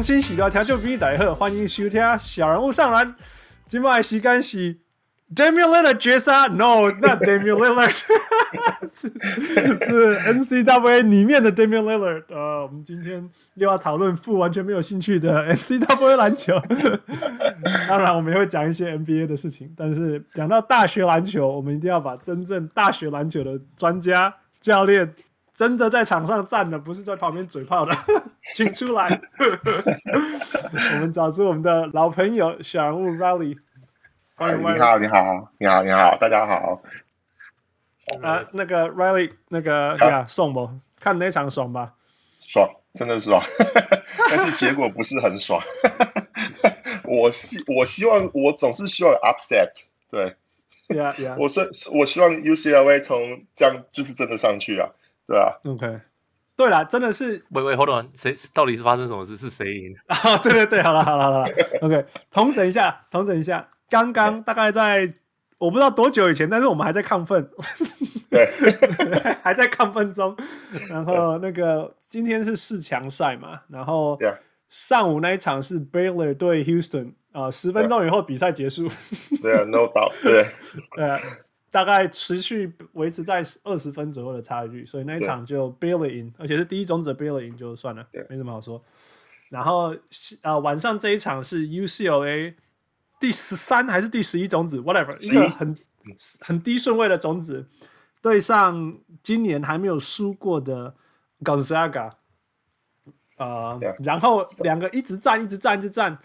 [0.00, 3.14] 各位乡亲喜聊听就比你大好，欢迎收听小人物上篮。
[3.66, 4.74] 今麦时间是
[5.36, 7.92] Damian Lillard 绝杀，No，not Damian Lillard，
[8.88, 9.12] 是
[9.86, 12.24] 是 N C W A 里面的 Damian Lillard。
[12.30, 16.58] 呃，我们今天又要讨论负完全没有兴趣的 N C W A 篮球。
[17.86, 25.14] 当然，我们也会讲一些 NBA 的事情，但是讲到大学篮球，我们一定要把真正大学篮球的专家教练。
[25.60, 27.94] 真的在场上站的，不是在旁边嘴炮的，
[28.56, 29.06] 请出来。
[30.94, 33.58] 我们找出我们的老朋友小人物 Riley。
[34.36, 36.80] 欢迎，你好，你好，你好，你好，大家好。
[38.22, 40.70] 啊，那个 Riley，那个呀，送不？
[40.98, 41.92] 看那场爽吧？
[42.40, 43.42] 爽，真的爽。
[44.30, 45.60] 但是结果不是很爽。
[47.04, 49.72] 我希我希望我总是希望 upset，
[50.10, 50.36] 对。
[50.88, 51.36] Yeah, yeah.
[51.38, 54.88] 我说我希望 UCLA 从这样就是真的上去啊。
[55.30, 56.00] 对啊，OK，
[56.56, 59.36] 对啦，真的是，喂喂，Hold on，谁到底是发生什么事？
[59.38, 59.94] 是谁赢？
[60.08, 61.44] 啊， 对对对，好了好了好了
[61.82, 65.14] ，OK，统整一下，统整一下，刚刚大概在
[65.58, 67.48] 我不知道多久以前，但是我们还在亢奋，
[68.28, 68.44] 对，
[69.40, 70.36] 还在亢奋中。
[70.88, 74.18] 然后那个今天是四强赛嘛，然后
[74.68, 78.88] 上午那一场是 Baylor 对 Houston 啊，十分钟以后比赛结束。
[79.40, 80.50] 对啊，No doubt，对，
[80.96, 81.16] 对啊。
[81.70, 88.80] 大概持续维持在二十分左右的差距，所以那一场就 Billy 赢，而且是第一种子 Billy 赢就算了，没什么好说。
[89.48, 89.98] 然后啊、
[90.42, 92.54] 呃，晚上这一场是 UCLA
[93.20, 95.76] 第十三还是第十一种子，whatever，一个很
[96.40, 97.68] 很低顺位的种子，
[98.20, 100.94] 对上今年还没有输过的
[101.40, 102.10] Gonzaga，
[103.36, 106.18] 呃，然后两个一直战，一直战，一直战，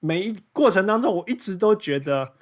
[0.00, 2.32] 每一过程当中，我一直都觉得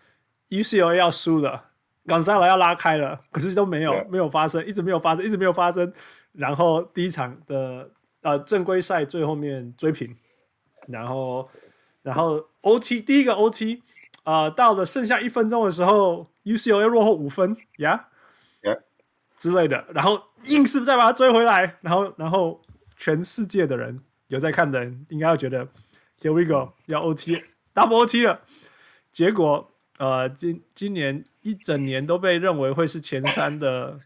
[0.50, 1.70] UCLA 要输了。
[2.06, 5.90] 刚才来要拉开了，可是都没有没有发生，一直没有发生，一直没有发生。
[6.32, 10.14] 然后第一场的呃正规赛最后面追平，
[10.86, 11.48] 然后
[12.02, 13.80] 然后 OT 第一个 OT
[14.24, 18.08] 呃到了剩下一分钟的时候，UCLA 落后五分呀
[18.62, 18.80] yeah.
[19.38, 22.60] 之类的，然后硬是再把它追回来，然后然后
[22.98, 23.98] 全世界的人
[24.28, 25.66] 有在看的人应该会觉得
[26.20, 28.40] Here we go 要 OT double OT 了，
[29.10, 31.24] 结果呃今今年。
[31.44, 34.00] 一整年都被认为会是前三的，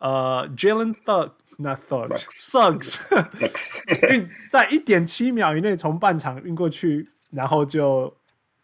[0.00, 3.00] 呃，Jalen Suggs，not Thugs，Suggs，
[4.12, 8.16] 运在一点七秒以内从半场运过去，然后就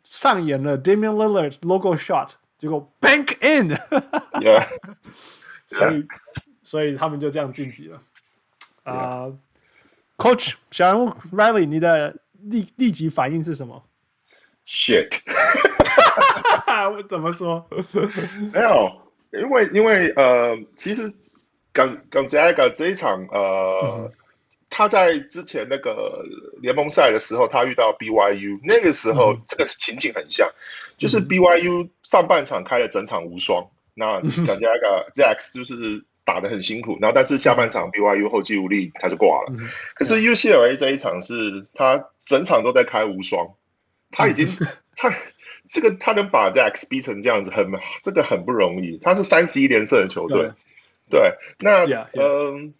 [0.02, 4.66] 上演了 Damian Lillard logo shot，结果 bank in，yeah.
[5.68, 6.06] 所以
[6.64, 8.02] 所以他们就这样晋级了。
[8.82, 9.26] 啊、
[10.16, 13.84] uh,，Coach 小人物 Riley，你的立立即反应是什么
[14.66, 15.20] ？Shit。
[16.92, 17.66] 我怎么说？
[18.52, 21.12] 没有，因为因为呃，其实
[21.72, 24.12] 刚刚加一个这一场呃、嗯，
[24.70, 26.24] 他在之前那个
[26.60, 30.48] 联盟赛的时候，他遇到 BYU，那个时候、嗯、这个情景很像，
[30.96, 39.46] 就是 BYU 上半场开了整场无双，嗯、那刚加一个 Jax 就是打得很辛苦，然后但是下半场 BYU 后继无力，他就挂了。
[39.50, 43.54] 嗯、可是 UCLA 这一场是他整场都在开无双，
[44.10, 44.66] 他已经、嗯、
[44.96, 45.10] 他。
[45.68, 47.70] 这个他能把 Zax 逼成这样子，很
[48.02, 48.98] 这个很不容易。
[48.98, 50.52] 他是三十一连胜的球队，
[51.10, 52.22] 对，那 yeah, yeah.
[52.22, 52.74] 嗯，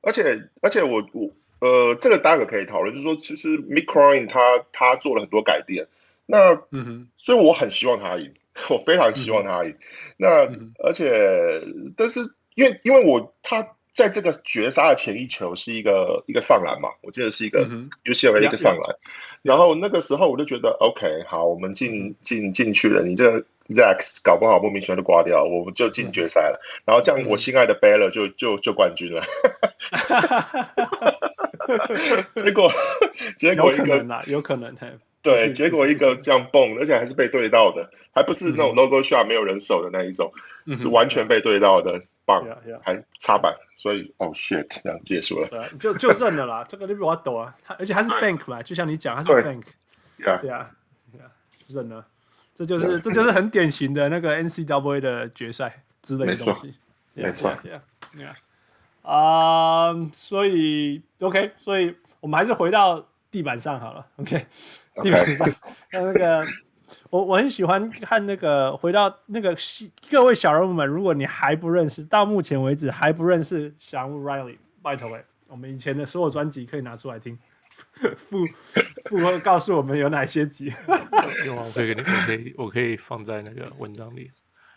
[0.00, 1.30] 而且而且我我
[1.60, 5.88] 呃，这个大家可以讨论，就是说，其实 Mick Cronin 他他做了很多改变，
[6.26, 8.32] 那嗯哼，所以我很希望他赢，
[8.70, 9.70] 我非常希望他赢。
[9.70, 9.78] 嗯、
[10.16, 11.62] 那、嗯、而且，
[11.96, 12.20] 但是
[12.54, 17.66] 因为因为我他在这个绝杀的前一球是一个一个上篮嘛，我记得是一个
[18.04, 18.96] UCLA 的一个上篮。
[19.42, 23.02] 然后那个时候我就觉得，OK，好，我们进进进去了。
[23.02, 26.60] 你这个 Zax 搞不好莫名其妙就挂掉，我们就进决赛了。
[26.84, 29.22] 然后这样，我心爱的 Baylor 就就就冠军了。
[32.36, 32.70] 结果
[33.36, 34.74] 结果一个有可能啦，有可能
[35.22, 40.32] 对，结果一个这样蹦，而且还是被对到的，还不是那种 logo shot 没有人手的那一种，
[40.66, 42.02] 嗯、是完全被对到的。
[42.26, 42.46] 棒，
[42.84, 46.62] 还插板，所以哦、oh、shit，这样结束了，对就就认了啦。
[46.62, 49.64] 这个就比我抖啊，而且还是 bank 嘛，就像你讲，他是 bank，
[50.16, 50.70] 对啊，
[51.70, 52.06] 认了，
[52.54, 56.74] 这就是 这就是很典型的那个 N C W A 的决赛之类的东西，
[57.14, 57.82] 没错，对啊，
[59.02, 64.46] 啊，所以 OK，所以我们还是回到地板上好了，OK.
[65.02, 65.48] 地板上
[65.92, 66.46] 那那个。
[67.08, 69.54] 我我很喜欢看那个，回到那个
[70.10, 77.38] 各位小人物们，如果你还不认识，到目前为止还不认识小人物 Riley，拜托哎，我们以前的所有专辑可以拿出来听，
[78.28, 78.44] 附
[79.04, 80.72] 附会告诉我们有哪些集。
[81.46, 84.28] 有啊，我可以给你，我可以我可以放在那个文章里。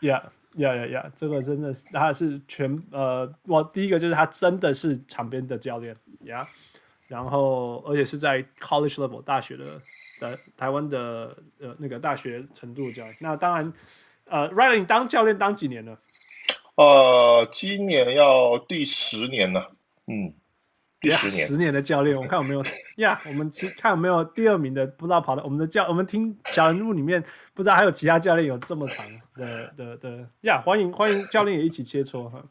[0.02, 0.22] 呀
[0.58, 5.96] 呀呀呀，这个真的是他是全呃，我第一个就是他真的是场边的教练
[6.26, 6.48] 呀，
[7.14, 9.80] 然后而且是在 college level 大学的
[10.20, 13.16] 的台湾的呃那个大学程度教育。
[13.20, 13.72] 那当然，
[14.26, 16.00] 呃，Riley 你当教练当几年了？
[16.76, 19.72] 呃，今年要第十年了，
[20.08, 20.34] 嗯。
[21.04, 22.64] 十年，十年的教练，我看有没有
[22.96, 27.22] 呀？yeah, 我们看有没有第二名的，不知道跑到我们的教，我们听小人物里面，
[27.54, 29.06] 不知道还有其他教练有这么长
[29.36, 32.42] 的的的呀？Yeah, 欢迎欢迎教练也一起切磋哈。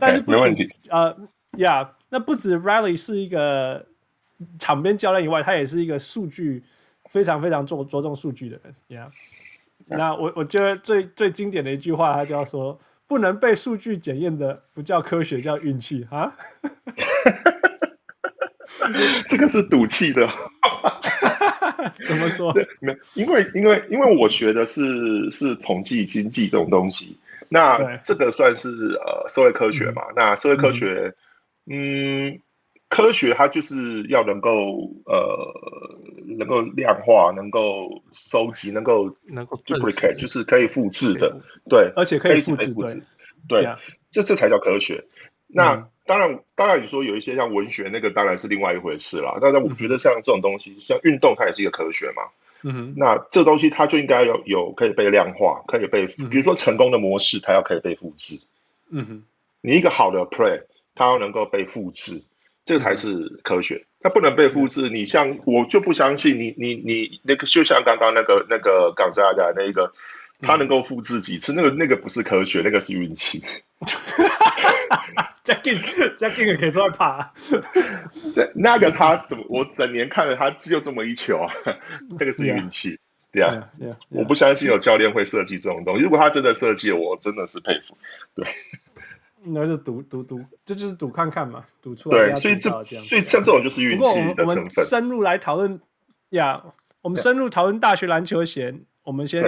[0.00, 1.14] 但是不止呃
[1.58, 3.86] 呀，那不止 Riley 是一个
[4.58, 6.62] 场边教练以外，他也是一个数据
[7.10, 9.10] 非常非常重着重数据的人呀。
[9.88, 16.36] Yeah, 那我我觉得最最经典的一句话，他就要说：不能被数据检验的不叫科学，叫运气啊。
[19.28, 20.28] 这个是赌气的，
[22.06, 22.52] 怎么说？
[22.80, 30.02] 没，因为因为因为我学的是是统计经济这种东西，那这个算是呃社会科学嘛？
[30.10, 31.14] 嗯、那社会科学，
[31.66, 32.40] 嗯，嗯，
[32.90, 34.50] 科学它就是要能够
[35.06, 35.54] 呃
[36.36, 41.40] 能够量化，能够收集，能够能够 duplicate，就是可以复制的，
[41.70, 43.02] 对，而且可以复制，复制，
[43.48, 43.74] 对，对
[44.10, 45.06] 这这才叫科学。
[45.46, 49.38] 那、嗯当然，当然，你说有一些像文学那个，当然是另外一回事啦。
[49.40, 52.22] 但是我觉得像这种东西，像运动，它也是一个科学嘛。
[52.62, 52.94] 嗯哼。
[52.96, 58.42] 那这东西它就应该有有可以被量化，可以被，比如说成功的模式，它要可以被复制。
[58.88, 59.22] 嗯哼。
[59.60, 60.64] 你一个好的 play，
[60.96, 62.24] 它要能够被复制，
[62.70, 63.84] 这个才是科学。
[64.00, 69.92] 它不能被复制，你像我就不相信你，你你那个就像刚刚那个那个港加的那一个，
[70.40, 71.52] 他能够复制几次？
[71.52, 73.42] 那个那个不是科学，那个是运气。
[75.42, 77.32] Jackie，Jackie 也可以出来爬。
[78.36, 79.44] 对，那个他怎么？
[79.48, 81.52] 我整年看了他只有这么一球啊，
[82.20, 83.00] 那个是运气。
[83.32, 83.68] 对啊，
[84.08, 86.02] 我不相信有教练会设计这种东西。
[86.04, 87.98] 如果他真的设计了，我真的是佩服。
[88.34, 88.46] 对，
[89.44, 92.28] 那就赌赌赌，这就是赌看看嘛，赌出来。
[92.28, 94.46] 对，所以这所以像这种就是运气的成分。
[94.46, 95.80] 我们深入来讨论
[96.30, 96.62] 呀，
[97.00, 99.40] 我们深入讨论大学篮球前，我们先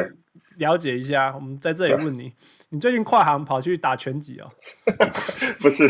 [0.57, 1.33] 了解一下。
[1.35, 2.33] 我们在这里问你。
[2.75, 4.51] 你最近跨行跑去打拳击哦？
[5.61, 5.87] 不是，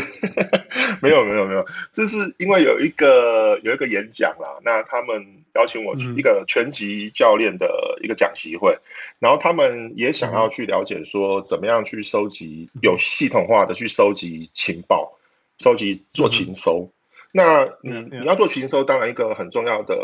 [1.01, 8.83] 没有没有没有，这是因为有一个有一个演讲啦，那他们邀请我去一个拳击教练的一个讲习会，嗯、
[9.19, 15.17] 然后他们也想要去了解说怎么样去收集有系统化的去收集情报，
[15.59, 16.89] 收集做情搜。
[17.31, 19.95] 嗯、那你你要做情搜，当然一个很重要的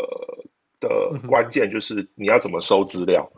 [0.80, 0.88] 的
[1.28, 3.30] 关键就是你要怎么收资料。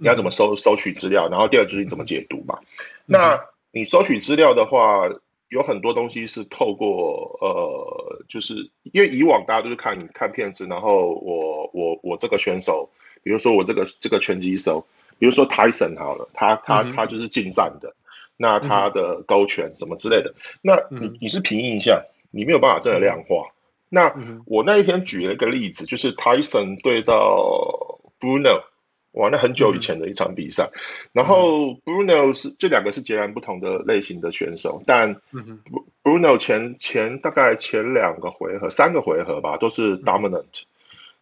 [0.00, 1.28] 你要怎么收收取资料？
[1.28, 2.58] 然后第二就是你怎么解读嘛？
[3.04, 3.38] 那
[3.70, 5.10] 你收取资料的话，
[5.50, 12.88] 有很多东西是透过呃，就是因为以往大家都是看看片子，然后我我我这个选手，
[13.22, 14.86] 比如说我这个这个拳击手，
[15.18, 17.94] 比如说 Tyson 好了，他他他就是近战的，
[18.38, 20.32] 那他的勾拳什么之类的，
[20.62, 23.52] 那你你是凭印象，你没有办法真的量化。
[23.90, 24.14] 那
[24.46, 28.62] 我那一天举了一个例子，就是 Tyson 对到 Bruno。
[29.12, 30.80] 哇，那很久以前的一场比赛，嗯、
[31.12, 35.20] 然后 Bruno 是这两个是截然不同的类型的选手，但
[36.02, 40.66] Bruno 前前大概前两个回合、三个回合吧，都是 dominant，、嗯、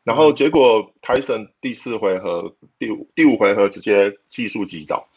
[0.05, 5.09] 然后结果 Tyson 第四回合、第五第五回合直接技术击倒，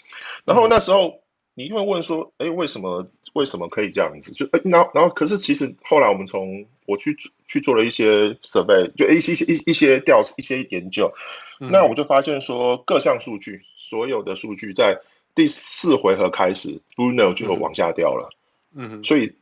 [0.46, 1.22] 然后那时候
[1.54, 3.08] 你就会问说，哎，为什么？
[3.34, 4.32] 为什么可以这样子？
[4.34, 11.14] 就呃，然后然后，可是其实后来我们从我去去做了一些 survey，就一些一一些调一些研究，
[11.60, 15.00] 嗯、那我就发现说，各项数据，所有的数据在
[15.34, 18.30] 第四回合开始，Bruno 就往下掉了，
[18.76, 19.34] 嗯哼，所以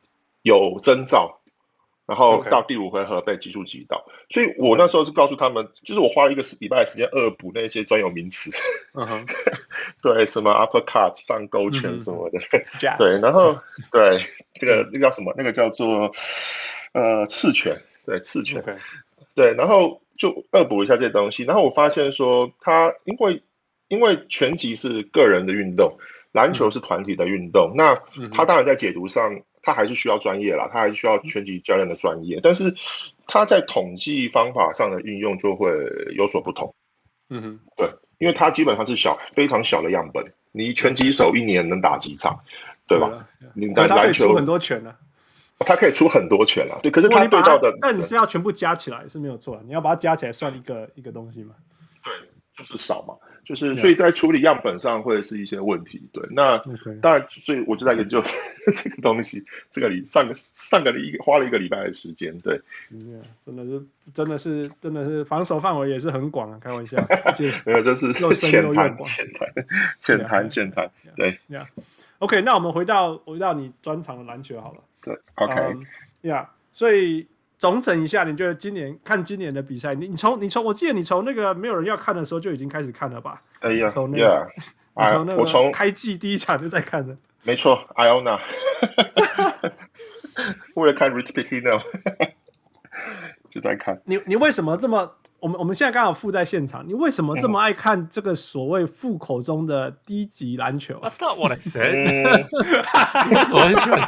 [0.44, 1.39] 有征兆。
[2.10, 8.50] 然后到第五回合被技术击倒，所以我那时候是告诉他们，就是我花了一个礼拜的时间恶补那些专有名词，
[8.96, 9.28] 嗯哼，
[10.02, 12.40] 对，什么 uppercut 上勾拳什么的
[12.98, 13.60] 对，然后
[13.92, 14.24] 对
[14.56, 15.36] 这个那个叫什么？
[15.38, 16.12] 那个叫做
[16.94, 18.64] 呃刺拳，对刺拳，
[19.36, 23.44] 对，然后就恶补一下这些东西，然后我发现说，他因为
[23.88, 26.00] 因为拳击是个人的运动，
[26.32, 28.02] 篮球是团体的运动，那
[28.34, 29.42] 他当然在解读上。
[29.62, 32.76] 他还是需要专业啦，他还是需要拳击教练的专业，但是
[33.28, 35.70] 他在统计方法上的运用就会
[36.16, 36.74] 有所不同。
[37.30, 42.44] 嗯哼，对，因为他基本上是小非常小的样本，你拳击手一年能打几场，
[42.88, 43.28] 对吧？
[43.54, 44.96] 你在篮球很多拳呢，
[45.60, 46.80] 他可以出很多拳啊。
[46.82, 51.54] 对，可是他对照的，那你是要全部加起来是没有错，你要把它加起来算一个一个东西嘛？
[52.04, 52.14] 对，
[52.54, 53.16] 就是少嘛。
[53.44, 56.02] 就是，所以在处理样本上会是一些问题。
[56.12, 56.58] 对，那
[57.02, 58.22] 当然，所以我就在研究
[58.76, 59.44] 这个东西。
[59.72, 62.38] 这个礼上个上个礼花了一个礼拜的时间。
[62.40, 62.62] 对，
[63.44, 66.98] 真的是，真的是，真的是防守范围也是很广啊，开玩笑。
[67.66, 69.66] 没有，就是 浅谈浅谈
[70.00, 70.92] 浅谈浅谈。
[71.16, 71.40] 对
[72.20, 74.84] ，OK，那我们回到回到你专长的篮球好了。
[75.04, 75.78] 对，OK，
[76.22, 77.26] 呀，所以
[77.60, 83.42] 总整一下，你觉得今年看今年的比赛，你你从你从我记得你从那个没有人要看的时候就已经开始看了吧？
[83.60, 84.48] 哎呀，从那个
[85.38, 87.16] 你从开季第一场就在看的。
[87.44, 88.40] 没错，Iona，
[90.76, 91.82] 为了看 Rich Pitino
[93.50, 94.02] 就在看。
[94.06, 95.19] 你你为什么这么？
[95.42, 102.46] 我们我们现在刚好附在现场，你为什么这么爱看这个所谓附口中的低级篮球？That's not what I said。
[103.54, 104.02] 我很喜欢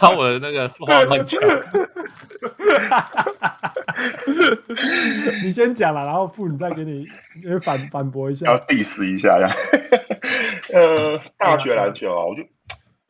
[0.00, 1.40] 把我的那个话乱讲。
[5.44, 7.06] 你先讲了，然后附你再给你
[7.64, 9.48] 反反驳一下，要 diss 一下呀。
[10.74, 12.42] 呃，大学篮球啊，我就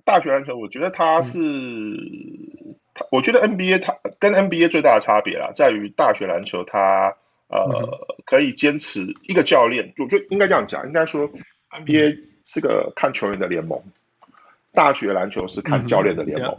[0.05, 1.97] 大学篮球，我觉得它是，嗯、
[3.11, 7.15] 我觉得 NBA 它跟 NBA 最大的差别啦，在于大学篮球它。
[7.53, 11.31] 呃，可以坚持一个教练，我觉得应该这样讲，应该说
[11.71, 13.83] NBA 是个看球员的联盟，
[14.73, 16.59] 大学篮球是看教练的联盟。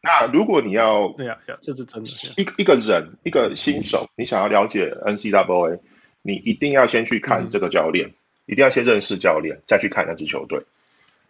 [0.00, 2.10] 那如果你要，对呀，这是真的。
[2.36, 5.78] 一一个人，一个新手，你想要了解 NCAA，
[6.22, 8.12] 你一定要先去看这个教练，
[8.46, 10.64] 一定要先认识教练，再去看那支球队，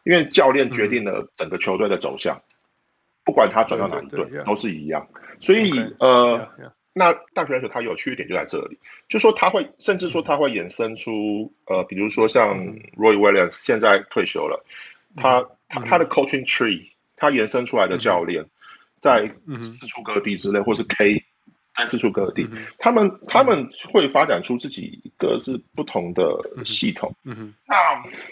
[0.04, 2.40] 因为教练决定了整个球队的走向，
[3.22, 5.06] 不管他转到哪一队，都是一样。
[5.40, 6.48] 所以，呃。
[6.98, 8.76] 那大学篮球它有趣一点就在这里，
[9.08, 12.58] 就说它会，甚至说它会衍生出，呃，比如说像
[12.96, 14.64] Roy Williams 现在退休了，
[15.16, 18.46] 他他他的 coaching tree，他延伸出来的教练，
[19.00, 19.30] 在
[19.62, 21.24] 四处各地之类，或是 K
[21.76, 26.24] 在四处各地，他们他们会发展出自己各自不同的
[26.64, 27.14] 系统。
[27.64, 27.76] 那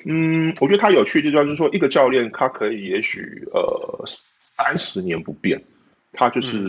[0.05, 5.63] 嗯，我觉得它有趣的地方就是说，一个教练他可以也许呃三十年不变，
[6.13, 6.69] 他就是。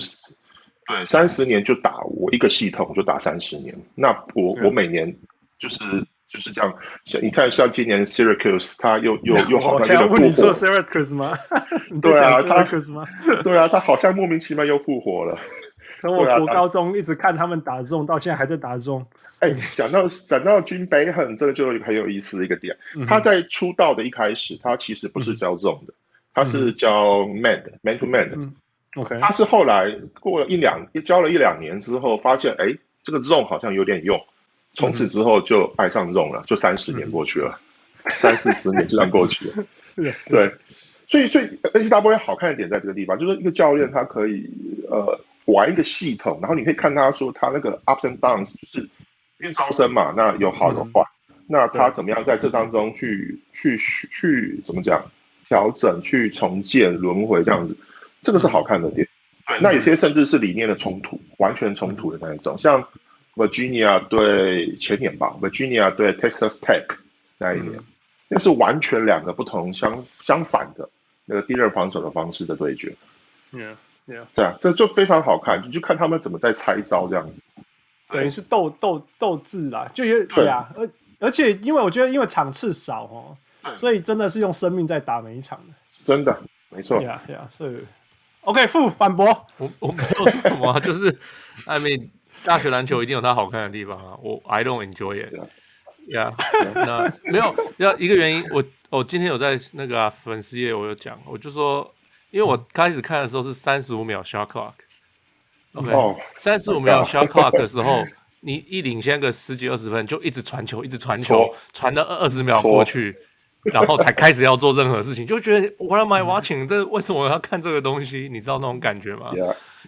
[0.88, 3.76] 对，三十年就打我一个系统，就打三十年。
[3.96, 5.16] 那我我每年
[5.60, 5.80] 就是
[6.28, 6.74] 就是这样。
[7.06, 10.20] 像你看，像今年 Syracuse，他又又 又好像又复活。
[10.20, 11.38] 你说 Syracuse 吗？
[12.02, 12.64] 对啊，他
[13.44, 15.38] 对啊，他好像莫名其妙又复活了。
[16.00, 19.04] 从我国高中一直看他们打 zone，到现在还在打 zone。
[19.40, 22.78] 哎，讲到讲到 Jim Boeheim，这个就很有意思的一个点。
[23.08, 25.94] 他在出道的一开始，他其实不是教 zone 的，
[26.36, 28.38] 他是教 man 的，man to man 的。
[28.94, 29.20] Okay.
[29.20, 34.20] 他是后来过了一两教了一两年之后，发现哎，这个 zone 好像有点用，
[34.74, 37.60] 从此之后就爱上 zone 了，就三十年过去了，
[38.04, 39.66] 嗯、三四十年就这样过去了。
[40.30, 40.52] 对，
[41.06, 44.50] 所以所以 NCAA 好看的点在这个地方，就是一个教练他可以
[44.90, 48.90] 呃玩一个系统，然后你可以看他说他那个 ups and downs，就是
[49.40, 55.12] 因为招生嘛，那有好有坏，嗯、那他怎么样在这当中去去去，去怎么讲
[55.48, 57.78] 调整、去重建、轮回这样子。
[58.28, 59.08] 这个是好看的点，
[59.48, 62.86] 对，那有些甚至是理念的冲突，完全冲突的那一种，像
[63.38, 66.86] Virginia 对前年吧，Virginia 对 Texas Tech
[67.38, 67.80] 那一年，
[68.28, 70.90] 那是完全两个不同相相反的
[71.24, 72.98] 那个第二防守的方式的对决。
[73.54, 77.42] Yeah, yeah，这样这就非常好看，就就看他们怎么在拆招这样子，
[78.10, 80.46] 等于是斗斗斗智啦，就有对。
[80.46, 80.90] 啊，而
[81.22, 83.38] 而且因为我觉得因为场次少哦，
[83.78, 87.02] 所以真的是用生命在打每一场的，真的没错。
[87.02, 87.78] Yeah, yeah，所以。
[88.48, 89.26] OK，负反驳，
[89.58, 91.10] 我我没有说什么，啊 就是
[91.66, 92.08] I mean，
[92.46, 94.18] 大学篮球一定有它好看的地方啊。
[94.24, 96.34] 我 I don't enjoy it，yeah，
[96.74, 101.94] 那没有要一个原因，我我今天有在那个、啊、粉丝页我有讲，我就说，
[102.32, 105.92] 因为我开始看的时候是三十五秒 shot clock，OK，
[106.38, 108.06] 三十五秒 shot clock 的时候，
[108.40, 113.14] 你一领先个十几二十分，就一直传球，一直传球，传到二十秒过去。
[113.74, 116.68] 然后才开始要做任何事情，就觉得 What am I watching？
[116.68, 118.30] 这为什么我要看这个东西？
[118.32, 119.32] 你知道那种感觉吗？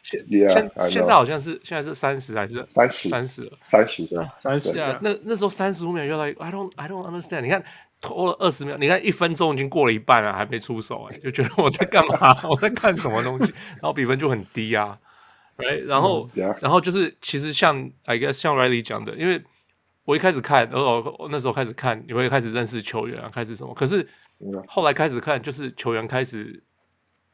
[0.02, 3.10] 现现现在好像是现在是三十还是三十？
[3.10, 4.08] 三十三十
[4.38, 4.98] 三十啊！
[5.02, 7.42] 那那时候三十五秒又来，I don't I don't understand。
[7.42, 7.62] 你看
[8.00, 12.36] 拖了二十秒，你看一分钟已经过了一半了，还没出手哎，就觉得我在干嘛？
[12.50, 13.52] 我在看什么东西？
[13.72, 14.98] 然后比分就很低啊
[15.58, 15.86] ，right？
[15.86, 16.30] 然后
[16.62, 19.42] 然后就是其实像 I guess 像 Riley 讲的，因为。
[20.10, 20.68] 我一开始看，
[21.30, 23.72] 那时候开始看，你会开始认识球员啊，开始什么？
[23.76, 24.08] 可是
[24.68, 26.64] 后来开始看，就是球员开始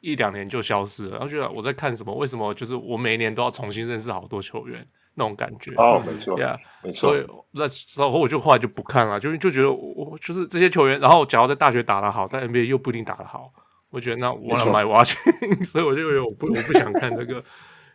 [0.01, 2.13] 一两年就消失了，然后觉得我在看什么？
[2.13, 5.72] 为什么就是我每一年都要重新认识好多球员那种感觉？
[5.77, 7.12] 哦，没错，呀 Yeah, 没错。
[7.12, 13.53] 所以那时候我就后来就不看了，就就觉得我就是这些球员，然后假如在大学打得好，但 NBA 又不一定打得好，
[13.89, 17.41] 我觉得那我来买 watching， 所以我就觉得我不我不想看这个，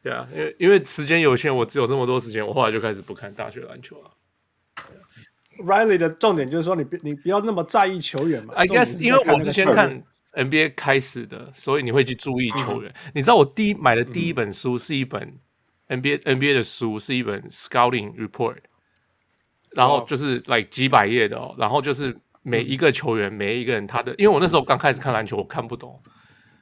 [0.02, 4.10] 对啊，因为因为时间有限，我只有这么多时间，我后来就开始不看大学篮球了。
[5.64, 8.54] Riley 的重点就是说，你你不要那么在意球员嘛。
[8.54, 10.02] I guess 因为我是先看
[10.34, 12.92] NBA 开始的，所以你会去注意球员。
[13.14, 15.38] 你知道我第一买的第一本书是一本
[15.88, 18.56] NBA NBA 的书，是一本 Scouting Report，
[19.70, 26.00] 然后就是 like 几百页的哦，然后就是每一个球员，每一个人他的，因为我那时候刚开始看篮球，我看不懂，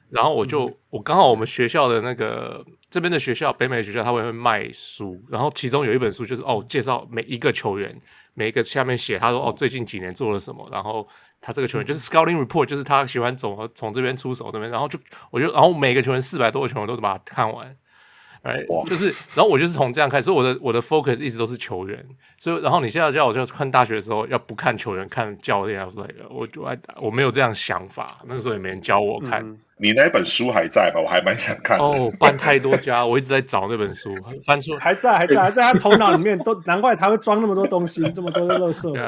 [0.09, 7.95] 然后我就、嗯、我刚好我们学校的那个这边的学校，北美的学校，他会会卖书，然后其中有一本书就是哦，介绍每一个球员，
[8.33, 11.07] 每一个下面写他说哦，最近几年做了什么，然后
[11.41, 14.99] 他这个球员就是 scouting report，就是他喜欢怎么从这边出手这边，然后就
[15.31, 17.75] 我就然后每个球员四百多个球员都把它看完。
[18.41, 22.07] 哎，就是，然后我就是从这样开始，所以我的我的 focus 一直都是球员，
[22.37, 29.43] 所以然后你现在叫我就看大学的时候要不看球员看教练啊之类的，我就我我没有这样想法，那个时候也没人教我看。
[29.45, 30.99] 嗯、你那本书还在吧？
[30.99, 31.79] 我还蛮想看。
[31.79, 34.13] 哦，搬太多家， 我一直在找那本书，
[34.45, 38.93] 翻出还在还在 还在他头脑里面都难怪他会装那么多东西，这么多的垃圾。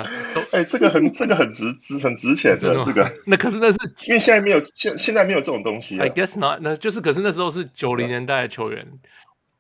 [0.54, 3.06] 哎、欸，这个很这个很值值很值钱的，的这个。
[3.26, 6.00] 那可是那是因为现在没有现现在没有这种东西。
[6.00, 8.88] I guess not，那就是可是那时候是九零年代的球员。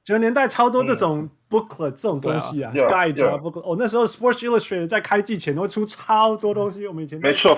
[0.03, 3.62] 九零年代超多这种 booklet、嗯、这种东西啊，guide 啊 booklet。
[3.62, 6.88] 哦，那时候 Sports Illustrated 在开季前都会出超多东西。
[6.88, 7.56] 我们以前没错，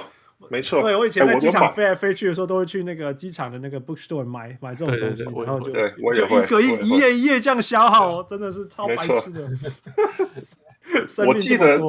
[0.50, 0.81] 没错。
[0.81, 5.71] 对，我以前在机场飞来飞去的时候，都会去那个机场的那个 bookstore 买买这种东西，然后就
[6.13, 9.47] 就一个一一页一页这样消耗，真的是超白痴的。
[11.25, 11.79] 我记得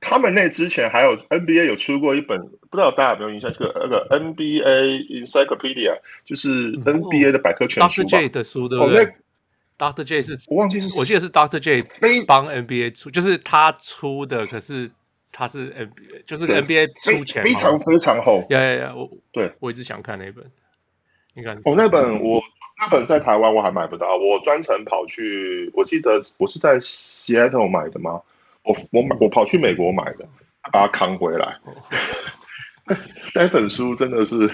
[0.00, 2.38] 他们那之前还有 NBA 有出过一本，
[2.70, 3.50] 不知道大家有没有印象？
[3.50, 8.28] 这个那个 NBA Encyclopedia 就是 NBA 的百科全书吧？
[8.28, 9.14] 的书对不对
[9.78, 10.04] ？Dr.
[10.04, 11.58] J 是我忘记是，我记得是 Dr.
[11.58, 11.82] J
[12.26, 14.90] 帮 NBA 出，就是他出的，可是
[15.38, 18.46] 他是 NBA，就是 NBA 出钱，非常非常厚。
[18.48, 18.94] 呀呀呀！
[18.96, 20.50] 我对我一直想看那本，
[21.34, 22.40] 你看哦，那本我
[22.80, 28.22] 那本在台湾我还买不到，我专程跑去，我记得我是在 Seattle 买的吗？
[28.62, 30.26] 我我买我跑去美国买的，
[30.72, 31.58] 把它扛回来。
[33.36, 34.50] 那本书真的是。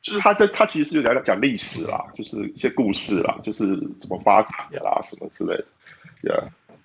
[0.00, 3.66] 就是他在，他其实是有在讲历史啦，就是一些故事啦，就是
[3.98, 5.64] 怎么发展的啦，什么之类的。
[6.22, 6.44] Yeah，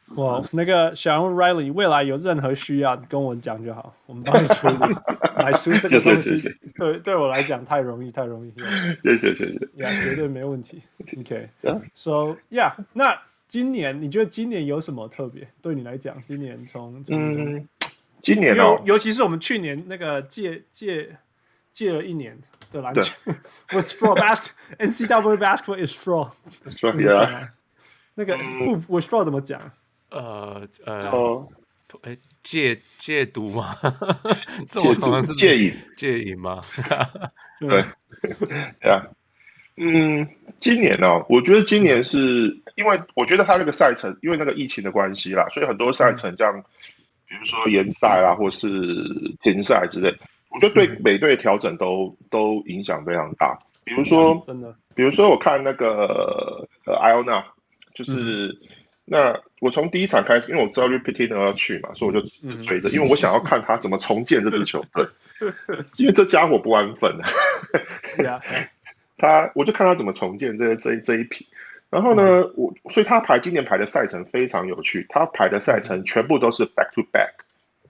[0.17, 4.75] 哇， 那个小人物 Riley，未来有任何需要跟我讲就好，我们帮你处理。
[5.35, 6.35] 买书这个东西，
[6.77, 8.53] 对对我来讲太容易，太容易。
[9.03, 10.81] 谢谢谢谢，呀，绝对没问题。
[11.17, 15.47] OK，So yeah，那今年你觉得今年有什么特别？
[15.61, 17.67] 对你来讲，今年从嗯，
[18.21, 21.17] 今年哦，尤其是我们去年那个借借。
[21.73, 22.37] 借了一年
[22.71, 23.01] 的篮球
[23.71, 26.29] ，with straw basket，NCAA basketball is straw。
[28.13, 29.59] 那个副 with straw 怎么讲？
[30.13, 31.47] 呃呃，
[32.03, 33.75] 哎，戒戒毒吗？
[34.67, 36.61] 戒毒戒瘾戒瘾吗？
[37.59, 37.83] 对，
[38.81, 39.05] 对啊，
[39.77, 40.27] 嗯，
[40.59, 46.63] 今年呢，我觉得今年是因为我觉得他那个赛程，因为那个疫情的关系啦，所以很多赛程这样，
[47.27, 48.67] 比如说延赛啊，或是
[49.41, 50.15] 停赛之类。
[50.49, 53.57] 我觉得对每队的调整都都影响非常大。
[53.83, 57.43] 比如说，真的，比如说我看那个呃，Iona，
[57.95, 58.69] 就是、嗯、
[59.05, 62.27] 那我从第一场开始，因为我知道 Rick Pitino 要去嘛，所以我就
[62.63, 65.07] 追着，嗯、因为我想要看他怎么重建这支球队。
[65.97, 68.41] 因为这家伙不安分啊。
[69.17, 71.47] 他，我就看他怎么重建这这这一批。
[71.89, 77.33] 然后呢，嗯、我所以他排今年排的赛程非常有趣，他排的赛程全部都是 back to back。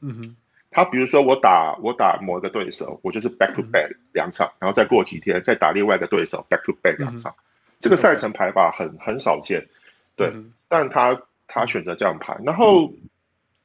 [0.02, 0.36] 嗯哼。
[0.76, 7.36] 他比如说我打我打某一个对手，我就是 back to back 两场，然后再过几天再打另外一个对手 back to back 两场，
[7.80, 9.68] 这个赛程排法很很少见，
[10.16, 10.34] 对，
[10.68, 12.94] 但他他选择这样排，然后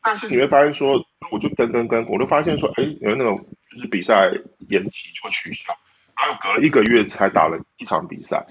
[0.02, 4.30] 但是你会发现说，我就跟跟跟，我就发现说，哎，有那种就是比赛
[4.68, 5.72] 延期就取消，
[6.16, 8.46] 然后隔了一个月才打了一场比赛，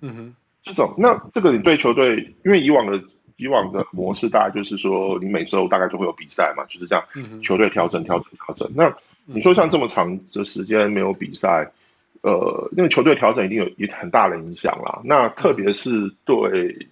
[0.00, 3.02] 嗯哼，这种那这个你对球队，因为以往的。
[3.38, 7.04] 以往的模式大概就是说，你每周大概就会有比赛嘛，就是这样，
[7.42, 8.70] 球队调整、调整、调整。
[8.76, 11.72] 那你说像这么长的时间没有比赛，
[12.20, 15.00] 呃，那个球队调整一定有一很大的影响啦。
[15.02, 16.86] 那特别是对，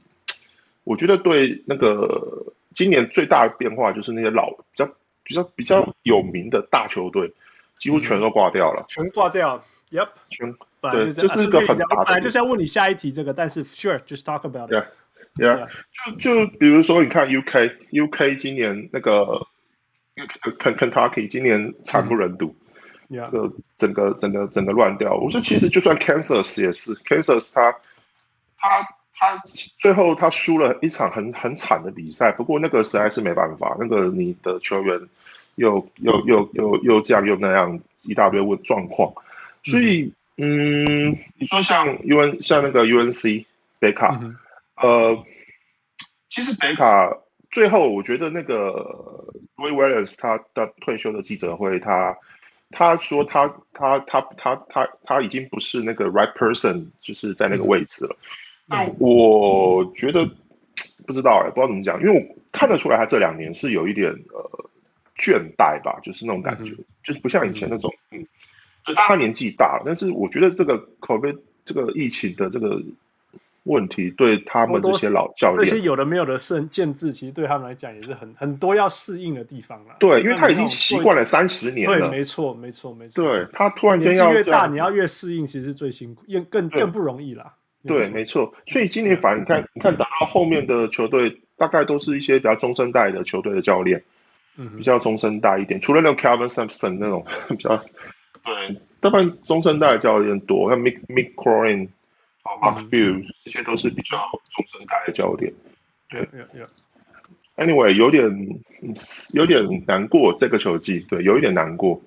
[0.84, 4.90] 我觉得对那个今年最大的变化就是那些老比较
[5.22, 7.32] 比较比较有名的大球队，
[7.78, 9.62] 几乎全都挂掉了，全挂掉。
[9.90, 12.04] Yep，全对，这是一个很大的。
[12.04, 14.86] 本来就是要问你下一题这个，但是 Sure，just talk about it。
[15.34, 19.46] Yeah，就就比如说，你看 UK，UK 今年那个
[20.16, 22.54] Kentucky 今年惨不忍睹，
[23.10, 25.14] 就整个整个整个乱掉。
[25.14, 27.72] 我说其实就算 Kansas 也是，Kansas 他
[28.58, 28.88] 他
[29.20, 29.42] 他
[29.78, 32.32] 最后他输了一场很很惨的比赛。
[32.32, 34.98] 不过那个实在是没办法，那个你的球员
[35.56, 39.12] 又又又又又这样又那样一大堆问状况，
[39.62, 43.44] 所以嗯，你说像 UN 像那个 UNC
[43.78, 44.18] 北卡。
[44.76, 45.22] 呃，
[46.30, 47.18] 其实北卡
[47.50, 52.16] 最后，我觉得那个 Roy Williams 他的退休的记者会，他
[52.70, 58.16] 他说他他他他他他已经不是那个 right person，就是在那个位置了。
[58.98, 60.30] 我觉得
[61.06, 64.70] 不知道哎，不知道怎么讲，因为我看得出来他这两年是有一点呃
[65.16, 68.26] 倦怠吧，就是那种感觉，嗯、就是不像以前那种嗯，
[68.86, 71.38] 就他年纪大了，但是我觉得这个 COVID。
[71.62, 72.82] 这个疫情的这个
[73.64, 79.94] 问题，对他们这些老教练，这些有的没有的限限制，其实对他们来讲也是很很多要适应的地方了。
[80.00, 81.96] 对，因为他已经习惯了三十年了。
[81.96, 83.22] 对，没错，没错，没错。
[83.22, 87.54] 对，他突然间要越大，你要越适应，其实是最辛苦，也更更不容易啦。
[87.86, 88.54] 对，没错。
[88.66, 94.02] 所以今年反而你看，你看打到后面的球队，大概都是一些比较中生代的球队的教练，
[94.56, 95.80] 嗯，比较中生代一点。
[95.80, 97.76] 除了那种 Calvin Sampson 那种 比较，
[98.44, 101.88] 对，大部分中生代的教练多，像 Mick Mick Cronin。
[102.42, 104.16] Mark Few 这些都是比较
[104.48, 105.52] 中生代的教练，
[106.08, 106.26] 对。
[107.56, 108.24] Anyway，有点
[109.34, 112.00] 有点难过这个球季，对，有一点难过，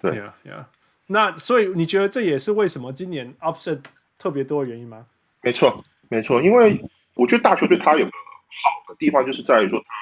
[0.00, 0.12] 对。
[0.12, 0.64] Yeah, yeah.
[1.08, 3.80] 那所以你觉得这也是为什么今年 upset
[4.16, 5.04] 特别多的原因吗？
[5.42, 6.80] 没错，没错，因为
[7.14, 8.12] 我觉得大球队它有个
[8.46, 9.94] 好的地方，就是在于说它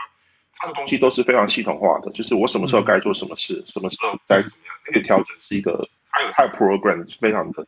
[0.58, 7.66] 它的东西都是非常系统化的，就是我什么时候该做什么事，嗯、什么时候该怎么样，那个调整是一个，还有它的 program 是非常的。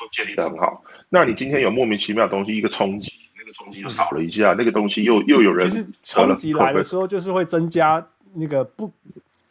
[0.00, 0.84] 都建立的很好。
[1.08, 5.68] 那你今天有莫名其妙的东西，一个冲击，那个冲击又少了一下，嗯、那个东西又又有人。
[5.68, 8.92] 其实冲击来的时候，就是会增加那个不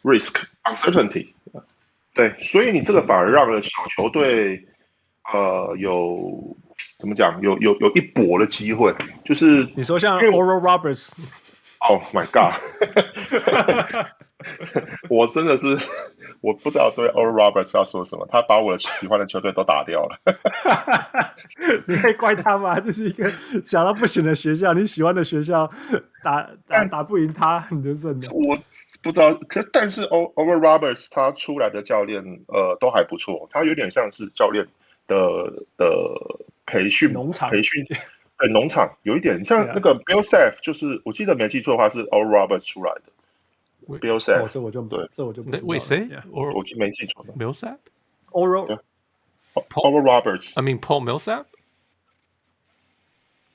[0.03, 1.27] risk uncertainty。
[2.13, 4.65] 对，所以你这个反而让了小球队，
[5.33, 6.55] 呃，有
[6.99, 7.39] 怎么讲？
[7.41, 11.17] 有有有一搏的机会，就是你说像 Oral Roberts。
[11.79, 12.55] Oh my god！
[15.09, 15.77] 我真的是。
[16.39, 20.19] 我不知道对 Oral Roberts 要说什么，他把我喜欢的球队都打掉了。
[21.87, 22.79] 你可以怪他吗？
[22.79, 23.29] 这是一个
[23.63, 25.67] 小到不行的学校，你喜欢的学校
[26.23, 28.27] 打打打不赢他，你就认了。
[28.31, 28.55] 我
[29.01, 34.67] 不知道，可但是 Oral Roberts 他出来的教练呃都还不错，他有点像是教练
[35.07, 35.17] 的
[35.75, 35.85] 的
[36.67, 37.97] 培训农场培训，对
[38.49, 43.01] 农场有一点像那个 Bill Self，就是我记得没记错的话是 Oral Roberts 出来的。
[43.87, 45.63] Bill Self，这我就对，这我就不知道。
[45.65, 46.07] 为谁？
[46.29, 47.33] 我我没记错的。
[47.33, 50.59] Millsap，Oral，Oral Roberts。
[50.59, 51.45] I mean Paul Millsap。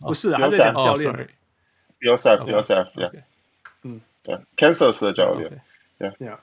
[0.01, 1.29] 不是啊，他在讲教练。
[2.01, 3.22] Bill Self，Bill Self，
[3.83, 5.61] 嗯，对，Kansas 的教练。
[5.98, 6.40] 对呀。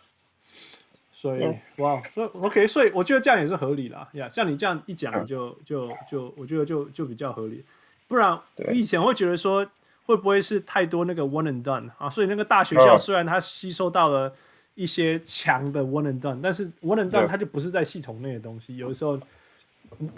[1.22, 4.08] 所以，哇，所以 OK，所以我觉得这样也是合理啦。
[4.14, 7.64] 呀，像你这样一讲，就就就，我觉得就就比较合理。
[8.08, 9.66] 不然，我以前会觉得说。
[10.06, 12.10] 会不会是太多那个 one and done 啊？
[12.10, 14.34] 所以那个大学校虽然它吸收到了
[14.74, 18.76] 一些强的 one and done，但是 one and done 它就不是在系统内的东西。
[18.78, 19.20] 有的时候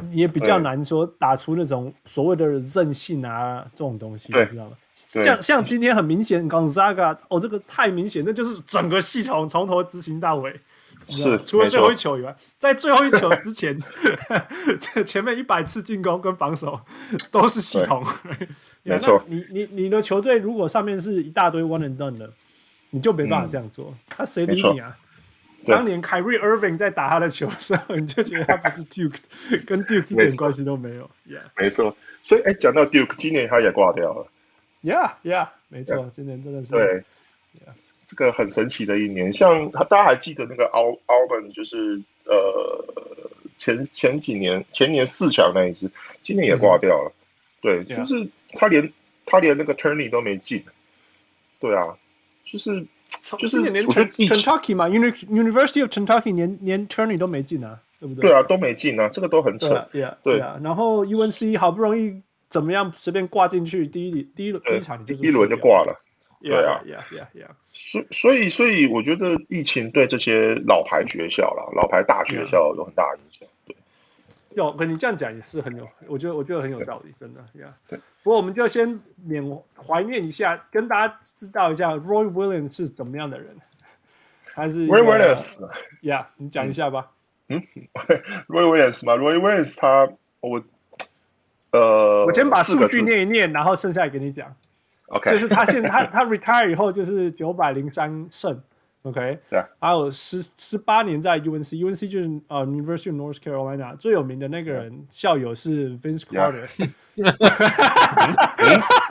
[0.10, 4.78] 也比较难说打出那种所谓的韧性啊这种东西，你知道吗？
[4.96, 10.58] 像像今天很明显，Gonzaga 哦，这个太明显，那就是整个系统从头执行到尾。
[11.08, 13.78] 是，除了最后一球以外，在最后一球之前，
[15.06, 16.80] 前面一百次进攻跟防守
[17.32, 18.06] 都是系统。
[18.84, 22.32] 没错，你你你的球队如果上面是一大堆 one and done 的，
[22.92, 23.94] 你就没办法这样做。
[24.08, 24.98] 他谁理你啊？
[25.66, 29.20] 当年 Kyrie Irving 在打他的球的时候，你就觉得他不是 Duke，
[29.66, 31.08] 跟 Duke 一点关系都没有。
[31.28, 31.96] Yeah，没错。
[32.24, 34.28] 所以，哎，讲到 Duke，今年他也挂掉了。
[34.82, 36.72] Yeah，Yeah，没错，今年真的是。
[36.72, 37.04] 对。
[38.12, 42.86] 这个很神奇的一年，像大家还记得那个 Auburn，就是呃
[43.56, 45.90] 前前几年前年四强那一次，
[46.22, 47.14] 今年也挂掉了。
[47.14, 47.16] 嗯、
[47.62, 48.92] 对，就是他连
[49.26, 50.62] 他连那个 tourney 都没进。
[51.62, 51.96] 对啊，
[52.44, 52.86] 就是
[53.40, 58.24] 就是连 Kentucky 嘛，University of Kentucky 连连 tourney 都没进啊，对不对？
[58.24, 59.88] 对啊，都没进啊，这个都很扯。
[59.94, 60.60] 对啊，对啊。
[60.62, 66.04] 然后 UNC 好不容易怎么样随便挂进去，第一第一轮第一场就一轮就挂了。
[66.42, 67.48] 对啊，Yeah, yeah, yeah.
[67.74, 73.48] 所所以所以，我觉得疫情对这些老牌学校啦，老牌大学校有很大的影响。
[73.66, 73.76] 对，
[74.56, 77.74] 有，跟你这样讲也是很有，我觉得我觉得很有道理，真的呀。
[77.88, 79.44] 对，不过我们就先缅
[79.76, 83.56] 怀念一下，跟大家知道一下 Roy Williams 是怎么样的人，
[84.54, 85.70] 还是 Roy Williams？
[86.02, 87.12] 呀，你讲一下吧。
[87.48, 87.64] 嗯
[88.48, 90.62] ，Roy Williams 吗？Roy Williams 他我
[91.72, 94.54] 呃，我先把数据念一念，然后剩下来给你讲。
[95.11, 98.61] OK，就是他现在他他 retire 以后就是九百零三胜，
[99.03, 99.67] OK，对，yeah.
[99.79, 105.05] 还有十十八年在 UNC，UNC 就是呃 University of North Carolina 最有名的那个人 yeah.
[105.09, 106.67] 校友是 Vince Carter，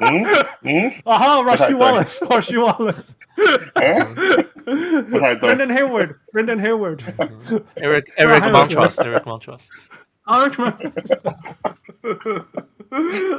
[0.01, 0.25] 嗯
[0.63, 3.13] 嗯，啊还有 Rasheed Wallace，Rasheed Wallace，
[5.09, 9.23] 不太对，Brendan Hayward，Brendan Hayward，Eric Eric Montross，Eric
[10.24, 10.76] Montross。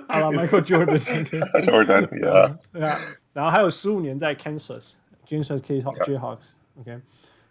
[0.08, 3.00] 好了，Michael Jordan，Jordan，对啊，对啊，
[3.34, 7.02] 然后还有十五年在 Kansas，Kansas Jayhawks，OK，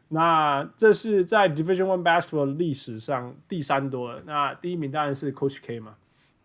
[0.08, 4.22] 那这是在 Division One Basketball 历史上第三多的。
[4.26, 5.94] 那第一名当然是 Coach K 嘛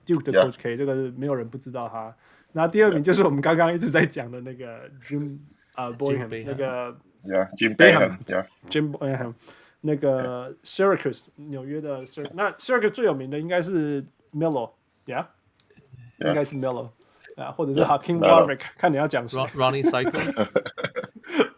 [0.05, 2.13] ，Duke 的 Coach K，这个没有人不知道他。
[2.51, 5.37] 那第二名就是我们刚刚一直在讲的那个 Jim
[5.73, 6.95] 啊 b o y h a m 那个
[7.55, 7.75] Jim
[8.91, 9.33] Boyhan。
[9.85, 15.27] 那个 Syracuse 纽约的 Syracuse，那 Syracuse 最有名的应该是 Melo，Yeah，
[16.19, 16.89] 应该是 Melo
[17.37, 19.47] 啊，或者是 Hakeem Warwick，看你要讲什么。
[19.49, 20.33] Running Cycling，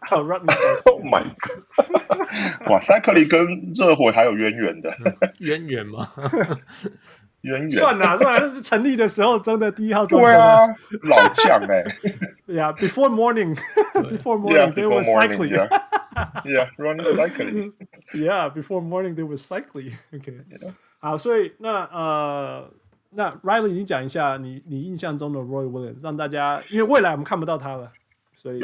[0.02, 4.94] 好 Ronnie，Oh my God，哇，Cycling 跟热火还有渊源的
[5.40, 6.12] 渊源吗？
[7.48, 10.68] 渊源算了算了，是成立的时候真的第一号中对啊，
[11.04, 11.84] 老将哎。
[12.48, 15.68] Yeah，before morning，before morning，they were cycling。
[16.46, 17.74] Yeah, running cycling。
[18.14, 19.94] Yeah，before morning they were cycling。
[20.14, 20.46] OK，
[21.00, 22.72] 好，所以那呃，
[23.12, 27.92] 那 Riley，你讲一下你你印象中的 Roy Williams，让大家因为未来我们看不到他了，
[28.36, 28.60] 所以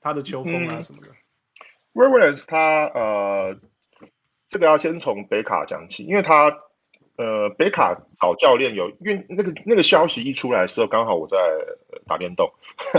[0.00, 1.08] 他的球风啊什么的。
[1.94, 2.58] Roy Williams 他
[2.94, 3.56] 呃，
[4.46, 6.56] 这个要先从北卡讲起，因为他。
[7.20, 11.36] 呃，北卡找教练有，因为那个那个消息一出来的时候，刚好我在
[12.06, 12.50] 打电动，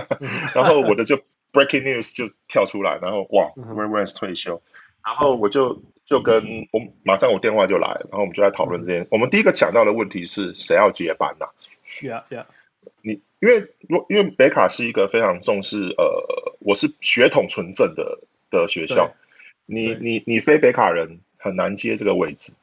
[0.53, 1.17] 然后我的就
[1.51, 4.61] breaking news 就跳出来，然后哇，Roy Williams 退休，
[5.03, 9.07] 然后我就就跟我马上我电话就来了，然后我们就在讨论这件。
[9.09, 11.47] 我们第一个讲到的问题是谁要接班呐
[11.99, 12.45] ？Yeah, yeah。
[13.01, 13.73] 你因为
[14.07, 18.19] 因为北卡是一个非常重视呃，我是血统纯正的
[18.51, 19.15] 的学校，
[19.65, 22.53] 你你你非北卡人很难接这个位置。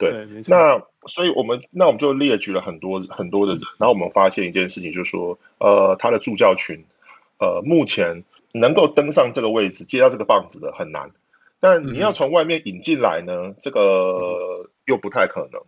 [0.00, 6.86] 对，对那所以我们那我们就列举了很多很多的人，然后我们发现一件事情，就是说，呃，他的助教群，
[7.38, 11.10] 呃，目前能够登上这个位置，接到这个棒子的很难，
[11.60, 15.60] 但你要从外面引进来呢，嗯、这个又不太可能，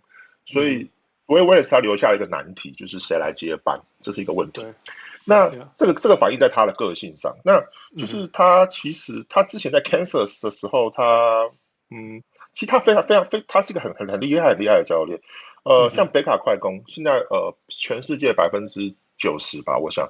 [0.47, 0.89] 所以
[1.27, 4.65] 我也为了他留下一个难题，就是谁来接班，这是一个问题。
[5.27, 7.63] 那这个这个反映在他的个性上，那
[7.99, 11.51] 就是他其实他之前在 Kansas 的时候，他
[11.91, 12.23] 嗯。
[12.53, 15.21] 其实他非常非常非，他是一个很很很厉害很厉害的教练。
[15.65, 20.09] 呃，像北卡快攻，现在呃，全世界百分之九十吧，我想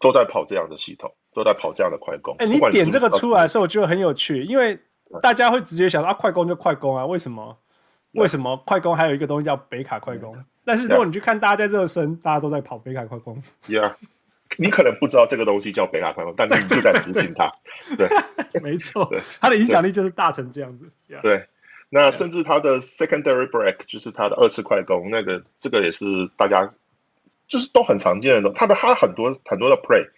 [0.00, 2.36] 都在跑这样的系统，都在跑这样的快攻。
[2.38, 4.78] 哎，你点这个出来的时候，我觉得很有趣，因为
[5.20, 7.56] 大家会直接想到啊，快攻就快攻啊，为什么？
[8.12, 10.34] 为什么快攻还有一个东西叫北卡快攻？
[10.64, 13.40] 但是如果你去看大家在热身，大家都在跑北卡快攻。
[13.66, 13.94] Yeah，
[14.56, 17.52] 你可能不知道这个东西叫北卡快攻，但是你就在执行它。
[17.98, 18.08] 对，
[18.62, 20.88] 没错，它的影响力就是大成这样子。
[21.20, 21.46] 对。
[21.90, 26.04] 那甚至他的 secondary break 就是他的二次快攻，那个这个也是
[26.36, 26.74] 大家
[27.46, 28.52] 就是都很常见的。
[28.54, 30.08] 他的他很多很多的 play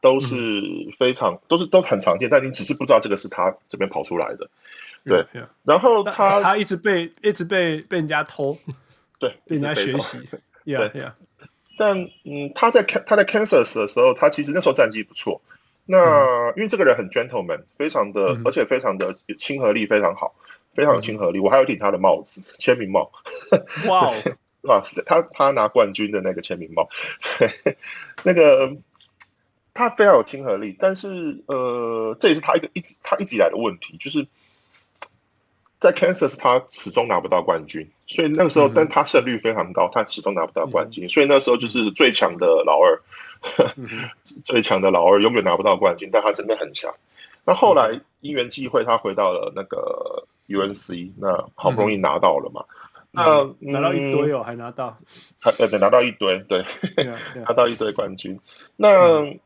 [0.00, 0.62] 都是
[0.98, 4.48] 非常、嗯、都是都很常见，但你只是不知道这个是他这边跑出来的。
[5.04, 8.58] 对，嗯、然后他他一直被一直被被人家偷，
[9.18, 10.18] 对，被人家学习。
[10.30, 11.12] 对，yeah, 对 yeah.
[11.78, 15.40] 但嗯，他在他在 Kansas 的时候，他其实那时候战绩不错。
[15.84, 20.34] 那、嗯、因为这个人很 gentleman，非常的、嗯、而且非常的亲和力非常好。
[20.78, 23.10] 非常有亲和力，我还有顶他的帽子，签名帽。
[23.88, 24.14] 哇
[24.60, 26.88] 哇，他他拿冠军的那个签名帽，
[27.36, 27.76] 对，
[28.22, 28.76] 那个
[29.74, 34.28] 他非常有亲和力，但是呃，这也是他一个一直他一直以来的问题，就是
[35.80, 43.02] 在 Kansas 他始终拿不到冠军，所以那个时候，嗯、但他胜率非常高，他始终拿不到冠军，嗯、所以那时候就是最强的老二，
[43.78, 43.88] 嗯、
[44.44, 46.94] 最强的老二永远拿不到冠军，但他真的很强。
[47.44, 50.28] 那后来因缘际会，他回到了那个。
[50.48, 52.64] UNC 那好不容易拿到了嘛？
[53.10, 54.98] 那、嗯、拿到一堆哦，还拿到，
[55.40, 57.44] 还对拿到一堆，对，yeah, yeah.
[57.46, 58.38] 拿到一堆冠军。
[58.76, 58.88] 那、
[59.20, 59.40] 嗯、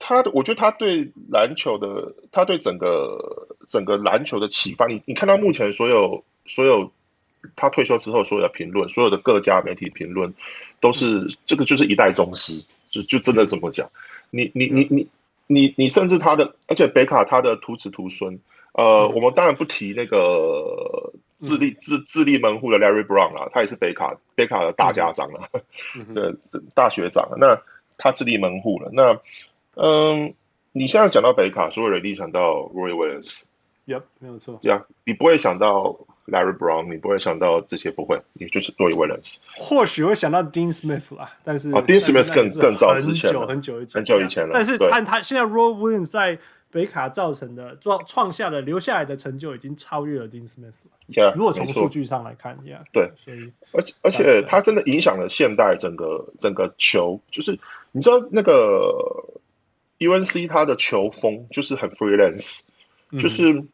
[0.00, 6.90] 他的，我觉得他对篮球的，他对整个整个篮球的启发，你你看到目前所有所有
[7.54, 10.34] 他退休之后所有的评论，所有的各家媒体评论
[10.80, 13.88] 都是、嗯、这个就是一代宗师，就就真的这么讲。
[14.30, 15.08] 你你你你
[15.46, 18.40] 你你甚至他的，而且北卡他的徒子徒孙。
[18.76, 25.48] 呃，我们当然不提那个自立自自立门户的 Larry Brown 了，他也是北卡北卡的大家长 了，
[26.14, 26.34] 对，
[26.74, 27.26] 大学长。
[27.38, 27.58] 那
[27.96, 28.90] 他自立门户了。
[28.92, 29.18] 那
[29.76, 30.34] 嗯，
[30.72, 34.60] 你现在讲到北卡，所有人一定想到 Roy Williams，Yep，没有错。
[34.62, 39.38] Yeah，你不会想到 Larry Brown，你不会想到这些，不会，也就是 Roy Williams。
[39.56, 44.50] 或许会想到 Dean Smith 啦，但是啊，Dean Smith 更更早之前，很久很久很久以前了。
[44.52, 46.38] 但是看他现在 Roy Williams 在。
[46.76, 50.92] 北卡造成的创创下的留下来的成就已经超越了 Dean Smith 了。
[51.08, 57.58] Yeah, 如果从数据上来看，Yeah, 对，所以而且而且他真的影响了现代整个整个球，就是
[57.92, 59.24] 你知道那个
[60.00, 62.66] UNC 他的球风就是很 freelance，、
[63.10, 63.64] 嗯、就是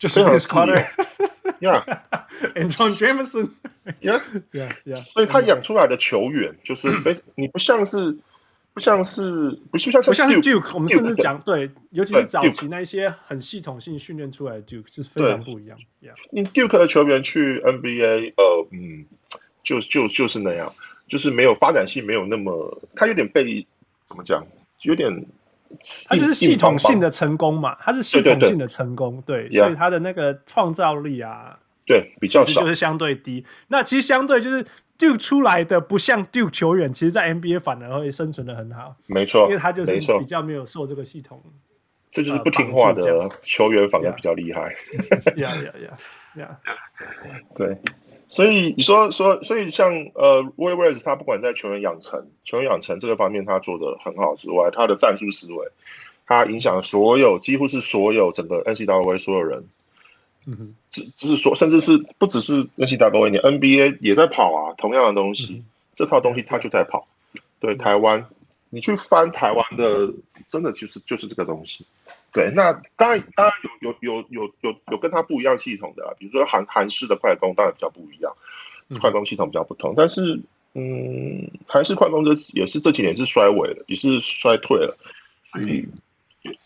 [0.00, 8.18] 就是非常自由，Yeah，and John Jameson，Yeah，Yeah，Yeah，所以他养出来的球员就是非 你不像是。
[8.78, 15.76] 不像是不是像是 Duke, 不像是 Duke，我们甚至讲对，尤其是早期那一些很系统性训练出来的 Duke 是非常不一样。
[16.30, 19.04] 你 Duke 的球员去 NBA，呃，嗯，
[19.64, 20.72] 就就就是那样，
[21.08, 23.66] 就是没有发展性，没有那么，他有点被
[24.06, 24.46] 怎么讲，
[24.82, 25.26] 有点，
[26.08, 33.44] 他就是系统性的成功嘛，他是系统性的成功，对，对，对，对，所以他的那个创造力啊，对，比较少，就是相对低。
[33.66, 34.64] 那其实相对就是。
[34.98, 38.96] Duke 出来的不像 Duke 球员，其实，在 NBA 反而会生存的很好。
[39.06, 41.40] 没错，因为他就是比较没有受这个系统，
[42.10, 43.02] 这就是不听话的
[43.42, 44.74] 球员反而比较厉害。
[45.36, 45.96] 呀呀呀
[46.36, 46.58] 呀！
[47.54, 47.78] 对，
[48.26, 55.68] 所以你说说，所以像呃，Roy Williams 他不管在球员养成、球员养成这个方面，他做的很好之外，他的战术思维，
[56.26, 59.64] 他影响所有，几乎是所有整个 NCAA 所有人。
[60.50, 67.06] 嗯，只只是说，甚至是不只是 NCAA，你 NBA 也在跑啊，同样的东西，嗯、这套东西它就在跑。
[67.60, 68.26] 对台湾，
[68.70, 70.14] 你去翻台湾的，
[70.46, 71.84] 真的就是就是这个东西。
[72.32, 78.32] 对，那当然当然有有有有有有跟它不一样系统的啊，比如说韩韩式的快攻，当然比较不一样，
[79.00, 79.92] 快攻系统比较不同。
[79.94, 80.40] 但是，
[80.72, 84.96] 嗯，韩式快攻这也是这几年是衰尾了，也是衰退了，
[85.52, 85.86] 所以。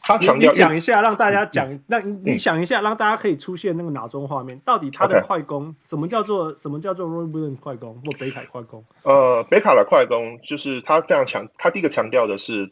[0.00, 1.78] 他强调，你讲一下，让大家讲。
[1.86, 8.84] 那你想一下，让大家可以出现那个脑中画面，到底他的快攻，什么叫做什么叫做 Roy Williams 快攻或北卡快攻？
[9.02, 12.70] 呃，北卡的快攻就是他非常强，他第一个强调的是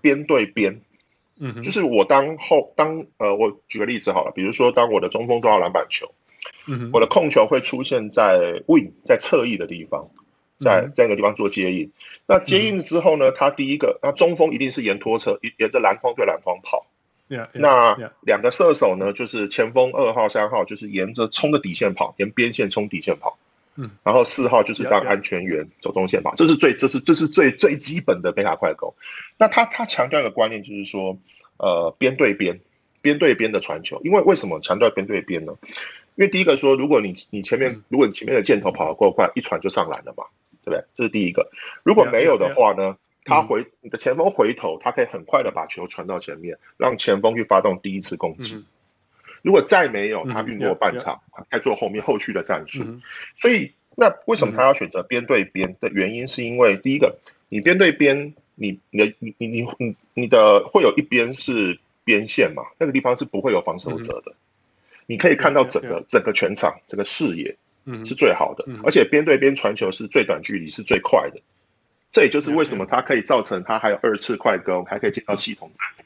[0.00, 0.80] 边对边，
[1.38, 6.12] 嗯，就是我当后当呃，我举个例子好了，比如说当我的中锋抓到篮板球，
[6.66, 10.08] 嗯，我的控球会出现在 wing 在侧翼的地方。
[10.62, 11.90] 在在那个地方做接应，
[12.26, 16.86] 那接应之后呢，他第一个，那中锋一定是沿拖车，沿着篮筐对篮筐跑。
[17.28, 23.38] Yeah, yeah, 那两个射手呢，就是前锋二号、三号，就是沿着冲的底线跑，沿边线冲底线跑。
[23.74, 28.92] 嗯，然后四号就是当安全员.走中线跑，这是最这是这是最最基本的贝塔快攻。
[29.38, 31.16] 那他他强调一个观念，就是说，
[31.56, 32.60] 呃，边对边，
[33.00, 33.98] 边对边的传球。
[34.04, 35.54] 因为为什么强调边对边呢？
[36.16, 40.24] 因为第一个说，如果你你前面、嗯、如果你前面的箭头跑得够快，一传就上篮了嘛。
[40.64, 40.84] 对不对？
[40.94, 41.50] 这是第一个。
[41.82, 48.64] 如果没有的话呢，他回你的前锋回头，他可以很快的把球传到前面，让前锋去发动第一次攻击。
[49.42, 52.84] 如果再没有，他运过半场，再做后面后续的战术。
[53.36, 57.16] 所以，那为什么他要选择边对边的原因，是因为第一个，
[57.48, 64.32] 你边对边，你你的你你你你你的会有一边是边线嘛，那个地方是不会有防守者的，
[65.06, 67.56] 你可以看到整个整个全场整个视野。
[67.84, 71.40] 嗯，是最好的，而且边对边传球是最短距离，是最快的。
[72.10, 76.04] 这也就是为什么它可以造成它还有二次快攻，还可以进到系统战。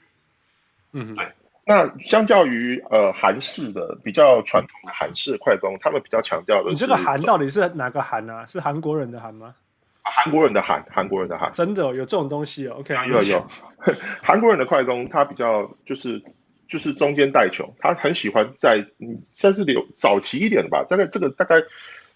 [0.93, 1.27] 嗯，对。
[1.67, 8.47] 那相较于呃韩式的比较传统的韩式快攻，他们比较强调的是，你这个韩到底是哪个韩啊？
[8.47, 9.55] 是韩国人的韩吗？
[10.03, 12.77] 韩国人的韩，韩国人的韩，真的有这种东西哦。
[12.79, 13.47] OK，有有。
[14.23, 16.23] 韩国人的快攻，他比较就是。
[16.69, 20.85] 就是中间带球，他很喜欢在嗯，算是有早期一点的吧。
[20.89, 21.63] 大概这个大概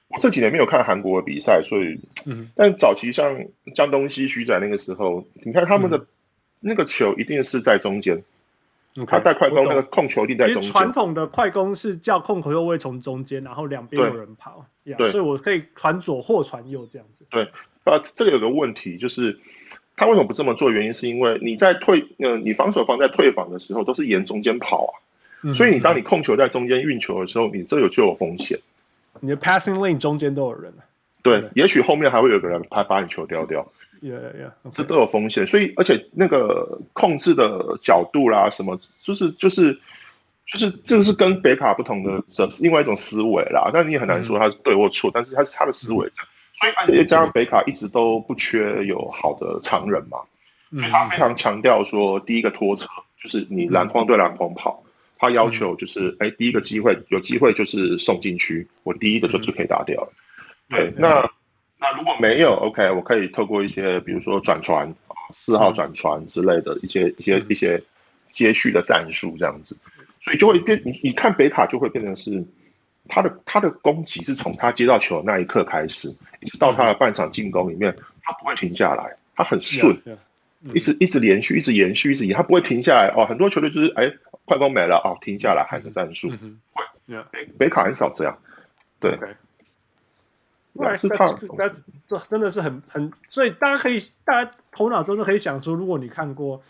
[0.08, 6.04] 我这几年没有看韩国的比赛，所以嗯，但早期像江东熙、徐仔那个时候，你看他们的
[6.60, 8.22] 那个球一定是在中间。
[8.96, 10.72] 嗯、他带快攻那个控球一定在中间。
[10.72, 17.24] 传统的快攻是叫控球后卫从中间，然后两边有人跑，对，yeah, 所以我可以传左或传右这样子。
[17.30, 17.44] 对，
[17.84, 19.38] 啊，这个有个问题就是。
[20.00, 20.70] 他为什么不这么做？
[20.70, 24.92] 原因是因为你在退，呃，你防守方在退防的时候都是沿中间跑啊，
[25.42, 28.58] 嗯、所以你当你控球在中间运球的时候，你这有就有风险。
[29.20, 30.72] 你的 passing lane 中间都有人，
[31.22, 33.60] 对，对也许后面还会有个人他把你球丢掉
[34.02, 34.72] ，yeah, yeah, okay.
[34.72, 35.46] 这都有风险。
[35.46, 39.78] 所以而且那个控制的角度啦，什么就是就是
[40.46, 42.24] 就是这个是跟北卡不同的
[42.62, 43.70] 另外一种思维啦。
[43.74, 46.28] 但你也很难说他是对或错，嗯、但是他是他的思维这样。
[46.52, 50.18] 所以，而且加上北卡一直都不缺有好的长人嘛，
[50.70, 54.82] 所以他非常强调说，第一个拖车就是你篮筐对篮筐跑，
[55.16, 60.12] 他要求就是，哎，第一个机会有机会就是送进去，我第一个就就可以打掉了。
[60.68, 61.30] 对，那
[61.78, 67.82] 那如果没有，OK，我可以透过一些比如说转传啊，四号转传之类的一些一些一些
[68.32, 69.78] 接续的战术这样子，
[70.20, 72.44] 所以就会变，你你看北卡就会变成是。
[73.10, 79.94] 他的他的攻击是从他接到球的那一刻开始，一直到他的半场进攻里面，他不会停下来，他很顺，
[80.72, 83.08] 一直一直连续，一直延续，一直延，他不会停下来。
[83.08, 84.10] 哦，很多球队就是哎，
[84.44, 86.30] 快攻没了哦，停下来喊个战术，
[86.72, 86.84] 会，
[87.30, 88.38] 北北卡很少这样，
[88.98, 89.18] 对，
[90.96, 91.26] 是他，
[92.06, 96.62] 这真的是很很，所以大家可以，大家头脑中都可以想出，如果你看过。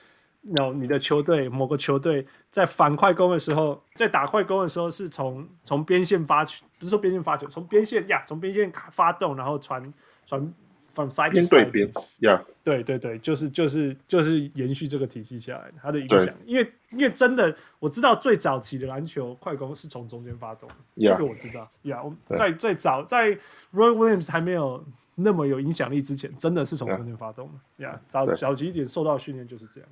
[0.43, 9.93] 有你的球队，某个球队在反快攻的时候，在打快攻的时候，是从从边线发球，不是说边线发球，从边线呀，从边线发动，然后传
[10.25, 10.41] 传
[10.89, 16.35] from side to side 边对边呀，对对对，就是就是就是延续这个体系下来的，它的影响。
[16.47, 21.71] 因为因为真的，我知道最早期的篮球快攻是从中间发动这个我知道。
[21.83, 23.29] 呀，我在最早在
[23.75, 24.83] Roy Williams 还没有
[25.15, 27.85] 那么有影响力之前，真的是从中间发动的。
[27.85, 29.89] 呀，早早期一点受到训练就是这样。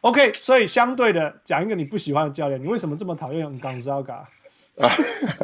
[0.00, 4.24] OK，所以相对的讲一个你不喜欢的教练，你为什么这么讨厌 Gonzaga？
[4.76, 4.90] 啊，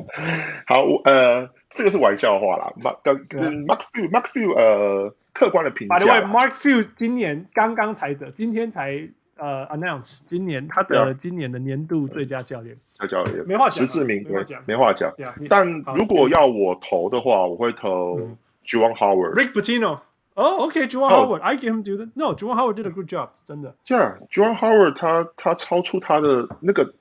[0.67, 2.71] 好，呃，这个是玩笑话啦。
[2.79, 5.97] Mark 跟跟 Mark Few Mark Few 呃，客观的评价。
[5.97, 12.77] By the way，Mark Few 今年刚刚才得，今天才呃 announce，今年他得了今年的年度最佳教练。
[13.09, 15.11] 教练没话讲，实至名归，没话讲。
[15.49, 18.19] 但如果要我投的话，我会投
[18.67, 19.33] Juwan Howard。
[19.33, 20.01] Rick Pitino。
[20.35, 23.75] 哦，OK，Juwan Howard，I give him do that no，Juwan Howard did a good job，真的。
[23.87, 26.95] Yeah，Juwan Howard 他他超出他的那个，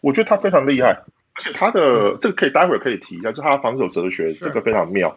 [0.00, 1.02] 我觉得他非常厉害。
[1.34, 5.16] 而且他的这个可以待会儿可以提一下，就他的防守哲学，这个非常妙，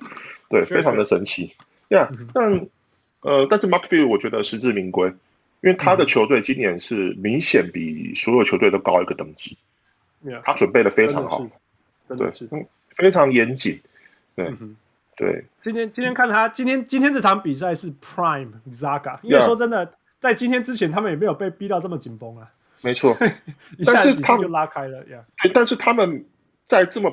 [0.50, 1.54] 对，非常的神奇。
[1.90, 2.68] 呀，但
[3.20, 5.10] 呃，但是 Mark Few 我觉得实至名归，
[5.60, 9.58] 因为他的球队今年是明显比所有球队都高一个等级。
[10.44, 11.46] 他准备的非常好，
[12.08, 12.32] 对，
[12.90, 13.82] 非常严谨。
[14.36, 14.54] 对，
[15.16, 15.46] 对。
[15.60, 22.52] 今天今天看他今天今天这场比赛是 Prime Zaga，因为说真的，在今天之前他们也没有被逼到这么紧绷啊。
[22.82, 23.16] 没错，
[23.86, 25.24] 但是他们就拉开了呀。
[25.42, 26.26] 对，但是他们
[26.68, 27.12] 在这么，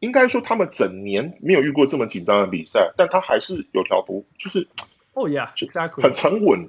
[0.00, 4.68] 应该说他们整年没有遇过这么紧张的比赛，但他还是有条不，就是
[5.14, 6.68] 哦，yeah，exactly，很沉稳。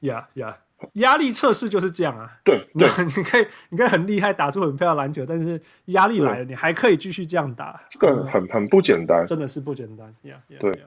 [0.00, 0.54] Yeah，yeah，
[0.94, 2.30] 压力测试就是这样啊。
[2.44, 10.14] 对，对， 你可以，你可以很厉害，打出很漂亮篮球，但是压力来了，你还可以继续这样打，这个很很不简单，真的是不简单。
[10.22, 10.84] Yeah，对，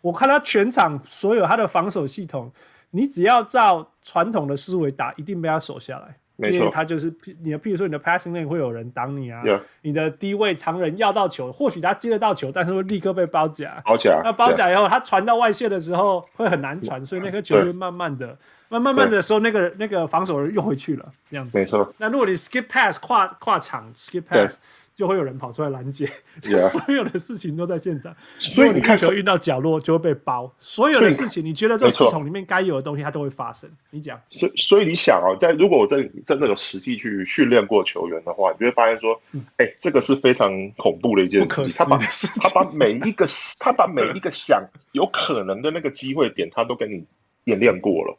[0.00, 2.52] 我看他全场所有他的防守系统。
[2.94, 6.14] 你只要照传统的思维打，一定被他守下来。
[6.36, 7.12] 没错，因为他就是
[7.42, 9.42] 你的，譬如说你的 passing lane 会有人挡你啊。
[9.82, 13.80] 你的低位常人要到球，或许他接得到球，但是会立刻被包夹。
[13.84, 14.20] 包夹。
[14.24, 18.36] 那包夹以后，他传到外线的时候会很难传，所以那颗球就慢慢的、
[18.68, 21.58] 慢慢慢的时候，那个那个防守人又回去了，这样子。
[21.58, 21.94] 没错。
[21.98, 24.58] 那如果你 skip pass 跨跨场 skip pass。
[24.94, 26.06] 就会有人跑出来拦截.
[26.40, 28.14] 所有的事情都在现场。
[28.38, 30.52] 所以你看，球运到角落就会被包。
[30.58, 33.70] 所有的事情，你觉得这个系统里面该有的东西，它都会发生。
[33.90, 39.20] 你讲，所以所以你想啊，在如果我真真的有实际去训练过球员的话，你就会发现说，
[39.56, 41.84] 哎、欸，这个是非常恐怖的一件事情。
[41.84, 43.24] 他把他把每一个
[43.60, 44.62] 他把每一个想
[44.92, 47.04] 有可能的那个机会点，他都给你
[47.44, 48.16] 演练过了，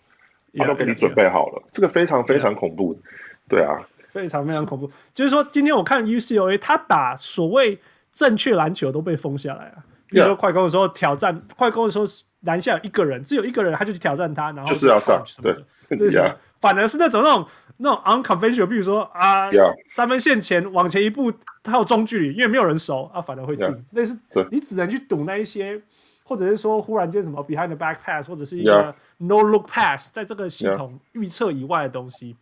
[0.58, 1.62] 他都给你准备好了。
[1.62, 1.74] Yeah, yeah, yeah.
[1.74, 3.00] 这个非常非常恐怖。
[3.48, 3.88] 对啊。
[4.14, 7.80] 非常非常恐怖，就是说，今天我看 UCLA，他打所谓
[8.14, 9.84] 正确篮球都被封下来了。
[10.08, 12.06] 比如说快攻的时候挑战，快攻的时候
[12.42, 15.52] 篮下有一个人，只有一个人，他就去挑战他，然后就是要上，对，
[15.98, 16.36] 对什么？
[16.62, 17.48] 反而是那种那种
[17.78, 19.50] 那种 unconventional，比如说啊.
[19.88, 21.34] 三分线前往前一步，
[21.64, 23.86] 他有中距离，因为没有人守啊，反而会进。
[23.90, 24.16] 那.是
[24.52, 25.82] 你只能去赌那一些，
[26.24, 32.36] 或者是说忽然间什么 behind the back pass，或者是一个 no look pass，在这个系统预测以外的东西。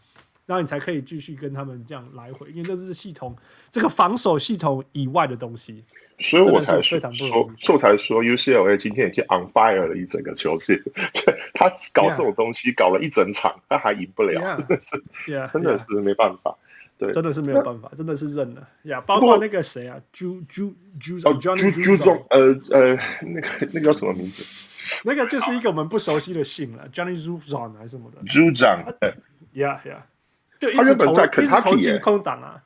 [0.51, 0.53] Yeah.
[0.53, 3.33] 然后你才可以继续跟他们这样来回，因为这是系统
[3.69, 5.81] 这个防守系统以外的东西，
[6.19, 6.99] 所以我才说，
[7.57, 10.77] 所以才说 UCLA 今天已经 on fire 了一整个球季，
[11.53, 18.99] 他搞这种东西搞了一整场，他还赢不了，真的是，yeah, 真的是没办法，yeah, 对，真的是没有办法，真的是认了呀。
[18.99, 24.43] 包括那个谁啊，Ju Ju Ju 哦 Ju Ju 中，呃呃，那个那个叫什么名字？
[25.05, 29.13] 那个就是一个我们不熟悉的姓了，Johnny Juzang 还是什么的，Juzang，对
[29.53, 29.79] ，Yeah
[30.61, 32.61] 就他原本在肯塔基进空档啊，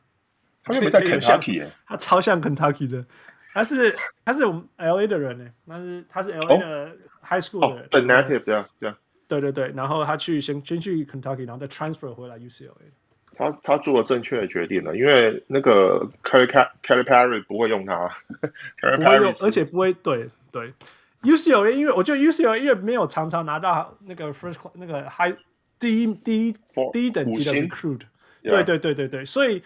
[0.62, 3.06] 他原本在肯塔基，他超像肯塔基的，
[3.54, 6.92] 他是他是我们 L A 的人呢，他是他是 L A 的
[7.24, 8.98] High School 的人，对，native 对啊对啊，
[9.30, 12.92] 对对对，然后他去先先去 Kentucky，，然后再 transfer 回来 U C L A，
[13.38, 16.48] 他他做了正确的决定了，因为那个 Kelly
[16.84, 18.10] Kelly Perry 不会用他，
[18.98, 20.74] 不会用，而且不会对对。
[21.22, 25.34] U C L A，因为我觉得 U C L A 因为没有常常拿到那个 first 那个 high。
[25.80, 26.56] 第一第一
[26.92, 28.02] 第一等级的 recruit，
[28.44, 29.62] 对对对对对，所以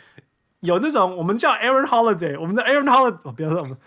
[0.62, 3.78] 有那种我们叫 Aaron Holiday，我们的 Aaron Holiday，哦，不要说我们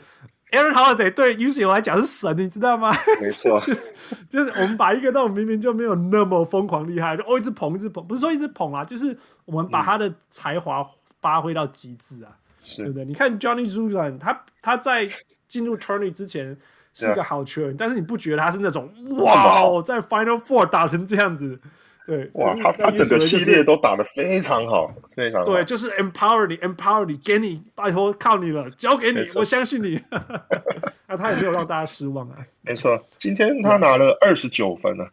[0.52, 2.94] Aaron Holiday 对 UCLA 来讲是神，你知道吗？
[3.20, 3.92] 没错， 就是
[4.28, 10.86] 就是我们把一个那种明明就没有那么疯狂厉害，就哦一直捧一直捧，不是说一直捧啊，就是我们把他的才华
[11.20, 12.36] 发挥到极致啊，
[12.76, 13.04] 对不对？
[13.04, 15.04] 你看 Johnny Juzang，他他在
[15.48, 16.56] 进入 Tourney 之前
[16.92, 21.58] 是个好球员，但是你不觉得他是那种哇，在 Final Four 打成这样子？
[22.04, 25.46] 对，哇，他他整个系列都打得非常好，非常好。
[25.46, 30.00] 对，就是 empower 你，empower 你，给你，拜托靠你了，交给你，我相信你。
[31.06, 32.38] 那他也没有让大家失望啊。
[32.62, 35.06] 没错，今天他拿了二十九分呢。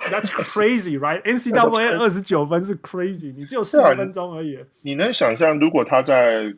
[0.00, 1.22] That's crazy, right?
[1.24, 4.58] NCAA 二十九分是 crazy，你只有四十分钟而已。
[4.82, 6.54] 你能想象，如果他在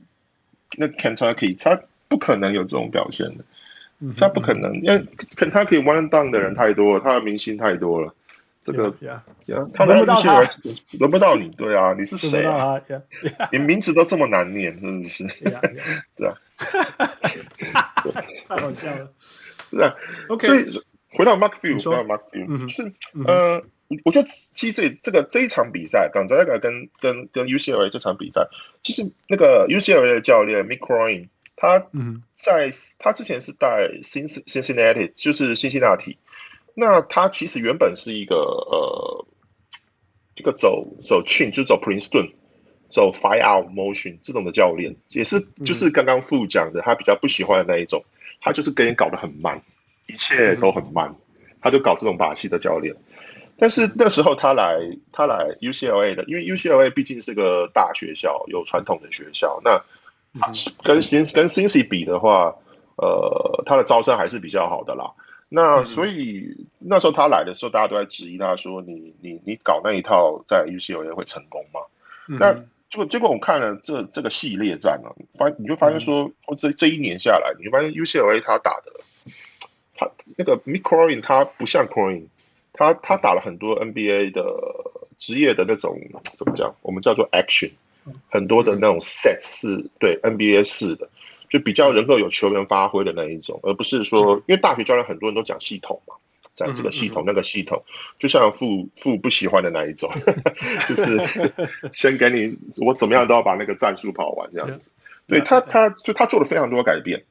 [0.77, 3.45] 那 Kentucky，他不可能有这种表现的，
[4.17, 4.99] 他不可能，因为
[5.37, 8.13] Kentucky one done 的人太多了，他的明星太多了。
[8.67, 8.93] 这个
[9.73, 10.41] 他轮不到他，
[10.99, 12.83] 轮不到你，对啊，你是谁 啊？
[13.53, 15.25] 你名字都这么难念，真的是，
[16.17, 16.35] 对啊，
[18.49, 19.09] 太好笑了，
[19.71, 19.95] 是啊
[20.29, 20.49] ，OK。
[20.49, 20.67] 所以
[21.11, 22.93] 回到 Mark Few，回到 Mark Few，就是
[23.25, 23.63] 呃，
[24.05, 28.49] 我觉得其实这这个这一场比赛，刚才那个跟跟跟 UCLA 这场比赛，
[28.83, 31.87] 其实那个 UCLA 的教练 Mick Cronin 他
[32.35, 36.19] 在他之前是带 Cincinnati，就是辛辛那提。
[36.79, 39.27] 那他其实原本是一个呃，
[40.35, 42.33] 一个走走 Chin，就走 Princeton，
[42.91, 48.05] 走 Five Out Motion 这种的教练，也是就是刚刚副讲的，他比较不喜欢的那一种，
[48.43, 49.63] 他就是跟人搞得很慢，
[50.07, 51.17] 一切都很慢，
[51.63, 52.95] 他就搞这种把戏的教练。
[53.57, 54.77] 但是那时候他来
[55.13, 59.83] 他来 UCLA 的，因为 UCLA 毕竟是个大学校，有传统的学校，那
[60.85, 62.55] 跟 Cin 跟 Cincy 比的话，
[62.97, 65.15] 呃，他的招生还是比较好的啦。
[65.49, 71.81] 那所以那时候他来的时候，大家都在质疑他说：“你你你搞那一套在 UCLA 会成功吗？”
[72.27, 72.55] 那
[72.91, 78.93] 结果结果我看了这这个系列战啊，发你就发现说，这这一年下来，你就发现 UCLA 他打的，
[79.95, 82.27] 他那个 Mick Cronin 他不像 Cronin，
[82.73, 84.43] 他他打了很多 NBA 的
[85.19, 86.75] 职业的那种怎么讲？
[86.83, 87.71] 我们叫做 action，
[88.29, 91.09] 很多的那种 set 是对 NBA 式的。
[91.57, 96.15] 就比较能够有球员发挥的那一种，而不是说，因为大学教练很多人都讲系统嘛，
[96.53, 97.83] 在这个系统那个系统，
[98.19, 100.11] 就像傅傅不喜欢的那一种，
[100.87, 101.19] 就是
[101.93, 104.93] 先给你我怎么样都要把那个战术跑完这样子。
[105.27, 107.25] 对他，他就他做了非常多改变。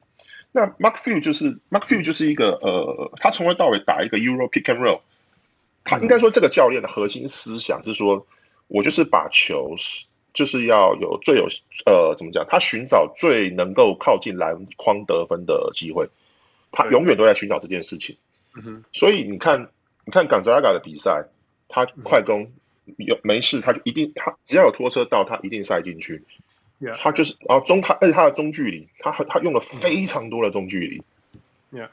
[0.50, 5.02] 那 Mark Few 就是 Mark Few 就是一个呃，他从头到尾打一个 Euro Pick and Roll，
[5.84, 8.26] 他应该说这个教练的核心思想是说，
[8.66, 9.76] 我就是把球。
[10.36, 11.48] 就是要有最有
[11.86, 12.46] 呃，怎么讲？
[12.46, 16.10] 他寻找最能够靠近篮筐得分的机会，
[16.70, 18.18] 他永远都在寻找这件事情。
[18.54, 19.70] 嗯哼，所以你看，
[20.04, 21.24] 你看冈泽拉嘎的比赛，
[21.68, 22.52] 他快攻
[22.98, 26.22] 有没事，他就一定他只要有拖车到，他一定塞进去。
[26.98, 31.02] 他就是然后中他而且他的中距离，他他用了非常多的中距离。
[31.72, 31.88] Yeah，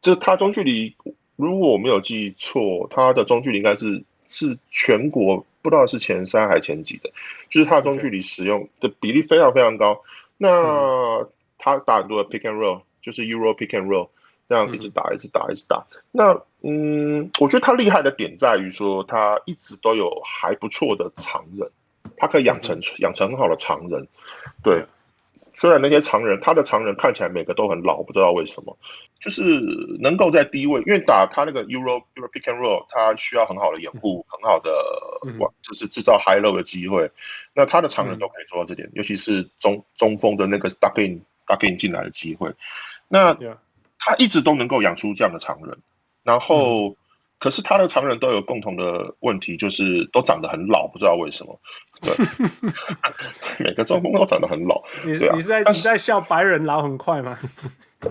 [0.00, 0.96] 这他中距离，
[1.36, 5.46] 如果我没有记错，他的中距离应该是是全国。
[5.64, 7.10] 不知道是前三还是前几的，
[7.48, 10.02] 就是他的中距离使用的比例非常非常高。
[10.36, 14.10] 那他打很多的 pick and roll，就是 Euro pick and roll，
[14.46, 15.86] 这样一直打，一直打，一直打。
[16.12, 21.70] 那嗯，我觉得他厉害的点在于说，他一直都有还不错的常人，
[22.18, 24.06] 他可以养成养成很好的常人，
[24.62, 24.84] 对。
[25.54, 28.76] 虽然那些常人，他的常人看起来每个都很老，不知道为什么，
[29.20, 29.42] 就是
[30.00, 34.70] 能够在低位，因为打他那个 Euro Euro Pick and Roll，他需要很好的掩护，嗯、很好的，
[35.62, 37.10] 就是制造 High Low 的机会。
[37.54, 42.52] 那他的常人都可以做到这点，嗯、尤其是中中锋的那个 Duck In Duck In 进来的机会。
[43.08, 43.34] 那
[43.98, 45.78] 他一直都能够养出这样的常人，
[46.22, 46.96] 然后。
[47.34, 51.60] 嗯可是他的常人都有共同的问题，就是都长得很老，不知道为什么。
[52.00, 52.10] 对，
[53.62, 54.82] 每个中锋都长得很老。
[55.04, 57.36] 你是你是在你在笑白人老很快吗？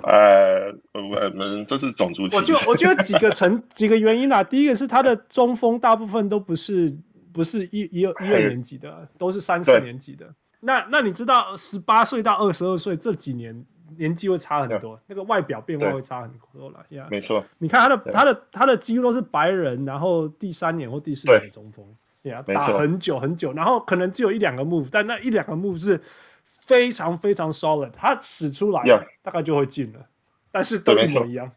[0.03, 2.53] 呃， 我们这是种族歧视。
[2.53, 4.43] 我就我觉得几个成 几个原因啊。
[4.43, 6.95] 第一个是他的中锋大部分都不是
[7.33, 10.31] 不是一一二一二年级的，都是三四年级的。
[10.59, 13.65] 那那你知道十八岁到二十二岁这几年？
[13.97, 16.83] 年纪会差很多，那个外表变化会差很多了。
[16.89, 17.43] 呀，没错。
[17.59, 21.85] 你看他的他的他的几乎都是白人，然后第三年或第四年的中锋，
[22.23, 26.01] 呀，打很久很久，然后可能只有一两个 move，但那一两个 move 是
[26.43, 28.83] 非常非常 solid，他使出来
[29.21, 30.07] 大概就会进了，
[30.51, 31.51] 但是都一模一样。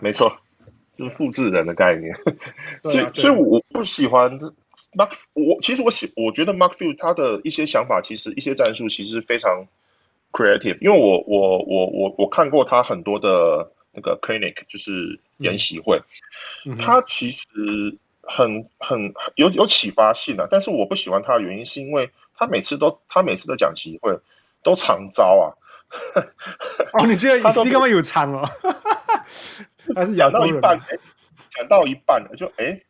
[0.00, 0.36] 没错，
[0.92, 2.14] 就是复制人的概念。
[2.84, 4.38] 所以所以我不喜欢
[4.92, 9.66] Mark，我其实我喜我觉得 Mark Few 他的一些想法，其实一些战术其实非常。
[10.32, 16.00] Creative，因为我我我我我看过他很多的那个 clinic，就是研习会，
[16.64, 17.46] 嗯、他其实
[18.22, 20.46] 很很有有启发性啊。
[20.50, 24.18] 但是我不喜欢他的原因，是因为他每次都他每次的讲习会
[24.62, 25.44] 都常招啊。
[26.92, 28.48] 哦，你觉得 他你干嘛有长哦？
[29.96, 30.80] 还是讲到一半，
[31.50, 32.64] 讲到一半就哎。
[32.66, 32.84] 诶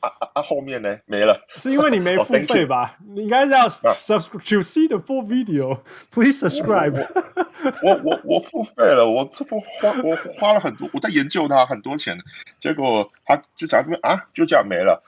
[0.00, 0.42] 啊啊啊！
[0.42, 0.98] 后面呢？
[1.06, 2.96] 没了，是因为你没 付费吧？
[3.06, 5.80] 你应该要 subscribe to see the full video.
[6.10, 7.06] Please subscribe.
[7.82, 12.18] 我我我付费了，我这不花我花了很多，我在研究它很多钱，
[12.58, 15.02] 结果他就讲这边啊，就这样没了。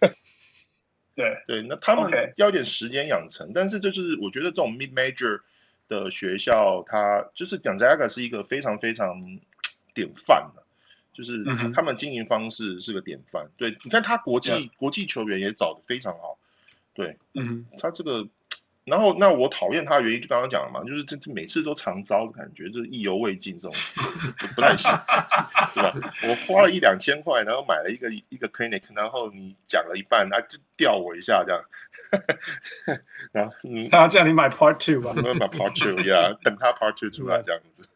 [1.14, 5.40] 对对，那他们要一点时间养成，但是就是我觉得这种 mid major
[5.88, 9.14] 的学校，它就是 Gonzaga 是一个非常非常
[9.94, 10.61] 典范的。
[11.12, 11.44] 就是
[11.74, 16.38] 他们经营方式是个典范，对，你看他国际国际球员也找的非常好，
[16.94, 18.28] 对，嗯，他这个。
[18.84, 23.78] 然后，那我讨厌他的原因就刚刚讲了嘛，就是这这每次都常招的感觉，就是意犹未尽这种，
[24.40, 24.90] 不，不太行，
[25.72, 25.94] 是吧？
[26.24, 31.64] 我花了一两千块，然后买了一个一个 clinic，然后你讲了一半，那就吊我一下这样，
[33.30, 37.88] 然后嗯，他叫你买 part two 吧，我买 part two 呀，等他 part two 出来这样子。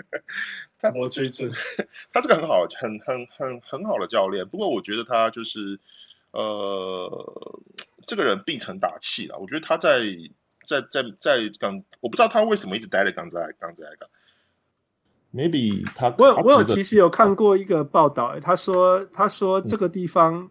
[0.79, 1.51] 他我追追，
[2.15, 5.81] 他是个很好、很很很很好的教练，不过我觉得他就是
[6.31, 7.61] 呃，
[8.07, 10.01] 这个人必成大器了，我觉得他在。
[10.67, 14.09] 在在在港，我不知道他为什么一直待在港在港在刚
[15.33, 20.51] ，maybe 他我有我有其实有看过一个报道，欸，他说他说这个地方，嗯、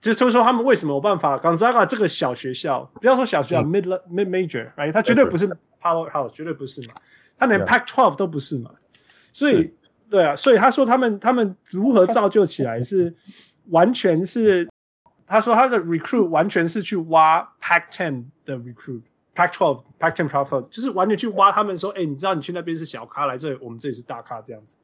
[0.00, 5.46] 就是就是说他们为什么有办法，Gonzaga 这个小学校，不要说小学校，嗯，mid mid major，right，他绝对不是
[5.80, 6.94] powerhouse，绝对不是嘛，
[7.36, 8.70] 他连 pack twelve 都不是嘛，
[9.32, 9.74] 所以
[10.08, 13.14] 对啊，所以他说他们他们如何造就起来是
[13.70, 14.68] 完全是，
[15.26, 19.02] 他说他的 recruit 完全是去挖 Pac-10 的 recruit。
[19.34, 24.76] Pac-12、Pac-10、Pac-12，就是完全去挖他们说，哎、欸，你知道你去那边是小咖，来这里我们这里是大咖，这样子，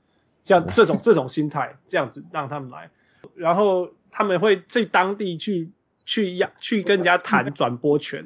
[0.42, 2.90] 像这种这种心态，这样子让他们来，
[3.34, 5.70] 然后他们会在当地去
[6.06, 8.24] 去要去跟人家谈转播权，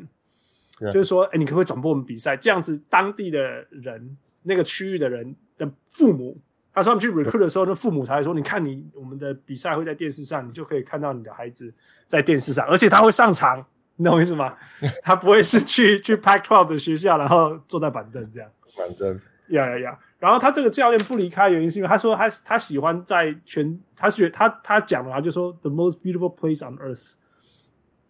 [0.92, 2.36] 就是说，哎、欸，你可不可以转播我们比赛？
[2.36, 6.38] 这样子当地的人，那个区域的人的父母，
[6.72, 11.74] 他说他们去 recruit 的时候，那父母才会说，你看你我们的比赛会在电视上，你就可以看到你的孩子
[12.06, 13.66] 在电视上，而且他会上场。
[13.96, 14.54] 你懂我意思吗？
[15.02, 18.50] 他不会是去去 Pac-12 的学校，然后坐在板凳这样。
[18.76, 19.98] 板凳，呀呀呀！
[20.18, 27.14] 然后他这个教练不离开原因是因为他说他他喜欢在全他学他他讲的话就说 the most beautiful place on earth，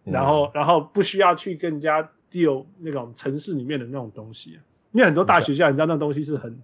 [0.05, 4.59] 然后、嗯、然后不需要去跟人家 deal 那种城市里面的那种东西，
[4.91, 6.57] 因为很多大学校你知道那东西是很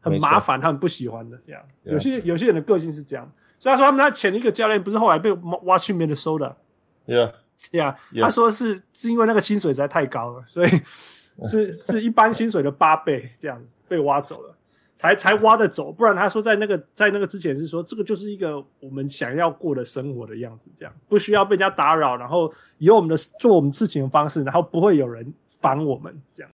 [0.00, 1.60] 很麻烦，他们不喜欢的这样。
[1.82, 7.32] 有些有些人的个性是这样，所以他说他们他前一个教练不是后来被挖去 Minnesota，yeah。
[7.72, 8.22] 呀、yeah, yeah.
[8.24, 10.68] 他说是是因为那个薪水实在太高了，所以
[11.44, 14.54] 是是一般薪水的八倍这样子被挖走了，
[14.96, 15.90] 才才挖得走。
[15.92, 26.50] 不然他说在那个在那个之前是说这个就是一个我们想要过的生活的样子，这样不需要被人家打扰，然后有我们的做我们事情的方式，然后不会有人烦我们这样。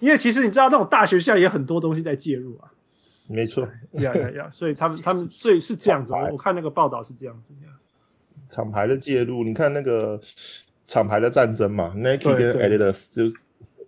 [0.00, 2.70] 因为其实你知道那种大学校也很多东西在介入啊，
[3.28, 3.62] 没错，
[3.92, 7.52] 呀呀呀，所以他们他们所以是这样子， 我看那个报道是这样子。
[8.48, 10.20] 厂牌的介入，你看那个
[10.84, 13.34] 厂牌的战争嘛，Nike 跟 Adidas 就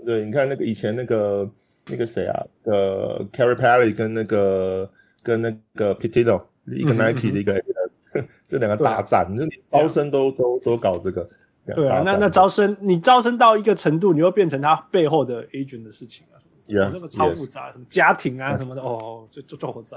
[0.05, 1.51] 对，你看那个以前那个
[1.89, 4.91] 那个谁啊，呃 c a r r y Payton 跟那个
[5.23, 11.29] 跟那个 Pitino，一个 Nike 的一个 Adidas，、嗯、这两个大战，你招生都都都搞这个。
[11.75, 16.39] 对啊，那那招生，你招生到一个程度，你又变成他背后的 agent 的事情啊，
[16.69, 19.97] 那个超复杂.什么家庭啊什么的，哦，就就就好在。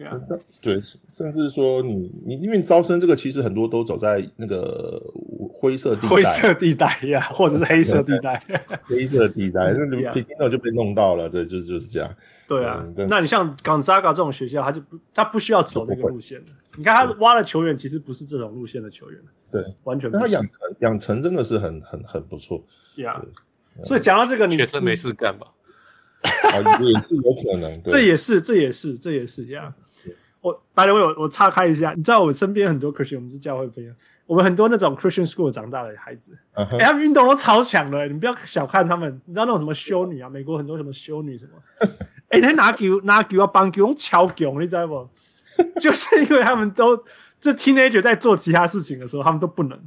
[0.62, 4.98] 对，甚至说你你因为招生这个其实很多都走在那个
[5.52, 8.42] 灰色地带，灰色地带呀，或者是黑色地带，
[8.84, 12.10] 黑色地带，那你听到就被弄到了，这就就是这样。
[12.48, 16.42] 对啊，嗯、那你像 Gonzaga 这种学校，他就不他不需要走这个路线。
[16.76, 19.20] 你看他挖的球员，其实不是这种路线的球员，
[19.52, 20.22] 对，完全不是。
[20.22, 22.64] 他养成养成真的是很很很不错。
[22.96, 23.22] 对啊，
[23.84, 25.46] 所以讲到这个，你学生没事干吧？
[26.22, 29.72] 啊， 也是有可能，这也是这也是这也是这样。
[30.42, 33.92] 我，by the way，我我岔开一下，你知道我身边很多 Christian，我们是教会朋友，
[34.24, 36.78] 我们很多那种 Christian school 长大的孩子，哎、uh -huh.
[36.78, 41.52] 欸，他们运动都超强的，你不要小看他们，你知道那种什么修女啊，美国很多什么修女什么，
[42.28, 45.06] 哎、欸，他拿球拿球啊，棒球用超强，你知道不？
[45.78, 46.96] 就是因为他们都
[47.38, 49.78] 就 teenager 在做其他事情的时候，他们都不能，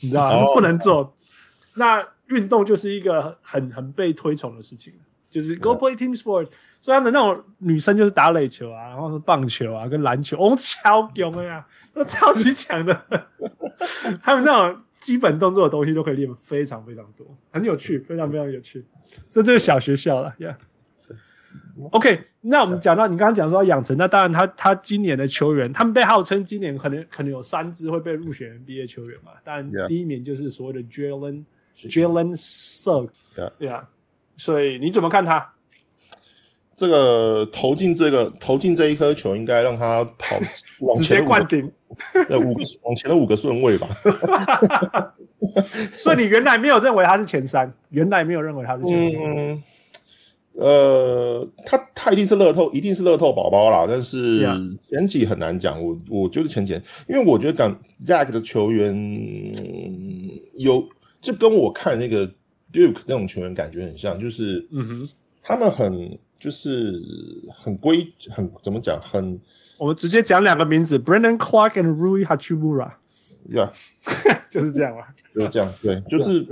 [0.00, 0.52] 你知道吗？
[0.52, 1.06] 不能做，oh.
[1.76, 4.92] 那运动就是一个很很被推崇的事情。
[5.34, 6.50] 就是 Go play team sport，、yeah.
[6.80, 13.04] 所以他们那种女生就是打垒球啊，然后是棒球啊，跟篮球，哦，超强的呀，都超级强的。
[14.22, 18.86] 他们那种基本动作的东西都可以练非常非常多，很有趣，非常非常有趣。
[19.28, 20.54] 这就是小学校了，Yeah。
[21.90, 33.82] OK，那我们讲到你刚刚讲说要养成，那当然他他今年的球员，他们被号称今年可能可能有三支会被入选 NBA 球员嘛，当然第一名就是所谓的 Jalen Jalen Suggs，Yeah。
[34.36, 35.50] 所以你怎么看他？
[36.76, 40.36] 这个投进这个投进这一颗球，应该让他跑
[40.80, 41.70] 往前直接灌顶，
[42.28, 43.88] 呃，五个往前的五个顺位吧。
[45.96, 49.22] 所以你原来没有认为他是前三，原来没有认为他是前三。
[49.22, 49.62] 嗯，
[50.54, 53.86] 呃，他他一定是乐透，一定是乐透宝宝啦。
[53.88, 54.40] 但是
[54.90, 56.72] 前几很难讲，我我觉得前几，
[57.08, 59.52] 因为我觉得讲 Zack 的球员、嗯、
[60.56, 60.84] 有，
[61.20, 62.28] 就跟我看那个。
[62.74, 65.08] Duke 那种球员感觉很像，就是，嗯哼，
[65.40, 67.00] 他们很就是
[67.54, 69.40] 很规，很怎么讲，很，
[69.78, 73.70] 我们直接讲两个名字，Brandon Clark and Rui Hachimura，Yeah，
[74.50, 76.44] 就是这样啊，就是这样，对，就是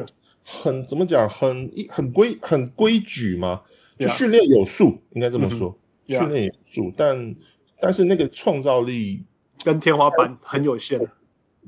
[0.44, 3.62] 很怎么讲，很一很规很规矩嘛，
[3.98, 7.34] 就训练有素，应该这么说，训练有素，但
[7.80, 9.24] 但是那个创造力
[9.64, 11.00] 跟天花板很有限。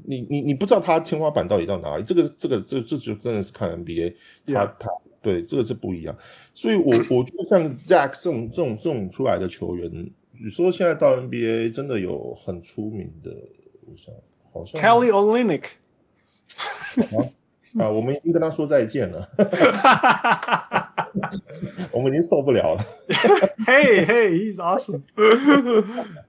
[0.05, 2.03] 你你你不知道他天花板到底到哪里？
[2.03, 4.15] 这个这个这这就真的是看 NBA，
[4.47, 4.91] 他.他
[5.23, 6.15] 对这个是不一样。
[6.53, 9.91] 所以我我觉得像 Zack 这种这种这种出来的球员，
[10.33, 13.31] 你说现在到 NBA 真的有很出名的，
[13.87, 14.15] 我想
[14.53, 15.65] 好像 Kelly Olynyk
[17.17, 17.25] 啊，
[17.83, 19.27] 啊，我们已经跟他说再见了。
[21.93, 22.85] 我们已经受不了了。
[23.67, 25.03] Hey, hey, he's awesome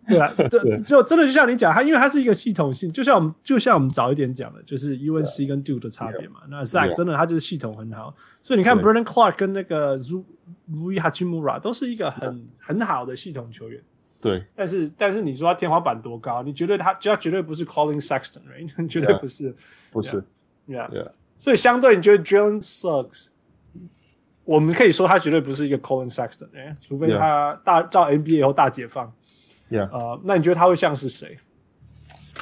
[0.08, 6.42] 对啊，对，就真的就像你讲，他因为他是一个系统性，就像我们就像我们早一点讲的，就是 UNC 跟 Duke 的差别嘛。
[6.50, 13.82] 那 Zach 真的他就是系统很好，所以你看 Brandon Clark 跟那个 Rui Hachimura 都是一个很很好的系统球员。
[14.22, 16.42] 对，但是但是你说他天花板多高？
[16.42, 18.88] 你绝对他，他绝对不是 Collin Sexton，right？
[18.88, 19.54] 绝对不是，
[19.92, 20.24] 不是
[20.68, 23.28] ，Yeah，所以相对你觉得 Jalen Suggs，
[24.46, 29.12] 我们可以说他绝对不是一个 Collin Sexton，哎，除非他大到 NBA 以后大解放
[29.70, 31.36] ，Yeah，呃，那你觉得他会像是谁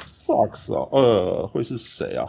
[0.06, 2.26] ？Socks 啊，呃，会是谁啊？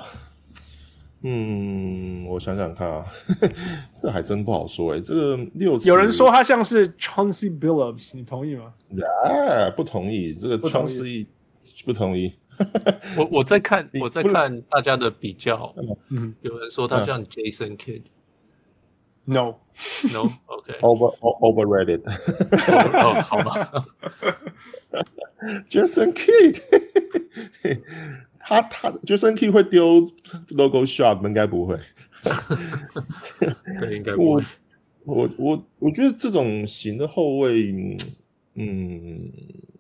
[1.28, 3.05] 嗯，我想想看啊，
[3.99, 5.01] 这还真不好说哎、欸。
[5.01, 8.73] 这个六有人说他像是 Chauncey Billups，你同意吗？
[9.26, 10.34] 啊，不同意。
[10.34, 11.26] 这个 Chauncey
[11.84, 12.34] 不同意。
[13.17, 15.73] 我我在看我在看大家的比较，
[16.09, 18.03] 嗯，有人说他像 Jason Kidd。
[19.26, 19.55] No
[20.13, 22.01] No OK Over Overrated。
[23.03, 23.86] 哦，好吧。
[25.69, 26.61] Jason Kidd。
[28.39, 30.07] 他他 Jason Kidd 会丢
[30.49, 31.80] logo shot 应该不会，
[33.80, 34.43] 对，应该不会。
[35.03, 37.73] 我我我我觉得这种型的后卫，
[38.53, 39.32] 嗯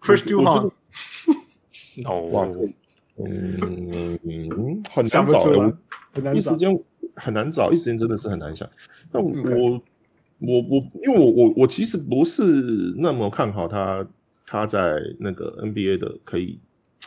[0.01, 0.71] ，Chris Duhon，
[2.31, 2.47] 哇，
[3.17, 6.75] 嗯，很难找，一时间
[7.15, 8.69] 很难找，一时间真的是很难想。
[9.11, 9.81] 那我我
[10.39, 12.41] 我我，因为我我我其实不是
[12.97, 14.05] 那么看好他，
[14.45, 16.59] 他在那个 NBA 的可以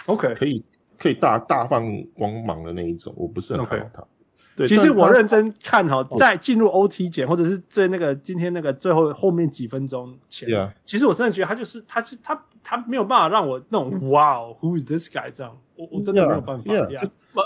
[0.06, 0.64] ，OK，可以。
[1.00, 4.02] 可以大大放光芒的那一种，我不是很看好他。
[4.02, 4.06] Okay.
[4.56, 10.72] 对，其实我认真看哈，在进入 OT 前，或者是最那个今天那个最后后面几分钟前，Yeah.
[10.82, 16.72] 其实我真的觉得他就是他，他他，他没有办法让我那种哇，Who is this guy 这样，我我真的没有办法。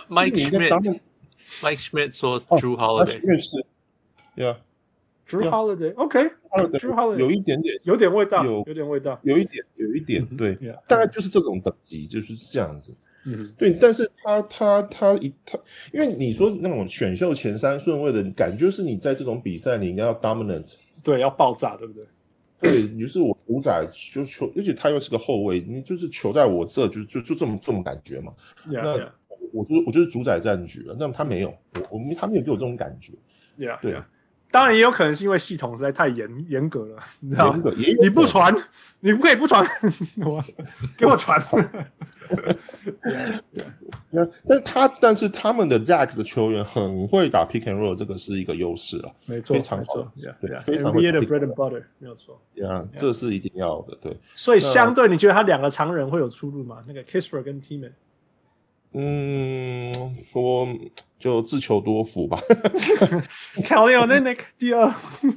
[0.09, 0.99] Mike
[1.43, 3.39] Schmidt，Mike Schmidt 说 Jrue Holiday.
[3.39, 3.65] 是
[4.37, 7.19] ，Yeah，Jrue Holiday，OK，Jrue Holiday.
[7.19, 10.55] 有一点点，有点味道，有有点味道，有一点，有一点，对，
[10.87, 12.95] 大概就是这种等级，就是这样子。
[13.25, 15.57] 嗯，对，但是他他他一他，
[15.93, 20.75] 因为你说那种选秀前三顺位的感觉，就是你在这种比赛你应该要 dominant，
[21.05, 22.05] 对，要爆炸，对不对？
[22.61, 28.33] 对，于是我主宰就球，而且他又是个后卫，你就是球在我这，就就就这么这么感觉嘛。
[28.69, 29.09] Yeah, 那 yeah.
[29.53, 31.55] 我就我就是主宰战局了，那么他没有，
[31.91, 33.13] 我我他没有给我这种感觉。
[33.59, 34.09] Yeah, 对啊。
[34.51, 37.63] 当然也有可能是因为系统实在太严严格了，你知道吗？
[38.03, 38.55] 你不传，
[39.01, 39.67] 你不可以不传，
[40.27, 40.45] 我
[40.95, 41.43] 给我传。
[44.11, 54.15] 那但他但是他们的 Zack 的球员很会打 Pick and Roll，这个是一个优势了，没错，非常好，对，非常会 NBA 的 Bread and Butter 没有错，呀，这是一定要的，对。
[54.35, 56.85] 所以相对你觉得他两个常人会有出入吗？
[56.87, 57.93] 那个 Kispert 跟 Tillman
[58.95, 59.91] 嗯，
[60.35, 60.69] 我
[61.19, 62.39] 就自求多福吧。
[63.65, 64.93] Kelly Olynyk 第二，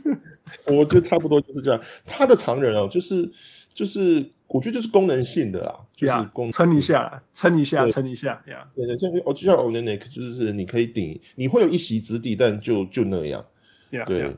[0.68, 1.82] 我觉得差不多就是这样。
[2.06, 3.32] 他的常人哦，就是
[3.74, 8.68] 就是，我觉得就是功能性的啦，就是功撑一下，撑一下，撑一下，呀。
[8.76, 13.46] 对对，这个我就像 Olynyk 就是你可以顶，你会有一席之地，但就就那样。
[13.90, 14.30] 对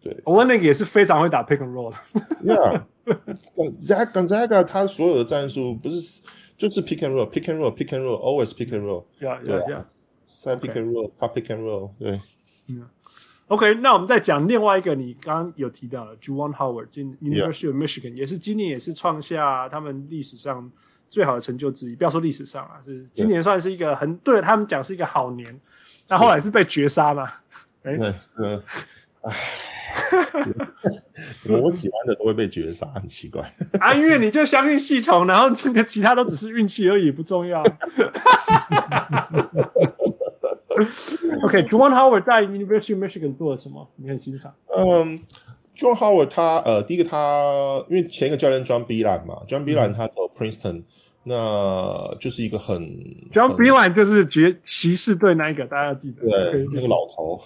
[0.00, 1.98] 对，Olynyk 也是非常会打 pick and roll 的。
[3.04, 6.22] Yeah，Zack Zack 他所有的战术不是。
[6.58, 9.04] 就是 pick and roll，pick and roll，pick and roll，always pick and roll。
[9.20, 9.84] Yeah, yeah, yeah.
[10.26, 11.92] Side pick and roll，top pick and roll。
[11.98, 12.20] 对。
[12.68, 12.86] 嗯。
[13.46, 20.70] OK，那我们再讲另外一个，你刚刚有提到的 Juwan Howard，今 University of Michigan 也是今年也是创下他们历史上
[21.08, 21.96] 最好的成就之一。
[21.96, 25.58] 不要说历史上啊，是今年算是一个很对他们讲是一个好年。
[26.08, 27.24] 那后来是被绝杀嘛？
[27.84, 28.60] 哎，嗯，唉。
[31.42, 33.42] 怎么我喜欢的都会被绝杀，很奇怪
[33.80, 33.92] 啊！
[33.94, 37.62] 因为你就相信系统，然后这个其他都只是运气而已，不重要。
[41.44, 43.88] OK，John、 okay, Howard 在 University of Michigan 做了什么？
[43.96, 44.54] 你很欣赏。
[44.76, 45.18] 嗯
[45.76, 50.84] ，John Howard 他呃，第一个他因为前一个教练 John Beilein 嘛，John Beilein 他走 Princeton，、嗯、
[51.24, 52.80] 那就是一个很
[53.32, 57.42] John Beilein 就是爵骑士队那一个，大家要记得，对，那个老头。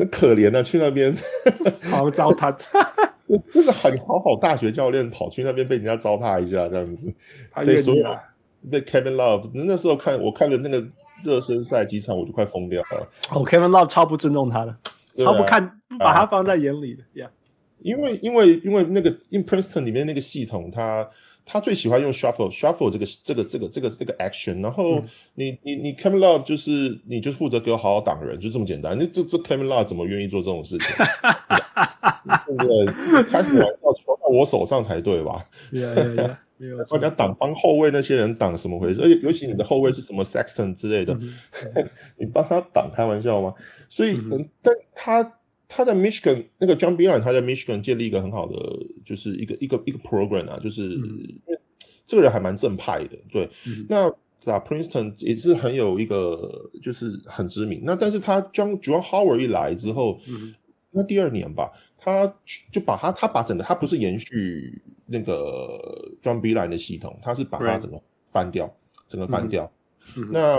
[0.00, 1.14] 真可怜啊，去那边
[1.90, 2.50] 好糟蹋，
[3.52, 7.12] 真 的很好好大学教练跑去那边被人家糟蹋一下这样子，
[7.66, 8.04] 被所有
[8.70, 10.84] 被 Kevin Love 那时候看我看了那个
[11.24, 13.08] 热身赛几场我就快疯掉了。
[13.30, 14.76] 哦，Kevin Love 超不尊重他的，
[15.16, 17.30] 超不看不把他放在眼里的呀。
[17.80, 21.08] 因为因为因为那个 In Princeton 里面那个系统他。
[21.44, 25.02] 他最喜欢用 shuffle shuffle 这个这个这个这个这个 action，然后
[25.34, 28.96] 你你你 Kevin Love 就是你就负责给我好好挡人，就这么简单。
[28.98, 30.88] 那这这 Kevin Love 怎么愿意做这种事情？
[32.46, 33.22] 对不对？
[33.24, 35.44] 开什么玩笑，球到我手上才对吧？
[35.70, 36.98] 对呀对呀，没有错。
[36.98, 39.00] 人家挡帮后卫那些人挡什么回事？
[39.00, 41.16] 而且尤其你的后卫是什么 Sexton 之类的，
[42.18, 43.54] 你帮他挡，开玩笑吗？
[43.88, 44.20] 所以，
[44.62, 45.32] 但他
[45.72, 48.56] 他在 Michigan 那个 John Beilein 他在 Michigan 建立一个很好的，
[49.04, 51.40] 就是一个一个一个 program 啊，就是、嗯、
[52.04, 53.48] 这个人还蛮正派的，对。
[53.68, 54.08] 嗯、那
[54.52, 57.82] 啊 Princeton 也是很有一个，就是很知名。
[57.84, 60.52] 那但是他 John Juwan Howard 一来之后，嗯、
[60.90, 62.26] 那第二年吧，他
[62.72, 68.74] 就把他他把整个他不是延续那个 John Beilein 的系统，他是把它整个翻掉，
[69.06, 69.70] 整个翻掉。
[70.16, 70.56] 嗯、那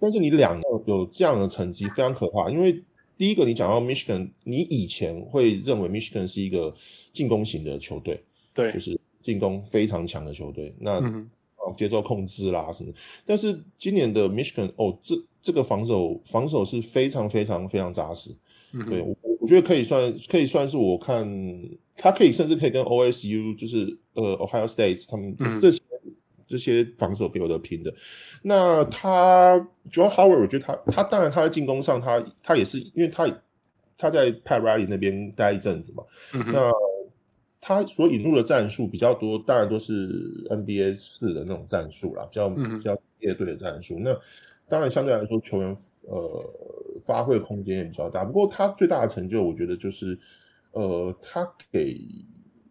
[0.00, 2.82] 但是你两个有这样的成绩非常可怕，因为
[3.22, 6.74] 第一个你讲到 Michigan，你以前会认为 Michigan 是一个
[7.12, 8.20] 进攻型的球队，
[8.52, 11.30] 对，就是进攻非常强的球队，那、嗯、
[11.76, 12.92] 节奏控制啦什么。
[13.24, 18.34] 但是今年的 Michigan 哦，这这个防守防守是非常非常非常扎实，
[18.72, 21.24] 嗯、对我我觉得可以算可以算是我看
[21.94, 25.78] 他可以甚至可以跟 OSU 就是呃 Ohio State 他们这些。
[25.78, 25.91] 嗯
[26.52, 27.94] 这些防守给我的拼的，
[28.42, 29.56] 那他
[29.90, 33.26] Juwan Howard，我觉得他他当然他在进攻上他他也是因为他
[33.96, 36.70] 他在 Pat Riley 那边待一阵子嘛，嗯、那
[37.58, 43.98] 他所引入的战术比较多，当然都是 NBA 式的那种战术啦，比较、嗯、比较业队的战术。
[43.98, 44.14] 那
[44.68, 45.74] 当然相对来说球员
[46.06, 50.18] 呃发挥的空间也比较大，不过他最大的成就，我觉得就是
[50.72, 51.98] 呃他给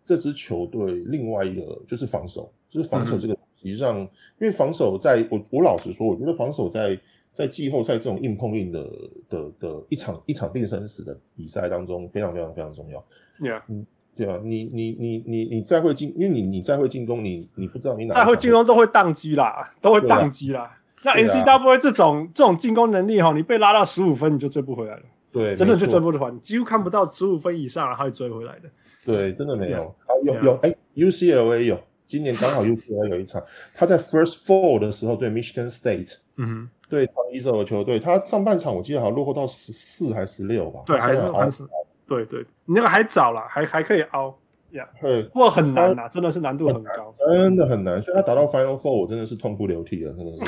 [0.06, 3.36] 这支球队另外一个就是防守，就是防守这个。
[3.64, 4.07] 嗯实际上，因
[4.39, 6.99] 为防守在我我老实说，我觉得防守在
[7.32, 8.84] 在季后赛这种硬碰硬的
[9.30, 12.99] 的的一场一场定生死的比赛当中，非常非常非常重要。
[13.39, 13.86] Yeah，嗯，
[14.16, 20.64] 对啊，你你你你你再会进，因为你你再会进攻，你你不知道你哪再会进攻都会宕机啦，都会宕机啦。
[20.64, 20.72] 啊、
[21.03, 25.03] 那 N C W 这种、啊、这种进攻能力哈，你被拉到十五分，你就追不回来了。
[25.32, 28.70] 对，真的就追不回来，你几乎看不到十五分以上，然后会追回来的。
[29.05, 29.86] 对，真的没有。
[29.86, 31.80] 啊、有有哎、欸、，UCLA 有。
[32.12, 33.41] 今年刚好 UCLA 有一场，
[33.74, 41.64] 他在 First Four 的时候对 Michigan State，嗯哼，对同一手的球队，他上半场我记得好像落后到十四还是十六吧，对，还是还是，
[42.05, 44.38] 对对，你那个还早了，还还可以凹。
[44.74, 48.01] Yeah, 对，不过很难呐，真的是难度很高，真的很难。
[48.01, 50.45] 所以他打到 Final Four，我真的是痛哭流涕了，真的是。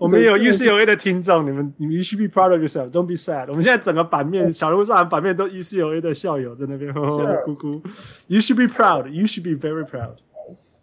[0.00, 3.46] 我们有 UCLA 的听众，你们你们 You should be proud of yourself, don't be sad。
[3.48, 7.80] 我们现在整个版面，小路上版面都 UCLA 的校友在那边呵呵哭哭。
[8.26, 10.16] You should be proud, you should be very proud.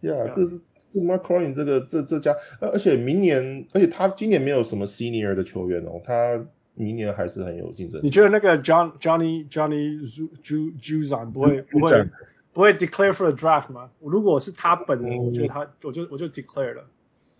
[0.01, 6.41] Yeah，这是这 Mark Cronin 这个这这家，而且明年，而且他今年没有什么 Senior 的球员哦，他。
[6.77, 8.05] 明年还是很有竞争力。
[8.05, 9.99] 你觉得那个 John Johnny Johnny
[10.79, 12.09] Juzang 不会不会
[12.53, 13.89] 不会 declare for the draft 吗？
[13.99, 16.85] 如果是他本人，我觉得他，我就我就 declare 了。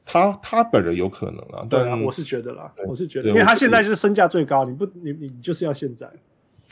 [0.06, 6.10] 他他本人有可能啊，但我是觉得啦，我是觉得，因为他现在就是身价最高，你不你你就是要现在。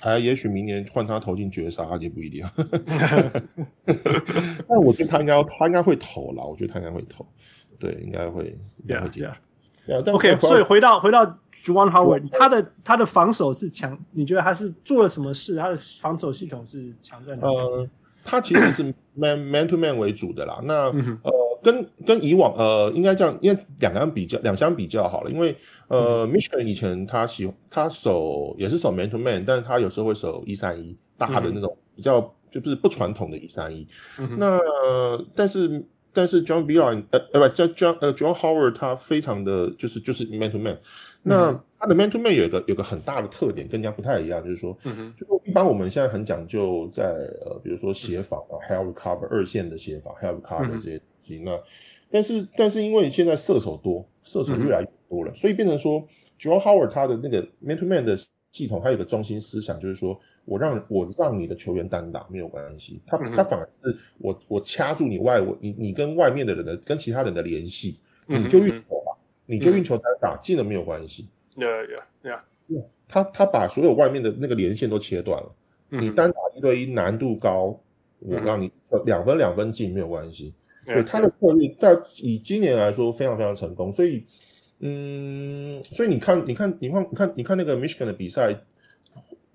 [0.01, 2.45] 哎，也许明年换他投进绝杀也不一定。
[3.85, 7.25] 但我觉得他应该他应该会投啦，我觉得他应该会投，
[7.79, 9.25] 对，应该会应该会进。
[9.87, 11.37] OK，所以回到回到。
[11.63, 15.55] Juwan Howard，他的他的防守是强，你觉得他是做了什么事？
[15.55, 17.55] 他的防守系统是强在哪里？
[17.55, 17.89] 呃，
[18.23, 20.59] 他其实是 man man to man 为主的啦。
[20.63, 20.91] 那
[21.23, 21.31] 呃，
[21.63, 25.31] 跟跟以往呃，应该这样，因为两相比较，两相比较好了。
[25.31, 25.57] 因为
[25.87, 32.21] 呃，Michigan 以前他喜欢他守也是守 man to man，但是他有时候会守一三一大的那种比较
[32.51, 33.87] 就是不传统的一三一。
[34.37, 34.59] 那
[35.33, 35.83] 但是
[36.15, 40.79] 但是 John Beilein 呃呃不叫 John 呃 John Howard 他非常的就是就是 man to man。
[41.27, 47.03] 那他的 man to man 有一个有个很大的特点，跟人家不太一样，就是说，就一般我们现在很讲究在
[47.43, 51.37] 呃，比如说协防啊，help recover 二线的协防，help recover 这些东西。
[51.39, 51.59] 嗯、那
[52.11, 55.99] 但是但是因为现在射手多，射手越来越多了，嗯、所以变成说
[56.39, 58.15] John Howard 他的那个 man to man 的
[58.51, 69.11] 系统，他有个中心思想，就是说我让我让你的球员单打没有关系，他他反而是我我掐住你外我你你跟外面的人的跟其他人的联系，你就运球吧。
[69.11, 71.29] 嗯你就运球单打进了没有关系。
[71.55, 71.95] 对对
[72.67, 75.55] 对，他他把所有外面的那个连线都切断了。
[75.91, 77.79] 嗯、你单打一对一难度高，
[78.17, 78.71] 我让你
[79.05, 80.51] 两分两分进没有关系。
[80.87, 83.91] 嗯、对他的策略，但以今年来说非常非常成功。
[83.91, 84.25] 所以，
[84.79, 88.59] 嗯，所以你看，你看，你看，你看，你看那个 Michigan 的比赛，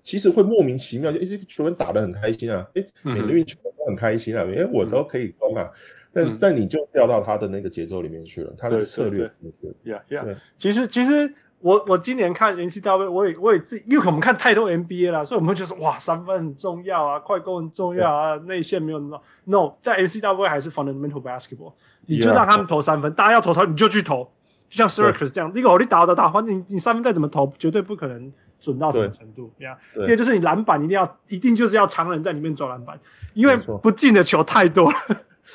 [0.03, 5.69] 其实会莫名其妙，就哎，这个球员打得很开心啊，哎，每个运球都很开心啊，哎，我都可以攻啊。
[6.13, 9.31] 但、嗯、但你就掉到他的那个节奏里面去了，他的策略
[9.85, 10.35] ，Yeah Yeah。
[10.57, 21.73] 其实其实我我今年看 NCAA，我也我也自己，因为我们看太多 NBA 了，所以我们会觉得哇，三分很重要啊，快攻很重要啊，内线没有那么 No，在 NCAA 还是 fundamental basketball，
[22.07, 24.29] 你就让他们投三分.大家要投他你就去投，
[24.69, 29.75] 就像 Syracuse 这样，那个我你打得打，反正你你三分再怎么投，绝对不可能准到什么程度，Yeah。
[30.05, 32.97] 第二就是你篮板一定要一定就是要常人在里面抓篮板，
[33.33, 34.97] 因为不进的球太多了。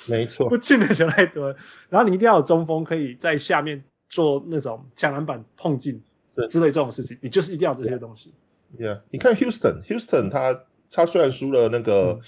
[0.08, 1.56] 没错， 不进的球太多了，
[1.88, 6.02] 然后你一定要有中锋可以在下面做那种抢篮板、碰进
[6.48, 8.34] 之类这种事情，你就是一定要这些东西。
[8.76, 12.20] Yeah，你看 Houston，Houston 他他虽然输了那个、嗯、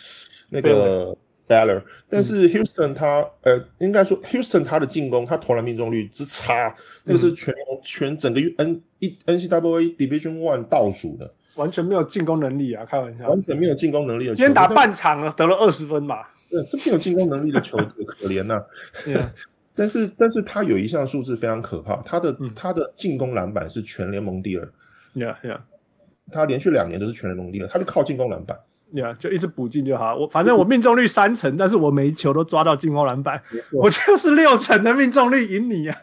[0.51, 1.15] 那个
[1.49, 6.75] Baller，但是 Houston 他、嗯、呃应该说 Houston 他的进攻他投篮命中率之差，
[7.05, 12.85] 那个是全、嗯、全整个 N 一 NCAA Division One 倒数的，完全没有进攻能力啊！
[12.85, 14.35] 开玩笑，完全没有进攻能力的。
[14.35, 16.31] 今天打半场了，得了二十分吧？
[16.51, 18.63] 对，这没有进攻能力的球队可怜呐、啊。
[19.07, 19.29] Yeah.
[19.75, 24.69] 但是但是他有一项数字非常可怕，他的、嗯、他的进攻篮板是全联盟第二。
[25.15, 25.61] Yeah, yeah.
[26.33, 28.59] 他连续两年都是全联盟第二，他就靠进攻篮板。
[28.93, 30.17] Yeah，就一直补进就好。
[30.17, 35.99] 我反正我命中率三成，但是我每一球都抓到进攻篮板，我就是六成的命中率赢你啊。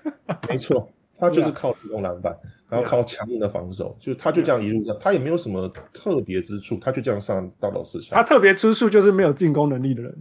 [0.48, 2.36] 没错，他就是靠主动篮板.
[2.68, 8.18] 然后靠强硬的防守，就他就这样一路上，他也没有什么特别之处，他就这样上到了四强。
[8.18, 10.12] 他特别之处就是没有进攻能力的人。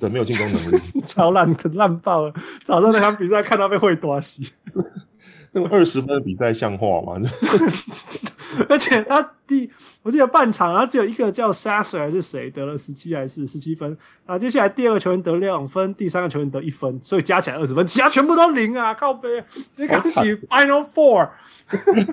[0.00, 2.34] 对，没有进攻能力， 超烂烂爆了。
[2.64, 4.52] 早上那场比赛看到被会多西，
[5.52, 7.20] 那个二十分的比赛像话吗？
[8.68, 9.70] 而且他第，
[10.02, 13.88] 我记得半场，然后只有一个叫 Sasser 还是谁得了十七还是十七分，
[14.26, 18.92] 然后接下来第二个球员得两分，第三个球员得一分，所以加起来二十分，其他全部都零啊！
[18.94, 19.42] 靠背，
[19.76, 21.28] 这个起 Final Four，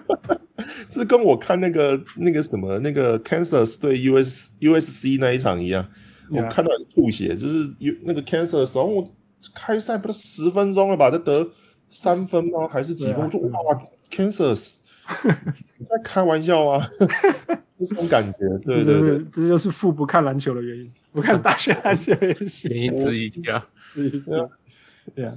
[0.89, 5.87] 这跟我看那个那个什么那个 Kansas 对 US USC 那一场一样。
[6.31, 9.11] 我看到是吐血，就是有那个 Kansas 的时候，我
[9.55, 11.49] 开赛不是十分钟了吧，才得
[11.87, 12.67] 三分吗？
[12.67, 13.25] 还是几分？
[13.25, 13.81] 我说哇
[14.11, 14.75] ，Kansas，
[15.77, 16.87] 你 在开玩笑啊？
[17.79, 22.47] 就这种感觉，对对对，这，就是父不看篮球的原因， 不看大学篮球的原因。
[22.69, 24.23] 原因之一啊，之一，
[25.15, 25.33] 对啊。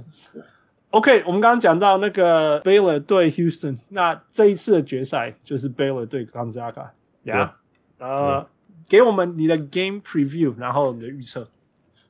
[0.89, 6.89] OK，我们刚刚讲到那个 Baylor 对 Houston，那这一次的决赛就是 Baylor 对 Gonzaga，
[7.23, 7.55] 呀，
[7.99, 8.47] 呃。
[8.89, 11.47] 给我们你的 game preview，然后你的预测。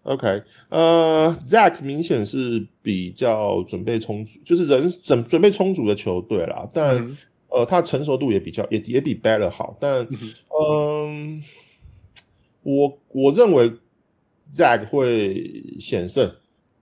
[0.01, 6.67] OK，呃，Zach 明显是比较准备充足，就是人准准备充足的球队啦。
[6.73, 7.15] 但、嗯、
[7.53, 9.77] 呃，它成熟度也比较也也比 Baylor 好。
[9.79, 10.09] 但嗯、
[10.49, 11.41] 呃，
[12.63, 13.71] 我我认为
[14.51, 16.33] Zach 会险胜，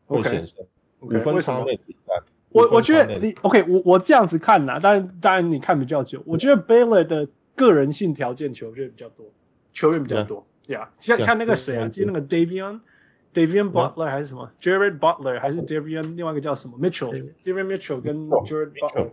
[0.07, 0.65] 会险胜。
[1.01, 2.13] 五.分差内比赛。
[2.49, 6.21] 我我觉得你 OK，我我这样子看呐，当然当然你看比较久。
[6.25, 9.25] 我觉得 Baylor 的个人性条件球员比较多。
[9.73, 11.01] 球员比较多，呀、yeah.
[11.01, 12.05] yeah.，像看那个谁啊，记、yeah.
[12.07, 19.11] 得那个 Davion，Davion Butler 还是什么、yeah.，Jared Butler 还是 Davion，另外一个叫什么 Mitchell，Davion Mitchell 跟 Jared Butler，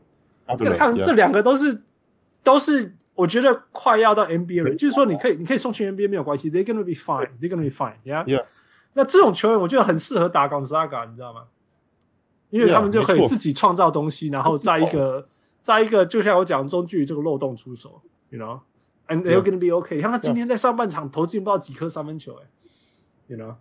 [0.56, 1.82] 这个看这两个都是
[2.42, 8.44] 都是我觉得快要到 NBA 了，就是说你可以你可以送去 NBA 没有关系，They're gonna be fine，They're gonna be fine，yeah，, yeah.
[8.94, 11.44] 那这种球员我觉得很适合打 Gonzaga，你知道吗？
[12.50, 15.26] 因为他们就可以自己创造东西，然后在一个
[15.60, 18.60] 在一个就像我讲中距离这个漏洞出手，you know。
[19.10, 20.02] And they're gonna be okay。
[20.02, 22.46] 像他今天在上半场投进不知道几颗三分球，哎
[23.28, 23.54] ，you know，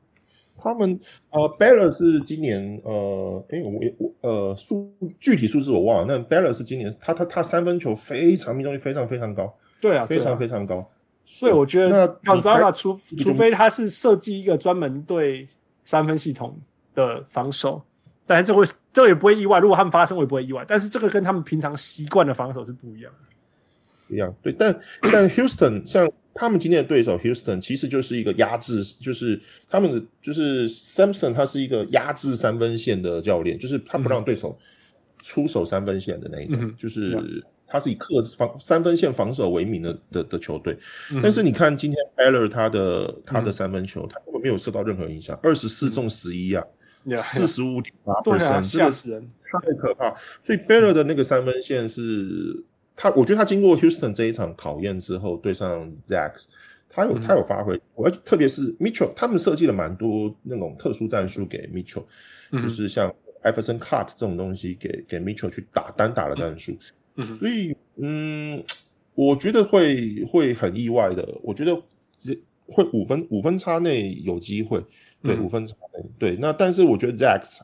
[0.67, 0.99] 他们
[1.31, 6.17] 呃，Baylor 是今年呃，哎，我我呃数具体数字我忘了。
[6.17, 10.87] 那 Baylor 是今年他他他三分球非常命中率非常非常高，对啊，非常非常高。
[11.25, 15.47] 所以我觉得 Gonzaga 除除非他是设计一个专门对
[15.83, 16.57] 三分系统
[16.95, 17.81] 的防守，
[18.25, 19.59] 但是这会这也不会意外。
[19.59, 20.63] 如果他们发生，我也不会意外。
[20.67, 24.15] 但是这个跟他们平常习惯的防守是不一样的。
[24.15, 24.79] 一样对，但
[25.11, 34.57] 但 Houston 像他们今天的对手 Houston 其实就是一个压制，就是他们的就是 Sampson 他是一个压制三分线的教练，就是他不让对手
[35.23, 40.77] 出手三分线的那一种，嗯、就是他是以克制防三分线防守为名的的的球队。
[41.21, 46.63] 但是你看今天 Baylor 他的他的三分球，他根本没有受到任何影响，二十四中十一啊，
[47.17, 50.15] 四十五点八 percent，吓死人，太可怕。
[50.43, 52.63] 所以 Baylor 的那个三分线是。
[52.97, 56.45] 他我觉得他经过 Houston 这一场考验之后，对上 Zags，
[56.89, 62.03] 他有他有发挥，而、嗯、特别是 Mitchell，他们设计了蛮多那种特殊战术给 Mitchell，、
[62.51, 66.75] 嗯、就是像 Iverson Cut 这种东西给给 Mitchell 去打单打的战术、
[67.17, 68.63] 嗯，所以嗯，
[69.13, 71.79] 我觉得会会很意外的，我觉得
[72.65, 74.83] 会五分五分差内有机会，
[75.21, 77.59] 对、嗯、五分差内对，那但是我觉得 Zags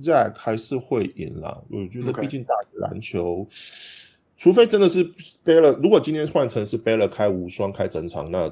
[0.00, 3.44] Zags 还是会赢啦，我觉得毕竟打篮球。
[3.50, 4.09] Okay.
[4.40, 5.04] 除非真的是
[5.44, 8.50] Baylor，如果今天换成是 Baylor 开无双开整场，那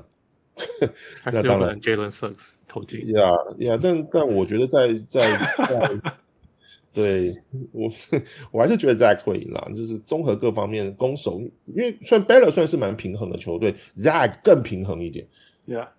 [1.24, 3.08] 那当然 Jalen Suggs 投进。
[3.14, 3.30] 呀
[3.60, 5.20] 呀，但但我觉得在在
[5.66, 6.12] 在，
[6.92, 7.34] 对
[7.72, 7.90] 我
[8.52, 15.26] 我还是觉得 Zach 会赢啦，就是综合各方面攻守，因为虽然 Baylor 算是蛮平衡的球队，Zach 更平衡一点。
[15.68, 15.90] 呀，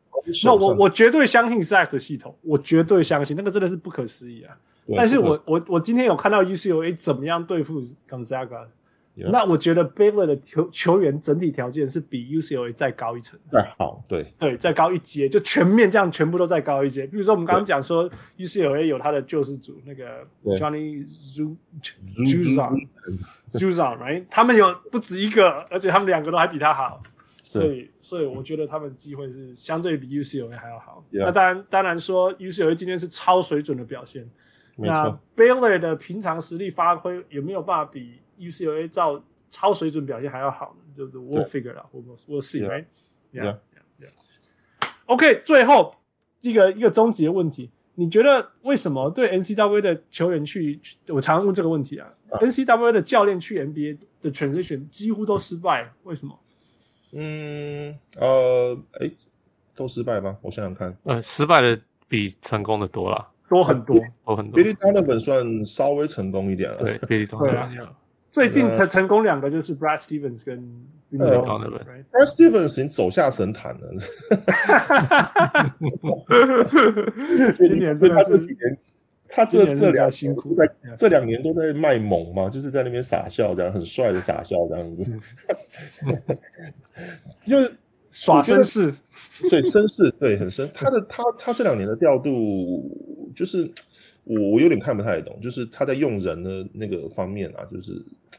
[0.46, 4.56] 那我我绝对相信 Zach 的系统，我绝对相信那个真的是不可思议啊！
[4.96, 8.68] 但是我我我今天有看到 UCLA 怎么样对付 Gonzaga。
[9.20, 9.32] Yeah.
[9.32, 17.06] 那我觉得 Baylor 的球球员整体条件是比 UCLA 再高一层，再好，对对，再高一阶，就全面这样全部都再高一阶。
[17.06, 20.26] 比如说我们刚刚讲说 UCLA 有他的救世主那个
[20.58, 21.06] Johnny
[22.16, 24.26] Juzang，Juzang，right？
[24.30, 27.02] 他们有不止一个，而且他们两个都还比他好。
[27.44, 31.04] 所以所以我觉得他们机会是相对比 UCLA 还要好。
[31.12, 31.26] Yeah.
[31.26, 34.30] 那当然当然说 UCLA 今天是超水准的表现，
[34.88, 40.94] 那 Baylor 的平常实力发挥有没有办法比 UCLA 照超水准表现还要好呢？
[40.96, 44.10] 就是 We'll figure out，We'll We'll see，right？Yeah，yeah，yeah。
[45.06, 45.96] OK，最后
[46.42, 47.72] 一个一个终极的问题。
[47.96, 56.40] 你觉得为什么对 NCWA 的球员去，我常常问这个问题啊，啊？NCAA 的教练去 NBA 的 transition 几乎都失败，为什么？
[57.12, 59.12] 嗯，呃，哎，
[59.76, 60.38] 都失败吗？
[60.42, 61.78] 我想想看，呃，失败的
[62.08, 64.60] 比成功的多了，多很多，多很多。
[64.60, 67.88] Billy Donovan 算稍微成功一点了，对， Billy Donovan。
[68.30, 70.60] 最近成成功两个就是 Brad Stevens 跟
[71.12, 71.84] Billy Donovan。
[72.12, 73.92] Brad Stevens 已经走下神坛了。
[77.58, 78.40] 今年真的是，
[79.28, 85.06] 他这这两辛苦，在这两年都在卖萌嘛，就是在那边傻笑，这样很帅的傻笑这样子，
[87.48, 87.72] 就是
[88.12, 88.94] 耍绅士，
[89.50, 90.70] 对，绅士，对，很绅。
[90.74, 93.72] 他的他他这两年的调度就是。
[94.26, 97.94] 我我有点看不太懂，就是他在用人的那个方面啊，就是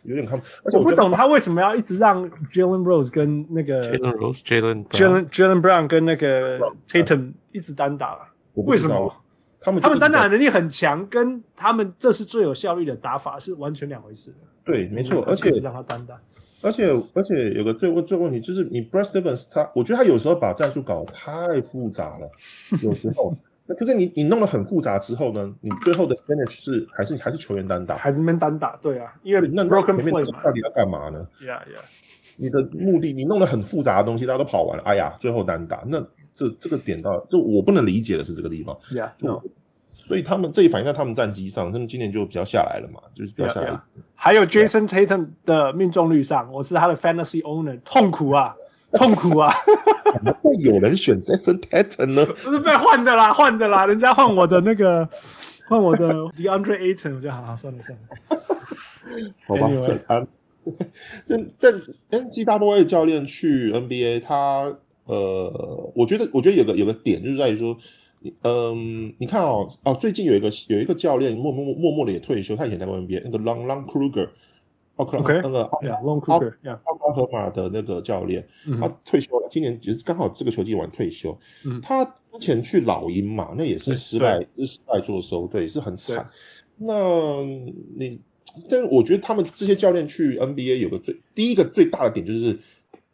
[0.05, 9.13] 有点看不，而且我，我不懂他为什么要一直让 Jalen Rose 跟那个 Jalen Rose Jalen Jalen Jalen Brown 跟那个 Tatum 一直单打，为什么？
[9.61, 14.37] 他们他们单打能力很强，跟他们这是最有效率的打法是完全两回事的。
[14.65, 16.15] 对，没错，而且让他单打，
[16.63, 22.31] 而且而且有个最问最问题就是你 Brad Stevens 他，我觉得他有时候把战术搞得太复杂了，
[22.83, 23.33] 有时候。
[23.79, 25.49] 可是你你弄得很复杂之后呢？
[25.61, 27.97] 你最后的 finish 是还是还是球员单打？
[27.97, 28.77] 还是没单打？
[28.83, 29.97] 对啊，因为那 broken
[30.43, 31.81] 到底要干嘛呢？Yeah, yeah。
[32.37, 36.05] 你的目的，你弄得很复杂的东西，大家都跑完了，哎呀，最后单打，那
[36.35, 38.77] 这这个点到，就我不能理解的是这个地方。
[38.91, 39.41] Yeah, no.
[40.11, 43.69] 所以他们这一反映在他们战绩上，他们今年就比较下来了嘛，就是比较下来。
[43.69, 43.81] Yeah, yeah.
[44.17, 48.55] 还有 Jason Tatum 的命中率上，我是他的 fantasy owner，痛苦啊。
[48.93, 49.49] 痛苦啊！
[50.15, 52.27] 怎么会有人选 Jason Tatum 呢？
[52.43, 55.09] 不是被换的啦，换的啦，人家换我的那个，
[55.69, 58.41] 换我的 DeAndre Ayton，我就好好算了算了。
[59.47, 59.71] 好吧，
[60.09, 60.27] 安。
[61.29, 61.73] 但但
[62.11, 67.79] NCAA 教练去 NBA，他呃，我觉得我觉得有个有个点就是在于说，
[68.43, 74.29] 嗯，你看哦哦，最近有一个有一个教练默默默默的也退休，他以前在过 NBA，那个 Long Long Kruger。
[74.97, 78.47] OK，那个奥奥奥克马的那个教练，
[78.79, 81.35] 他退休了，今年也是刚好这个球季完退休。
[81.83, 86.29] 他之前去老鹰嘛，那也是失败，是失败做收，对，是很惨。
[86.77, 87.43] 那
[87.97, 88.21] 你，
[88.69, 92.59] 但是我觉得他们这些教练去 NBA 有个最第一个最大的点就是，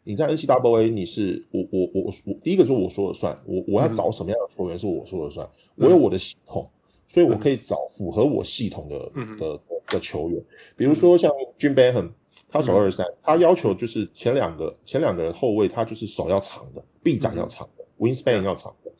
[0.07, 6.67] 你在 NCAA 你是我我我我第一个说我说了算，我我要找什么样的球员是我说了算，我有我的系统，
[7.07, 9.59] 所以我可以找符合我系统的的。
[9.89, 10.43] 的球员，
[10.75, 12.09] 比如说像 Jim Boeheim，
[12.49, 18.91] 他守二十三，他要求就是前两个前两个后卫，他就是手要长的，臂展要长的，wingspan 要长的，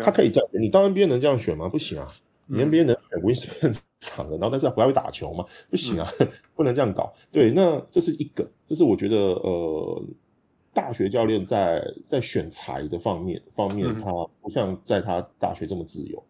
[0.00, 0.48] 他可以这样。
[0.52, 1.68] 你当 NBA 能这样选吗？
[1.68, 2.06] 不行啊，
[2.46, 5.44] 你 NBA 能选 wingspan 长的，然后但是不要会打球吗？
[5.68, 6.08] 不行啊，
[6.54, 7.12] 不能这样搞。
[7.32, 10.04] 对，那这是一个，这是我觉得呃，
[10.72, 14.10] 大学教练在在选材的方面方面，他
[14.40, 16.22] 不像在他大学这么自由。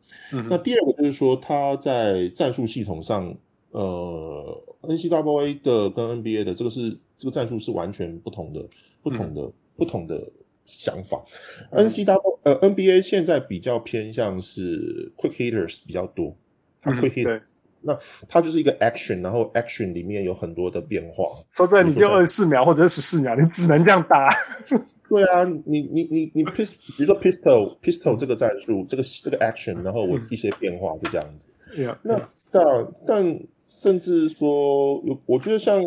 [0.48, 3.36] 那第二个就是说他在战术系统上。
[3.72, 8.68] 呃，N C W A 的跟 NBA 的这个是这个战术是完全不同的，
[9.00, 10.28] 不同的、嗯、不同的
[10.66, 11.22] 想法。
[11.70, 16.36] NCWA，呃 NBA 现在比较偏向是 quick hitters 比较多，
[16.80, 17.42] 他 quick hit，、嗯、
[17.82, 17.98] 那
[18.28, 21.24] 它就是一个 action，然后 action 里面有很多的变化。
[21.50, 24.28] 说真的，你就二十四秒或者是十四秒，你只能这样打。
[25.08, 31.48] 对啊，你你你你 pistol，比如说 pistol pistol 这个战术，这个这个 action，然后我一些变化就这样子。
[31.74, 33.40] 对啊、嗯，那但但。
[33.72, 35.80] 甚至说有，我觉得像，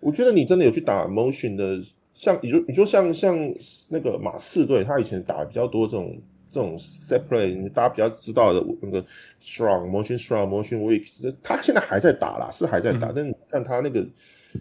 [0.00, 1.80] 我觉得你真的有去打 motion 的，
[2.12, 3.34] 像你就你就像像
[3.88, 6.14] 那个马刺队，他以前打比较多这种
[6.50, 9.04] 这种 play，大家比较知道的那个
[9.42, 14.06] strong motion strong motion weak，他现在还在打啦，是还在打，嗯、但是看他那个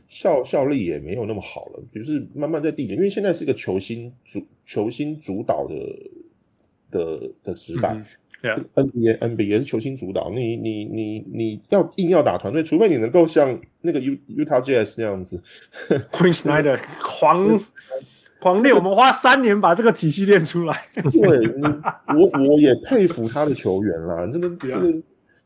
[0.07, 5.75] 效效力也没有那么好了，就是慢慢在递减，因为现在是一个球星主球星主导的
[6.91, 7.93] 的的时代。
[7.93, 8.05] 嗯
[8.43, 8.63] Yeah.
[8.75, 15.41] NBA NBA 是球星主导，你你你你要硬要打团队，除非你能够像那个 U Utah Jazz 那样子，
[16.13, 17.59] Queen Snyder 狂
[18.39, 20.79] 狂练，我们花三年把这个体系练出来。
[20.93, 21.01] 对，
[22.15, 24.93] 我我也佩服他的球员啦，真的这个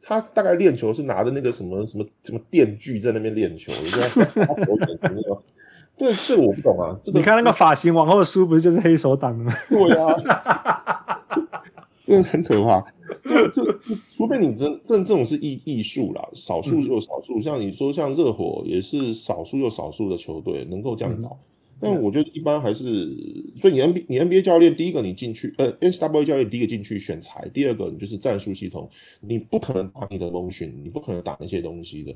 [0.01, 3.72] 他大概练球是拿着那个什么什么什么电锯在那边练球，
[5.97, 6.97] 对，这个我不懂啊。
[7.03, 9.53] 这个你看那个发型往后梳，不是就是黑手党吗？
[9.69, 10.15] 对啊。
[12.03, 12.84] 真的很可怕，
[13.23, 13.77] 就就
[14.18, 21.38] 除非你真真这种是艺艺术啦，少数又少数，像你说像热火也是少数又少数的球队能够这样搞，
[21.82, 22.84] 但我觉得一般还是，
[23.58, 28.88] 所以你 N B 你 N B A 教练第一个你进去，呃 N C W A 教练第一个进去选材，第二个你就是战术系统，
[29.20, 32.16] 你不可能打你的 motion，你不可能打那些东西的，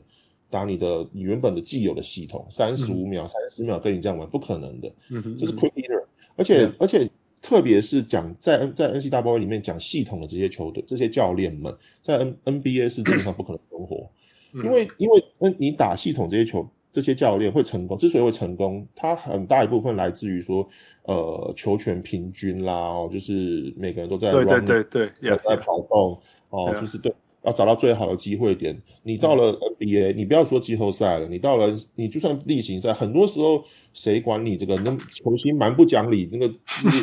[0.52, 4.94] 打你的你原本的既有的系统，三十五秒、三十秒跟你这样玩，不可能的，
[5.40, 6.04] 这是 quick eater，
[6.36, 7.10] 而且、嗯、而且
[7.42, 14.10] 特别是讲在在 N C W A 里面讲系统的这些球队这些教练们，在 N N B A 是基本上不可能存活，
[14.54, 16.70] 因为因为嗯你打系统这些球。
[16.96, 20.66] 这些教练会成功，之所以会成功，他很大一部分来自于说，
[21.04, 26.18] 呃，球权平均啦，哦，就是每个人都在对对对对，在跑动，
[26.52, 27.14] 哦，就是对。
[27.44, 28.82] 要找到最好的机会点。
[29.04, 33.64] 你到了 NBA，你不要说季后赛了，你到了，你就算例行赛，很多时候
[33.96, 34.76] 谁管你这个？
[34.84, 36.46] 那球星蛮不讲理，那个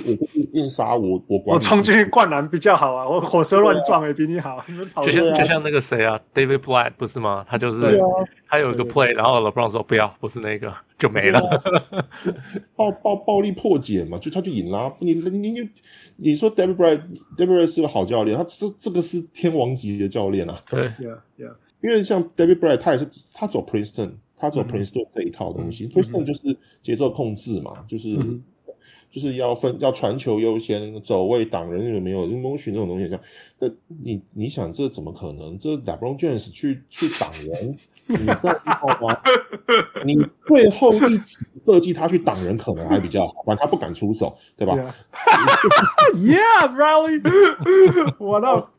[0.07, 1.57] 我硬杀我，我管。
[1.57, 4.63] 我冲进去灌篮比较好啊，我火车乱撞也比你好。
[5.03, 7.45] 就像就像那个谁啊，David Blatt 不是吗？
[7.49, 7.99] 他就是
[8.47, 11.41] 他有一个 play，然后 LeBron 说不要，不是那个就没了。
[12.77, 14.95] 暴暴暴力破解嘛，就他就赢了。
[15.01, 15.71] 你你你
[16.17, 20.49] 你说 David Blatt，David Blatt 是个好教练，他这这个是天王级的教练。
[20.49, 24.11] 啊，对，yeah yeah，因为像 David Blatt 他也是他走 Princeton，
[24.43, 28.19] 他走 Princeton 这一套东西，Princeton 就是节奏控制嘛，就是
[29.09, 33.21] 就是要分要传球优先，走位挡人有没有 motion 这种东西，像
[33.61, 33.69] 那
[34.03, 35.57] 你你想这怎么可能？
[35.61, 37.77] 这 LeBron James 去去挡人，
[38.09, 39.17] 你知道吗？
[40.05, 44.75] 你最后一次设计他去挡人可能还比较好，反正他不敢出手，对吧
[46.17, 48.71] ？Yeah，Riley，What up？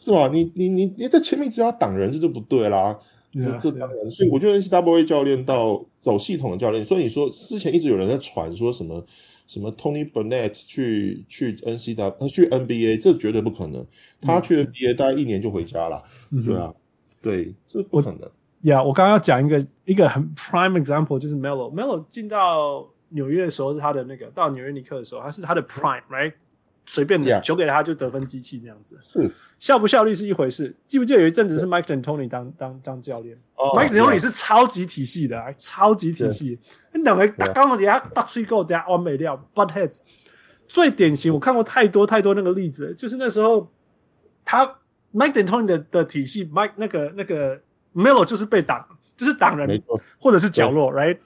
[0.00, 0.28] 是吧？
[0.32, 2.98] 你你你你在前面只要挡人，这就不对啦。
[3.36, 9.04] Yeah, 这这当然所以我觉得 NCAA 教练到走系统的教练，所以你说之前一直有人在传说什么
[9.46, 13.86] 什么 Tony Burnett 去去 NCAA 去 NBA，这绝对不可能。
[14.22, 16.02] 他去 NBA 大概一年就回家了。
[16.30, 16.46] Mm -hmm.
[16.46, 16.74] 对啊，
[17.20, 18.30] 对，这不可能。
[18.62, 21.70] 呀，我刚刚要讲一个一个很 prime example，就是 Melo。
[21.70, 26.32] Melo 进到纽约的时候是他的那个，到纽约尼克的时候，他是他的 prime，right？
[26.86, 30.72] 随便的球给他就得分机器这样子，是效不效率是一回事。
[30.86, 36.58] 记不记得有一阵子是 Mike D'Antoni 当当当教练？Mike D'Antoni 是超级体系的，超级体系。
[36.94, 39.98] 你两个刚刚底下大水沟底下完美料 butt heads
[40.68, 43.68] 最典型，我看过太多太多那个例子，就是那时候
[44.44, 44.64] 他
[45.12, 47.60] Mike D'Antoni 的的体系，Mike 那个那个
[47.94, 48.86] Melo 就是被挡，
[49.16, 49.82] 就是挡人
[50.18, 51.18] 或者是角落，right？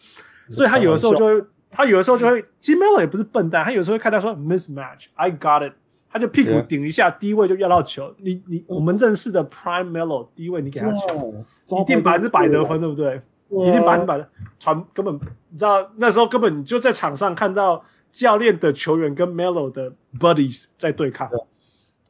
[0.50, 1.44] 所以他有的时候就会。
[1.70, 5.72] 他有的时候就会，其实 Melo 也不是笨蛋，他有时候会看到说 mismatch，I got it，
[6.12, 8.12] 他就屁股顶一下，低位就要到球。
[8.18, 11.44] 你你我们认识的 Prime Melo 低位你给他球，
[11.80, 13.22] 一定百分之百得分，对不对？
[13.50, 14.28] 一定百分之百的
[14.58, 15.14] 传，根本
[15.48, 21.28] 你知道那时候根本你就在场上看到教练的球员跟 Melo 的 buddies 在对抗，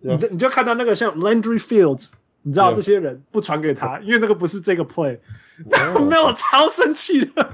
[0.00, 2.08] 你这你就看到那个像 Landry Fields，
[2.42, 5.18] 你知道这些人不传给他，因为那个不是这个 play，
[5.70, 7.50] 但 Melo 超生气的。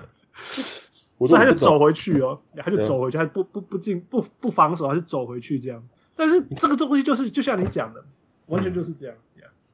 [1.25, 5.81] 所以他就走回去哦， 他就走回去，他不不不进不不防守，他就走回去这样。
[6.17, 8.05] 但是这个东西就是就像你讲的，
[8.47, 9.15] 完全就是这样。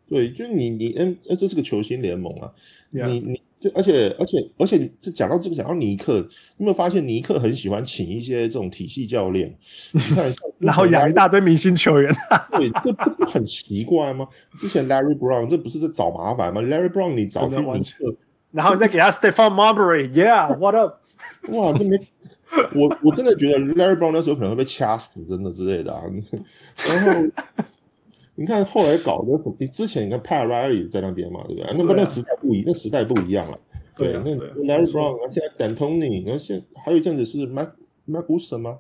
[0.09, 2.53] 对，就你你嗯，这是个球星联盟啊，
[2.91, 6.19] 你你就而且而且而且这讲到这个讲到尼克，
[6.59, 9.57] 你有没有发现尼克很喜欢请一些这种体系教练？
[9.93, 12.13] 你看， 然后养一大堆明星球员。
[12.53, 14.29] 对，这这不很奇怪吗？
[14.59, 18.15] 之前 Larry Brown 这不是在找麻烦吗？Larry Brown 你找去尼克，
[18.53, 20.95] 然后你再给他 Stephon Marbury，Yeah，What up？
[21.49, 21.99] 哇，这没
[22.77, 26.03] 我我真的觉得 Larry Brown 那时候可能会被掐死，真的之类的啊。
[26.87, 27.31] 然后
[28.35, 31.75] 你看后来搞的，你之前你看 Pat Riley 在那边嘛，对不对？
[31.79, 33.59] 那个那时代不一，那时代不一样了。
[33.97, 37.69] 对，那 Larry Brown，然后现在 D'Antoni，然后现还有一阵子是 Mac
[38.05, 38.79] Mac Wilson 吗？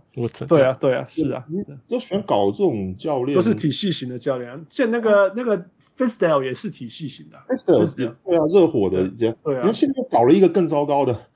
[0.48, 1.44] 对啊，对啊，是啊，
[1.88, 4.66] 都喜欢搞这种教练，都是体系型的教练。
[4.68, 5.64] 像那个那个
[5.96, 9.36] Fizdale 也是体系型的，Fisdale 对啊，热火的这样。
[9.44, 11.26] 对啊，然后现在又搞了一个更糟糕的。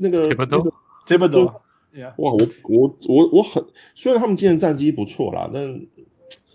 [0.00, 0.74] 那个这么多，
[1.04, 1.62] 这么多，哇！
[2.16, 3.64] 我我我我很，
[3.94, 5.80] 虽然他们今年战绩不错啦，但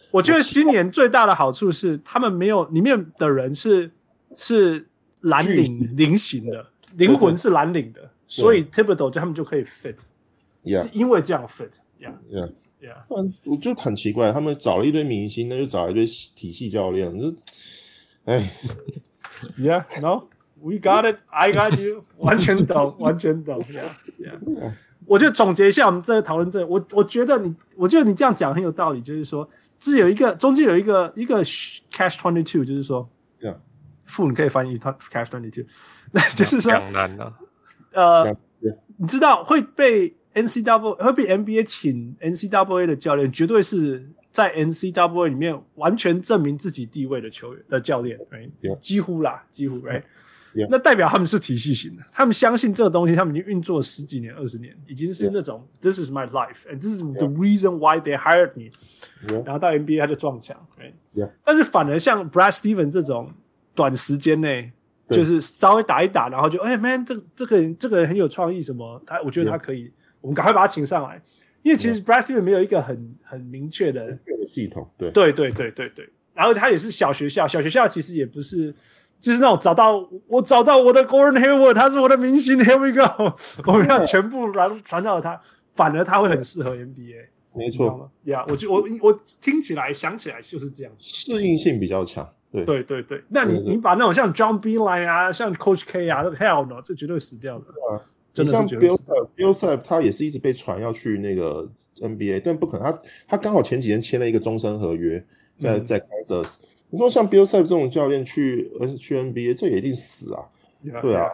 [0.09, 3.89] 我觉得今年最大的好处是他们没有里面的人是
[4.35, 4.85] 是
[5.21, 6.65] 蓝领菱形的
[6.95, 10.81] 灵魂是蓝领的，所以 Thibodeau 就他们就可以 fit，yeah.
[10.81, 12.51] 是因为这样 fit，yeah
[12.81, 13.31] yeah yeah。
[13.45, 17.35] 我就很奇怪，他们找了一堆明星，那就找一堆体系教练，这
[18.25, 18.51] 哎
[19.57, 20.27] ，yeah no。
[20.63, 23.59] We got it, I got you， 完全懂，完全懂。
[23.61, 23.89] Yeah,
[24.19, 24.73] yeah.
[25.07, 29.49] 我就总结一下，我们这讨论这，我我觉得你，我觉得你这样讲很有道理，就是说，
[29.79, 33.09] 这有一个中间有一个一个 catch twenty two，就是说，
[34.05, 35.65] 父你可以翻译 catch twenty two，
[36.11, 36.71] 那 就是说，
[37.93, 38.77] 呃，yeah, yeah.
[38.97, 48.79] 你知道会被 NCAA 会被 NBA 请 N C W A 的教练，绝对是在 N C W A 里面完全证明自己地位的球员的教练，right?
[48.79, 50.03] 几乎啦，几乎，right?
[50.69, 55.65] 那代表他们是体系型的，他们相信这个东西，他们已经运作了十几年、二十年，已经是那种.
[55.81, 58.71] This is my life and this is the reason why they hired me。
[59.45, 61.29] 然后到 NBA 他就撞墙，right?
[61.43, 63.31] 但是反而像 Brad Stevens 这种
[63.73, 64.71] 短时间内
[65.09, 69.91] 就是稍微打一打，然后就哎、man，这个这个人这个人很有创意，什么他我觉得他可以.
[70.21, 71.21] 我们赶快把他请上来，
[71.63, 74.17] 因为其实 Brad Stevens 没有一个很很明确的
[74.47, 75.11] 系统，对。
[75.11, 78.73] 对对对对对，然后他也是小学校，小学校其实也不是。
[79.19, 83.35] 就是那种找到我找到我的 Gordon Hayward，他是我的明星，Here we go，
[83.71, 85.39] 我们要全部传传到他，
[85.75, 92.65] 反而他会很适合 NBA，没错，呀，我就我我听起来想起来就是这样，适应性比较强，对。
[92.65, 98.01] 对对对，那你你把那种像 John Beilein 啊，像 Coach K 啊，这个 Hell no，这绝对死掉了，啊，
[98.33, 105.23] 真的像 Bill，Bill 他也是一直被传要去那个 NBA，但不可能，他他刚好前几天签了一个终身合约，
[105.59, 106.57] 在在 Kansas。
[106.89, 110.43] 你说像 Bill 这种教练去去 NBA，这也一定死啊
[111.01, 111.29] 对啊.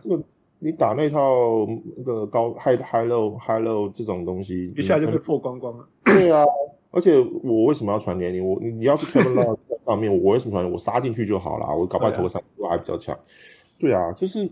[0.00, 0.22] 这个
[0.58, 1.66] 你打那套
[1.96, 5.86] 那个高 high high low high low 这种东西，一下就被破光光了。
[6.04, 6.44] 对啊，
[6.90, 8.40] 而且我为什么要传给你？
[8.40, 10.72] 我你要是 Kevin Love 在上面，我为什么传？
[10.72, 13.16] 我杀进去就好了，我搞不好投个三分还比较强。
[13.78, 14.48] 对啊，就是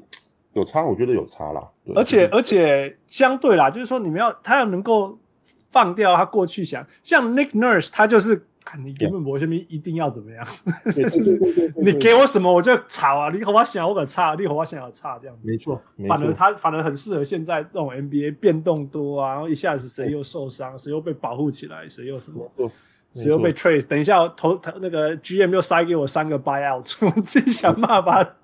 [0.55, 1.62] 有差，我觉得有差啦。
[1.94, 5.18] 而且而且相对啦，就是说你们要他要能够
[5.70, 8.47] 放掉他过去想，像 Nick Nurse，他就是。
[8.66, 10.43] 看你根本我这边一定要怎么样，
[10.90, 11.39] 就是
[11.76, 13.28] 你给我什么我就吵啊！
[13.28, 15.51] 你和我想我可差，你和我想要差这样子。
[15.51, 15.78] 没错，
[16.09, 22.51] 反而他反而很适合现在这种 NBA 变动多啊，然后一下子谁又受伤，谁又被保护起来，谁又什么，
[23.15, 23.86] 谁又被 trade。
[23.86, 28.35] 等一下投他那个 GM 又塞给我三个 buyout， 我自己想办法把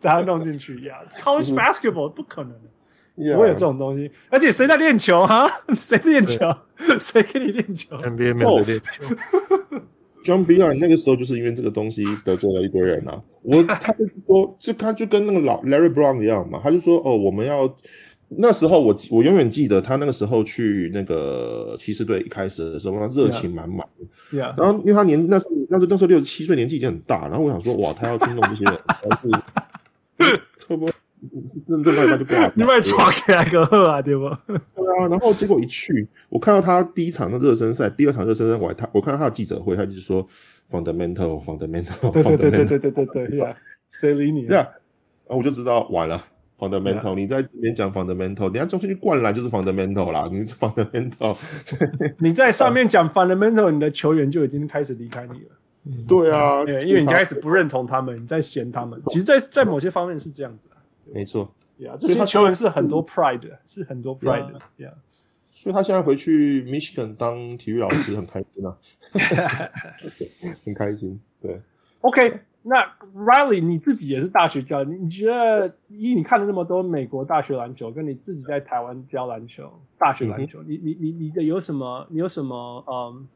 [0.00, 0.96] 他弄进去呀。
[1.22, 2.60] College basketball 不可能的。
[3.14, 5.46] 不会有这种东西，而且谁在练球哈？
[5.78, 6.50] 谁练球？
[6.98, 9.04] 谁给你练球？NBA 没有练球。
[10.24, 13.14] John Beilein 那个时候就是因为这个东西得罪了一堆人啊。
[13.42, 17.68] 我他就说，就他就跟那个老 Larry Brown 一样嘛，他就说哦，我们要
[18.38, 24.38] 那时候我我永远记得他那个时候去那个骑士队一开始的时候，他热情满满的。
[24.38, 24.54] Yeah.
[24.56, 27.28] 然后因为他年那时候那时候那时候六十七岁，年纪已经很大。
[27.28, 28.78] 然后我想说，哇，他要听懂这些人，
[30.58, 30.92] 差不多。
[31.68, 34.22] 认真他就挂，你把传给来个贺啊，对不？
[34.48, 34.56] 对
[34.98, 40.26] 啊，然后结果一去，我看到他第一场的热身赛，第二场热身赛，我还他我看到他的记者会，他就是说
[40.68, 43.56] fundamental，fundamental，对对对对对对对对呀，
[43.88, 44.46] 谁理你？
[44.46, 44.66] 对啊，
[45.28, 46.20] 然后我就知道完了
[46.62, 51.36] ，fundamental，你在这边讲 fundamental，你要中间去灌篮就是 fundamental 啦，你是 fundamental，
[52.18, 55.50] 你在上面讲 fundamental，你的球员就已经开始离开你了。
[56.06, 59.02] 对啊，因为你开始不认同他们，你在嫌他们。
[59.08, 60.78] 其实，在在某些方面是这样子啊。
[61.12, 64.90] 没错，呀，这些球员是很多 pride，是很多 pride，呀，
[65.52, 68.76] 所以他现在回去 Michigan 当体育老师很开心啊，
[70.64, 71.20] 很开心。
[71.40, 71.60] 对
[72.02, 72.80] ，OK，那
[73.14, 82.06] Riley 你自己也是大学教你，你觉得以你看了那么多美国大学篮球，跟你自己在台湾教篮球，大学篮球，你你你你的有什么？
[82.10, 82.84] 你有什么？
[82.88, 83.26] 嗯，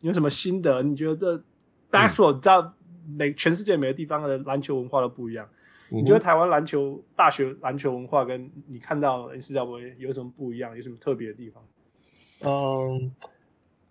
[0.00, 0.82] 你有什么心得？
[0.82, 1.42] 你觉得这
[1.90, 2.74] 大家所知道
[3.16, 5.48] 每全世界每个地方的篮球文化都不一样。
[5.90, 10.74] 你觉得台湾篮球大学篮球文化跟你看到 NCAA 有什么不一样？
[10.74, 11.62] 有什么特别的地方？
[12.44, 13.12] 嗯，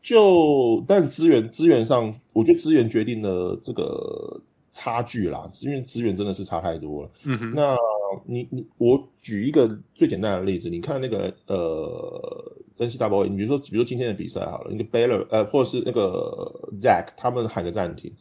[0.01, 4.41] 就但资源资源上，我觉得资源决定了这个
[4.71, 5.49] 差距啦。
[5.61, 7.11] 因为资源真的是差太多了。
[7.23, 7.53] 嗯哼。
[7.55, 7.75] 那
[8.25, 18.13] 你你我举一个最简单的例子，你看那个呃 NCAA，你比如说比如说今天的比赛好了，那个 Baylor 呃或者是那个 Zach 他们喊个暂停。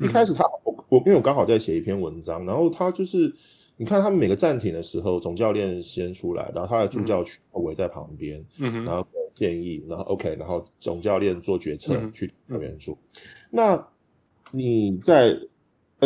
[0.00, 3.32] 一开始他我我因为我刚好在写一篇文章，然后他就是
[3.76, 12.96] 你看他们每个暂停的时候，总教练先出来，然后他的助教群围在旁边，嗯哼，然后建议，然后 OK，然后总教练做决策去调援助。
[13.50, 13.86] 那
[14.52, 15.38] 你在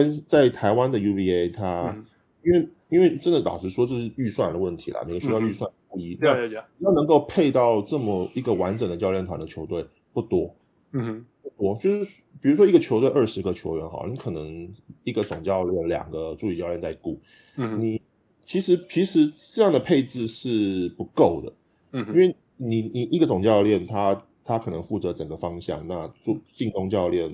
[0.02, 1.96] N 在台湾的 UVA，他
[2.44, 6.46] 因为因为真的老实说，这是预算的问题啦，每个学校预算不一，那
[6.80, 10.54] 要能够配到这么一个完整的教练团的球队不多，
[10.92, 11.24] 嗯哼。
[11.56, 14.72] 我就是，比如说一个球队二十个球员哈，你可能
[15.02, 17.18] 一个总教练、两个助理教练在顾，
[17.56, 18.00] 嗯哼，你
[18.44, 21.52] 其实其实这样的配置是不够的，
[21.90, 27.28] 嗯哼，因为你你一个总教练他他可能负责整个方向，那助进攻教练、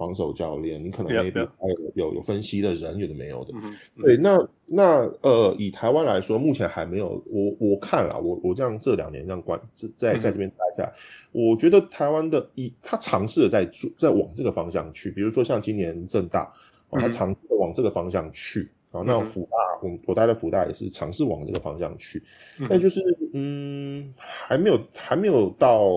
[0.00, 9.60] 防守教练，你可能 maybe 还有有有分析的人，有的没有的，嗯，对，那那呃，以台湾来说，目前还没有，我我看了，我我这样这两年这样观
[9.98, 10.92] 在在这边待下来。
[11.32, 15.10] 我觉得台湾的以，他尝试着在做，在往这个方向去。
[15.10, 16.50] 比如说像今年正大，
[16.90, 18.70] 他尝试往这个方向去。
[18.92, 19.56] 然后那福大，
[19.86, 22.20] 我我待的福大也是尝试往这个方向去。
[22.68, 23.00] 但就是
[23.32, 25.92] 嗯，还没有还没有到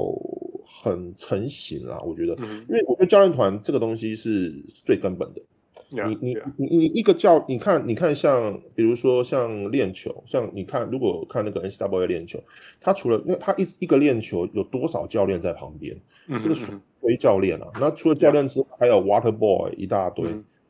[0.82, 2.00] 很成型啦。
[2.02, 2.34] 我觉得，
[2.68, 4.52] 因为我觉得教练团这个东西是
[4.84, 5.42] 最根本的。
[5.90, 12.44] 你你你你一个教，你看你看像比如说像练球，像你看如果看那个 NCAA 练球，
[12.82, 15.96] 他除了那他一一个练球有多少教练在旁边？
[16.28, 16.74] 嗯、这个属
[17.04, 17.68] 于教练啊。
[17.80, 20.26] 那除了教练之外，还有 water boy 一大堆，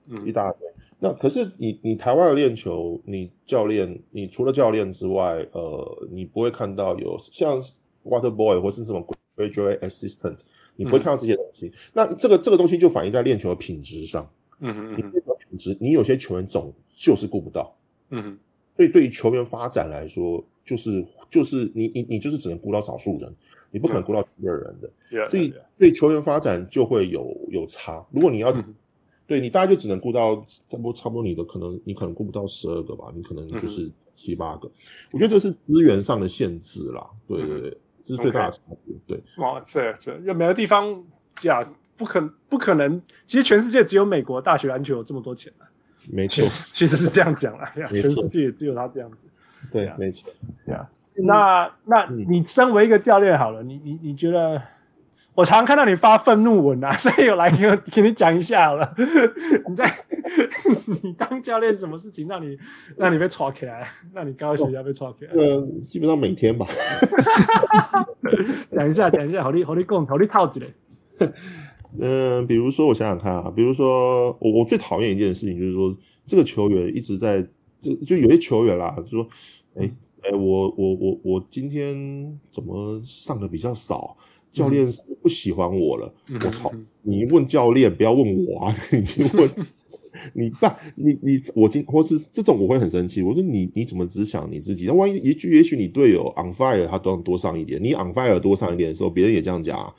[0.09, 0.59] 嗯、一大堆。
[0.99, 7.61] 那可是你你台湾的练球，你教练你除了教练之外，呃，你不会看到有像
[8.03, 9.01] water boy 或是什么
[9.35, 10.39] graduate assistant，
[10.75, 11.67] 你不会看到这些东西。
[11.67, 14.29] 嗯、那这个这个东西就反映在练球的品质上。
[14.59, 17.75] 嗯嗯，你这种品质，你有些球员总就是顾不到，
[18.09, 18.37] 嗯哼，
[18.75, 23.35] 所以对于球员发展来说，就是就是你你你就是只能顾到少数人，
[23.71, 28.05] 你不可能顾到第二人的，嗯、所以.所以球员发展就会有有差。
[28.11, 28.73] 如果你要、嗯、
[29.27, 30.35] 对你大概就只能顾到
[30.69, 34.67] 差不多差不多你的可能你可能顾不到十二个吧，你可能就是七八个。
[34.67, 34.71] 嗯、
[35.13, 38.95] 我觉得这是资源上的限制啦，对对对，这是最大的差别。
[39.07, 41.03] 对，哇，对对，有没有地方
[41.43, 41.63] 呀？
[41.95, 42.19] 不可
[42.49, 45.69] 不可能，其实全世界只有美国大学篮球有这么多钱啊。
[46.11, 49.27] 没错，其实是这样讲了，全世界也只有他这样子。
[49.71, 50.33] 对，没错。
[50.65, 54.59] 对啊，那那你身为一个教练好了，你你你觉得，
[55.35, 58.93] 我常常看到你发愤怒文啊， 所以我来给我给你讲一下好了。
[59.67, 59.91] 你在
[61.03, 62.57] 你当教练什么事情让你
[62.97, 63.83] 让你被抓起来，
[64.13, 65.33] 让你高血压被抓起来？
[65.33, 66.67] 呃，基本上每天吧。
[68.71, 70.73] 讲一下，讲一下，好你好你讲，好你套子嘞。
[71.99, 75.95] 嗯，比如说我想想看啊，比如说我我最讨厌一件事情就是说，
[76.27, 77.41] 这个球员一直在
[77.81, 79.27] 就就有些球员啦，就说，
[79.75, 79.91] 哎
[80.21, 84.15] 哎，我我我我今天怎么上的比较少，
[84.53, 86.13] 教练是不喜欢我了。
[86.29, 86.71] 嗯、我操！
[87.01, 88.75] 你问教练，不要问我啊！
[88.93, 89.03] 你
[89.37, 89.49] 问
[90.33, 93.21] 你爸，你你我今或是这种我会很生气。
[93.23, 94.85] 我说你你怎么只想你自己？
[94.85, 99.93] 那万一一句，也许你队友 on fire，他多多上一点，你 on fire 多上一点的时候，别人也这样讲啊，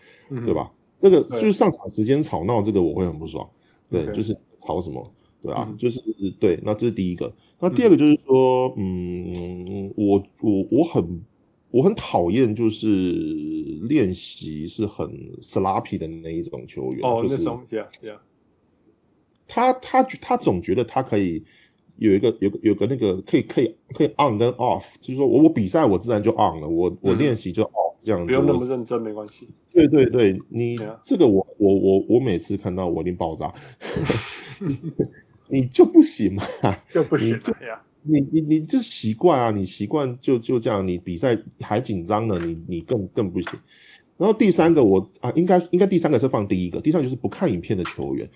[0.46, 0.72] 对吧？
[1.00, 3.46] 这个就是上场时间吵闹，这个我会很不爽。
[3.90, 5.04] 对，对就是吵什么，
[5.42, 6.00] 对啊，嗯、就是
[6.40, 6.58] 对。
[6.62, 7.30] 那这是第一个。
[7.60, 11.20] 那第二个就是说，嗯，嗯我我我很
[11.74, 12.86] 我很讨厌，就是
[13.88, 15.08] 练习是很
[15.42, 17.00] sloppy 的那一种球员。
[17.02, 18.16] 哦，就是、那种，yeah, yeah.
[19.48, 21.42] 他他他总觉得他可以
[21.96, 27.96] 有一个有个有个那个可以可以可以 on 跟 off，就是说我我比赛我自然就 on 了，我我练习就 off。
[28.04, 29.48] 这样不用那么认真，没关系。
[29.72, 33.52] 对对对，你这个我我我我每次看到我一定爆炸，
[35.48, 36.44] 你就不行嘛，
[36.92, 37.36] 就不行。
[38.04, 43.58] 你你你这习惯啊，你习惯就就这样，你比赛还紧张呢，你你更更不行。
[44.16, 48.28] 然后第三个我啊，应该应该第三个是放第一个，第三个就是不看影片的球员。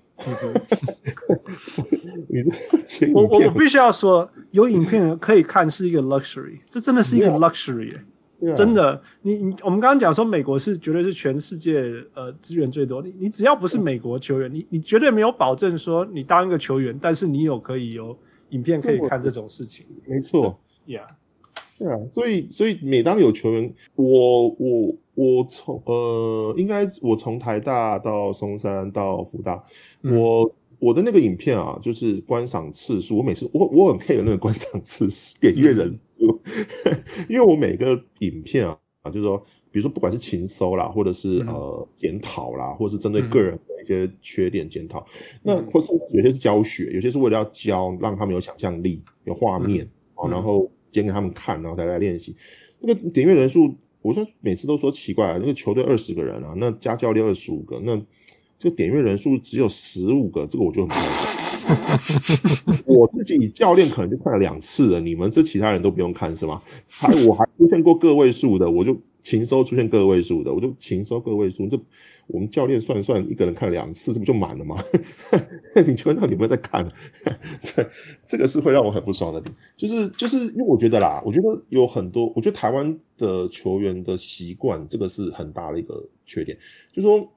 [2.29, 7.95] 你我我我必须要说，有影片可以看是一个 luxury，这真的是一个 luxury。
[8.41, 8.55] Yeah.
[8.55, 11.83] 真的，你你我们刚刚讲说美国是绝对是全世界
[12.15, 18.17] 呃资源最多，你你只要不是美国球员，你你绝对没有保证说你当一个球员，但是你有可以有
[18.51, 19.87] 影片可以看这种事情。
[20.07, 21.07] 没错，Yeah，
[21.79, 29.63] 对啊，所以所以每当有球员，我我我从呃，应该我从台大到松山到福大，
[30.03, 35.89] 嗯、我我的那个影片啊，就是观赏次数，我每次我我很 care 那个观赏次数，点阅人。
[35.91, 35.99] 数。
[37.29, 45.05] 因为我每个影片啊啊，就是说，比如说不管是情搜啦，或者是呃检讨啦，或者是针对个人的一些缺点检讨，
[45.43, 52.35] 那或是有些是教学，有些是为了要教，让他们有想象力、有画面啊，然后剪给他们看，然后再来练习。
[52.81, 58.01] 那个点阅人数，我说每次都说奇怪啊，那个球队二十个人啊，那加教练二十五个，那
[58.59, 61.39] 这个点阅人数只有十五个，这个我就很不高兴。
[62.87, 66.63] 我自己教练可能就看了两次了，你们这其他人都不用看是吗？
[66.89, 71.69] 还我还出现过个位数的，我就情搜出现个位数的，我就情搜个位数。
[71.69, 71.79] 这
[72.27, 74.77] 我们教练算算，一个人看两次，这不就满了吗？
[75.87, 76.87] 你觉得你们在看？
[77.63, 77.87] 对，
[78.27, 79.43] 这个是会让我很不爽的，
[79.77, 86.57] 就是就是因为我觉得啦，我觉得有很多，我觉得台湾的球员的习惯，这个是很大的一个缺点，
[86.93, 87.31] 就是说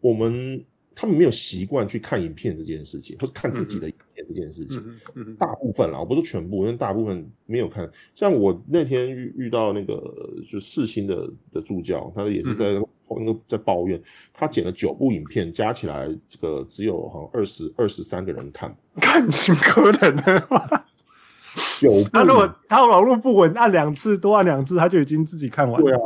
[0.00, 0.64] 我们。
[0.96, 3.90] 他们没有习惯去看影片这件事情，或者看自己的
[4.26, 4.82] 这件事情。
[5.14, 7.88] 嗯大部分啦，我不是全部，因为大部分没有看。
[8.14, 10.02] 像我那天遇遇到那个
[10.48, 14.00] 就世新的的助教，他也是在那个在抱怨，
[14.32, 20.66] 他剪了九部影片，加起来这个只有好像二十二十三个人看，看情可能的吗？
[21.78, 25.86] 九部，他如果他网络不稳，按两次多按两次，他就已经自己看完了。
[25.86, 26.00] 对啊，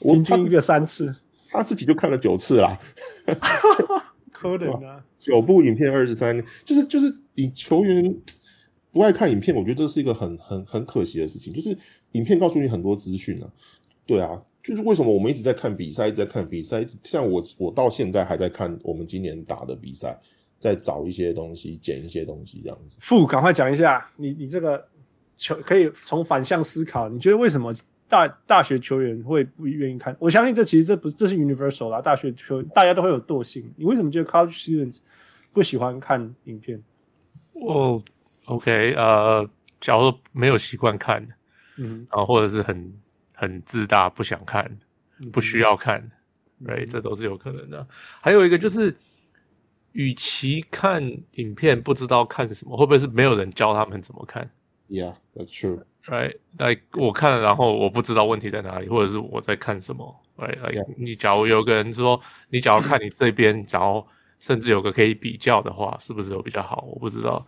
[0.00, 1.14] 平均一个三次，
[1.48, 2.78] 他自己就看了九次啦。
[4.32, 8.14] 可能啊， 九部影片二十三，就是就是你球员
[8.92, 11.52] 不爱看影片，我觉得这是一个很很很可惜的事情。
[11.52, 11.76] 就是
[12.12, 13.48] 影片告诉你很多资讯啊，
[14.04, 20.18] 对啊，就是为什么我们一直在看比赛，一直在看比赛，一直像我我到现在还在看我们今年打的比赛，
[20.58, 22.98] 在找一些东西，剪一些东西这样子。
[23.00, 24.84] 傅，赶快讲一下，你你这个
[25.36, 27.72] 球可以从反向思考，你觉得为什么
[28.08, 30.16] 大大学球员会不愿意看？
[30.18, 33.72] 我相信这其实这不这是 universal 啦，大学球大家都会有惰性。
[33.76, 34.98] 你为什么觉得 college students
[35.52, 36.82] 不喜欢看影片？
[37.54, 38.02] 哦、
[38.46, 39.50] oh,，OK，呃、uh,，
[39.80, 41.26] 假如说没有习惯看，
[41.76, 42.92] 嗯，然后或者是很
[43.32, 44.70] 很自大，不想看，
[45.32, 46.10] 不需要看，
[46.64, 46.84] 对?
[46.86, 47.86] 这都是有可能的。
[48.22, 48.96] 还有一个就是。
[49.92, 51.02] 与其看
[51.32, 54.48] 影片不知道看什么，会不会是没有人教他们怎么看
[54.88, 55.82] ？Yeah, that's true.
[56.06, 56.36] Right?
[56.58, 60.60] Like 我看了，然后我不知道问题在哪里，或者是我在看什么？Right?
[60.60, 60.94] Like yeah.
[60.96, 62.20] 你假如有个人说，
[62.50, 64.06] 你假如看你这边，然后
[64.40, 66.84] 甚至有个可以比较的话，是不是有比较好？
[66.90, 67.46] 我不知道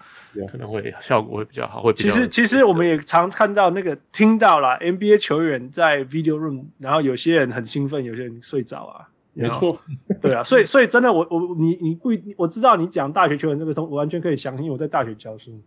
[0.50, 1.82] 可能会效果会比较好。
[1.82, 9.08] 会比较其实其实我们也常看到那个听到了 NBA 球员在 video room，然后有些人很兴奋，有些人睡着啊。
[9.34, 9.74] 没错，
[10.20, 15.58] 对啊，所以所以真的我，我我你你不我知道你讲大学球员这个东，我完全可以相信，因为我在大学教书。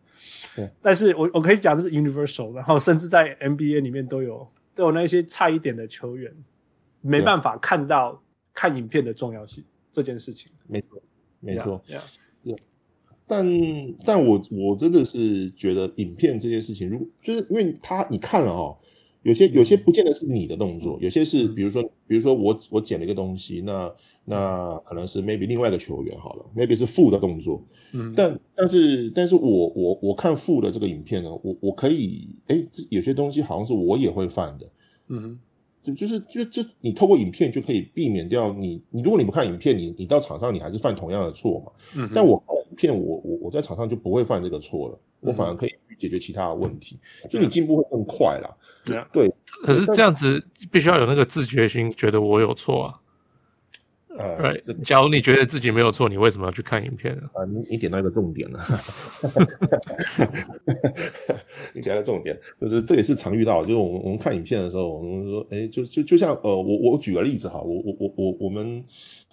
[0.55, 6.31] 对，但是我我可以讲这是 universal，然后甚至在 NBA 里面都有都有那些差一点的球员，
[7.01, 8.21] 没办法看到
[8.53, 10.51] 看影片的重要性这件事情。
[10.67, 11.01] 没错，
[11.45, 11.81] 没错，
[13.27, 13.45] 但
[14.05, 18.77] 但我我真的是觉得影片这件事情，如果就是因为他你看了哦。
[19.23, 23.91] 有些有些不见得是你的动作，有些是比如说比如说我我捡了一个东西，那
[24.23, 34.69] 那可能是 maybe 另外一个球员好了，maybe 是负的动作，嗯，但但是但是我我我看负的这个影片呢，我我可以哎，有些东西好像是我也会犯的，
[35.07, 35.39] 嗯，
[35.85, 46.99] 就就是就就你透过影片就可以避免掉你你如果你不看影片，你你到场上你还是犯同样的错嘛，嗯，但我看影片我我我在场上就不会犯这个错了，我反而可以去解决其他的问题，
[47.29, 48.49] 就你进步会更快啦。
[48.83, 49.31] 对啊，对，
[49.63, 52.99] 可是这样子必须要有那个自觉心，觉得我有错啊。
[54.17, 57.23] 呃，right，假如你觉得自己没有错，你为什么要去看影片呢？
[57.33, 58.59] 啊，你你点到一个重点了，
[61.73, 68.83] 你点到重点，就是这也是常遇到，就是我们我们看影片的时候，我们说，哎，就就就像呃，我我举个例子哈，我我我我我们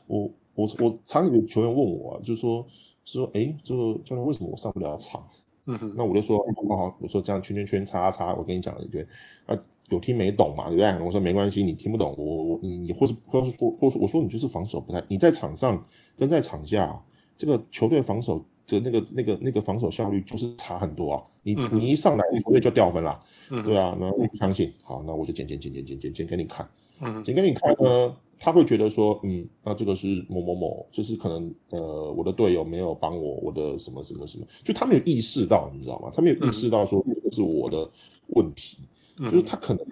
[0.07, 2.67] 我我我常有球员问我，就说
[3.05, 5.25] 说，哎，就教练为什么我上不了场？
[5.67, 6.39] 嗯哼，那我就说，
[6.69, 9.07] 好好，我说这样圈圈圈叉叉，我跟你讲了一堆，
[9.47, 9.57] 啊，
[9.93, 11.05] 有听没懂嘛，对不对？
[11.05, 15.87] 我说没关系，你听不懂，我我你你或是或是或或是我说你就是防守不太，你在场上
[16.17, 17.01] 跟在场下，
[17.37, 26.69] 这个球队防守的那个那个那个防守效率就是差很多啊，你你一上来球队就掉分了，对啊，那我不相信，好，那我就剪剪剪剪剪剪剪给你看，
[27.01, 28.17] 嗯，剪给你看呢。
[28.45, 36.11] 他会觉得说，嗯，那这个是某某某，就是可能，呃，我的队友没有帮我，我的什么什么什么，就他没有意识到，你知道吗？
[36.13, 37.89] 他没有意识到说这个是我的
[38.31, 39.87] 问题，嗯、就是他可能，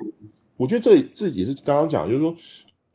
[0.56, 2.36] 我觉得这这也是刚刚讲，就是说，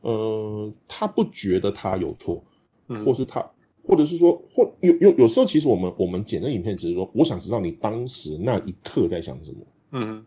[0.00, 2.44] 呃，他不觉得他有错，
[2.88, 3.40] 嗯，或是他，
[3.82, 9.58] 或者是说，或有有有时候，其实我们我们剪的影片只是说，我想知道你当时那一刻在想什么，
[9.92, 10.24] 嗯。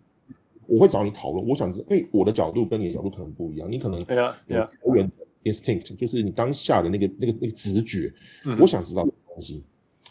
[0.72, 5.12] 我会找你讨论，我想知道，因为我的角度跟你的角度可能不一样，你可能有球员
[5.44, 8.14] instinct，就是你当下的那个那个那个直觉，
[8.60, 9.64] 我想知道这个东西，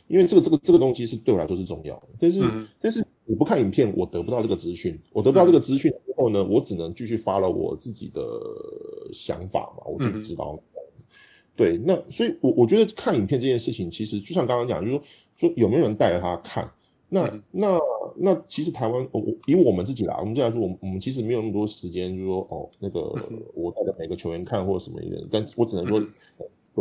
[0.09, 2.41] 因为这个这个这个东西是对我来说是重要的，但是
[2.81, 8.21] 但是我不看影片，我得不到这个资讯，我得不到这个资讯之后呢，我只能继续 follow 我自己的
[9.13, 10.59] 想法嘛，我就知道
[11.55, 15.03] 对，那所以我我觉得看影片这件事情，其实就像刚刚讲，就是说
[15.39, 16.71] 说有没有人带着他看。
[17.11, 17.79] 那那
[18.17, 23.01] 那其实台湾，我以我们自己啦，我们这样说，我们我们其实没有那么多时间，就是说哦，那个
[23.55, 25.99] 我带着每个球员看或者什么一点，但我只能说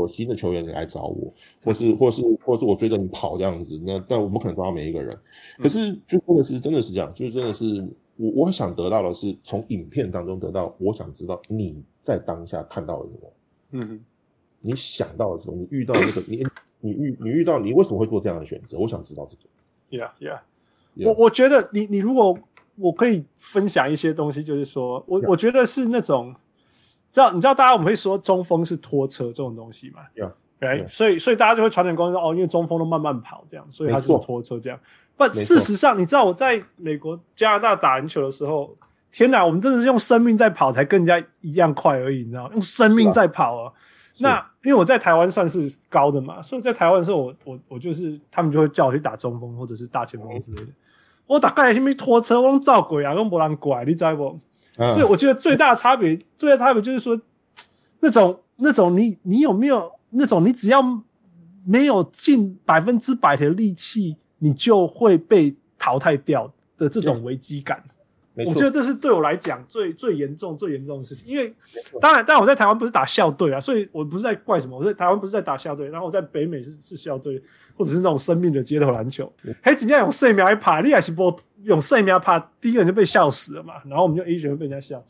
[0.02, 1.34] 有新的球员来找我，
[1.64, 3.80] 或是或是或是我追着你跑这样子。
[3.86, 5.18] 那但我不可能抓到每一个人，
[5.58, 13.32] 可是就真的是真的是这样，就是真的是我我想得到的是从影片当中得到，我想知道你在当下看到了什么，
[13.72, 14.00] 嗯，
[14.62, 16.46] 你想到的时候，你遇到那个你
[16.80, 18.78] 你遇你遇到你为什么会做这样的选择？
[18.78, 19.44] 我想知道这个。
[19.90, 20.40] Yeah, yeah.
[20.96, 21.08] yeah.
[21.08, 22.38] 我我觉得你你如果
[22.76, 26.36] 我可以分享一些东西，就是说我我觉得是那种，
[27.18, 30.02] 知道你知道大家我们会说中锋是拖车这种东西嘛.
[30.88, 34.80] 所以所以大家就会传点光说哦，因为中锋都慢慢跑这样，所以他是拖车这样。
[35.16, 38.76] 不，事实上你知道我在美国加拿大打篮球的时候，
[39.12, 43.74] 天哪，我们真的是用生命在跑，才跟人家一样快而已，你知道，用生命在跑啊。
[44.20, 50.68] 那因为我在台湾算是高的嘛，所以在台湾的时候我，我我我就是他们就会叫我去打中锋或者是大前锋之类的。
[50.68, 50.76] 嗯、
[51.26, 54.40] 我大概是没拖车，我用照鬼啊，用波浪拐，你知道不？
[54.78, 57.20] 所以我觉得最大的差别，最大的差别就是说，
[58.00, 60.82] 那种那种你你有没有那种你只要
[61.66, 67.84] 没有尽百分之百的力气，你就会被淘汰掉的这种危机感。
[68.46, 71.28] 我觉得这是对我来讲最最严重、最严重的事情。
[71.28, 71.52] 因为
[72.00, 74.78] 当然，但我在台湾不是打校队啊，所以我不是在怪什么。
[74.78, 77.42] 我在台湾不是在打校队，然后我在北美是是校队，
[77.76, 79.32] 或者是那种生命的街头篮球。
[79.62, 83.76] 还人家用生命来爬，你还是波用生命爬，第一个人就被笑死了嘛。
[83.86, 85.04] 然后我们就 A 选被人家笑。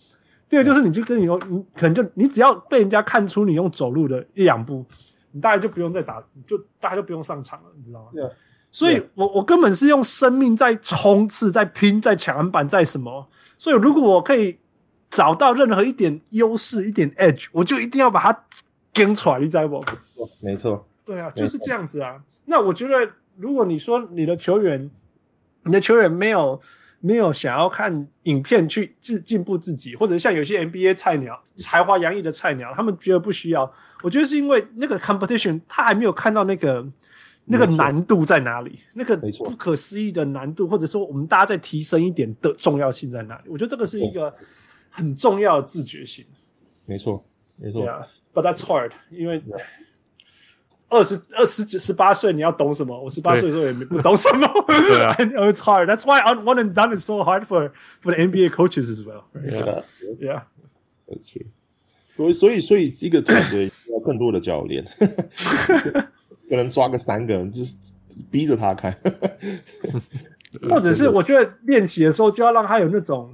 [0.49, 4.85] 第二个就是你就跟你说，你可能就你只要被人家看出你用走路的一两步，
[5.31, 8.11] 你大概就不用再打，就大家就不用上场了，你知道吗？
[8.77, 13.27] 所以我我根本是用生命在冲刺，在拼，在抢篮板，在什么？
[13.57, 14.55] 所以如果我可以
[15.09, 18.43] 找到任何一点优势、一点 edge，我就一定要把它
[18.93, 19.83] 跟出来，你知道不？
[20.41, 22.21] 没错，对啊，就是这样子啊。
[22.45, 24.91] 那我觉得，如果你说你的球员，
[25.63, 26.61] 你的球员没有
[26.99, 33.73] 没有想要看影片去进进步自己，或者像有些 NBA 菜鸟、才华洋溢的菜鸟，他们觉得不需要。
[34.03, 36.85] 我觉得是因为那个 competition，他还没有看到那个。
[37.49, 38.79] 那个难度在哪里？
[38.93, 43.49] 那个不可思议的难度，或者说我们大家再提升一点的重要性在哪里？
[43.49, 44.33] 我觉得这个是一个
[44.89, 46.25] 很重要的自觉性。
[46.85, 47.23] 没错，
[47.57, 47.85] 没错。
[47.85, 49.41] Yeah，but that's hard，因为
[50.89, 52.97] 二十二十九十八岁你要懂什么？
[53.01, 54.47] 我十八岁的时候也没不懂什么。
[54.67, 55.13] 对啊，
[55.49, 55.87] it's hard.
[55.87, 57.71] That's why one and done is so hard for
[58.01, 59.23] for the NBA coaches as well.
[59.33, 59.83] Yeah,
[60.19, 60.43] yeah,
[61.07, 61.45] that's true.
[62.09, 64.83] 所以，所以，所以，一个团队 要更多的教练。
[66.49, 67.75] 可能抓个三个人，就是
[68.31, 68.95] 逼着他看，
[70.69, 73.33] 或者是我觉得练习的时候就要让他有那种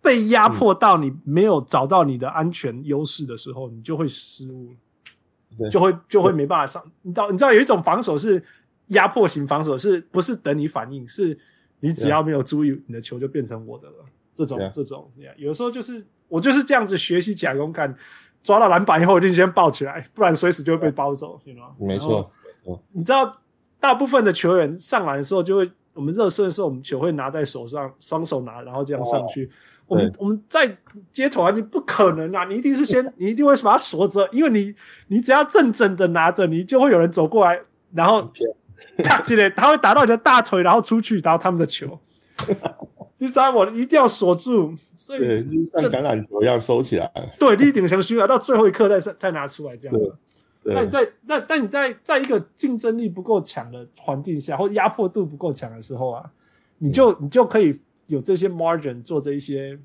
[0.00, 4.74] 被压迫到你没有找到你的安全优势的时候，你就会失误，
[5.70, 6.82] 就会就会没办法上。
[7.02, 8.42] 你知道，你知道有一种防守是
[8.88, 11.06] 压迫型防守，是不是等你反应？
[11.08, 11.36] 是
[11.80, 14.04] 你只要没有注意，你的球就变成我的了。
[14.34, 17.94] 这种这种，有时候就是我就是这样子学习起来勇敢。
[18.42, 21.40] 抓到篮板以后，一定先抱起来， 不然随时就会被包走。
[21.44, 21.74] 你知道吗？
[21.78, 22.30] 没错，
[22.92, 23.40] 你知道，
[23.80, 29.50] 大部分的球员上篮的时候，就会我们热身的时候，我们球会拿在手上，双手拿，然后这样上去。
[29.86, 30.76] 我们我们在
[31.10, 34.74] 街头啊，你不可能啊，你一定是先，你一定会把它锁着，因为你
[35.08, 37.60] 你只要正正的拿着，你就会有人走过来，
[37.92, 38.30] 然后
[39.04, 41.98] 啪起来，他会打到你的大腿，然后出去，然后他们的球。
[43.22, 45.20] 你知道我一定要锁住，所以
[45.64, 47.08] 像橄榄球一样收起来。
[47.38, 49.96] 对，立顶成需要到最后一刻再再拿出来这样。
[49.96, 50.18] 的。
[50.64, 56.28] 那你在那但你在在一个竞争力不够强的环境下，或压迫度不够强的时候啊，
[56.78, 57.72] 你就、嗯、你就可以
[58.08, 59.78] 有这些 margin 做这一些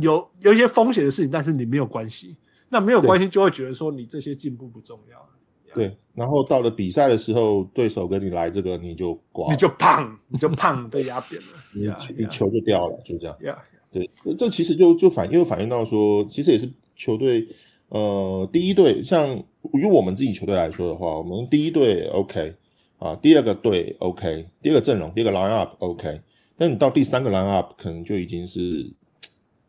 [0.00, 2.36] 有有一些风险的事情，但是你没有关系，
[2.68, 5.28] 那没有关系就会觉得说你这些进步不重要。
[5.74, 13.34] 对，然后到了比赛的时候，对手跟你来这个，你就挂，你就胖，你就胖， 被压扁了，你你球就掉了，就这样。
[13.40, 13.56] Yeah, yeah.
[13.90, 17.48] 对，这其实就就反又反映到说，其实也是球队，
[17.88, 19.34] 呃，第一队像
[19.72, 22.54] 以我们自己球队来说的话，我们第一队 OK
[22.98, 26.20] 啊，第二个队 OK，第二个阵容，第二个 line up OK，
[26.58, 28.92] 但你到第三个 line up 可能就已经是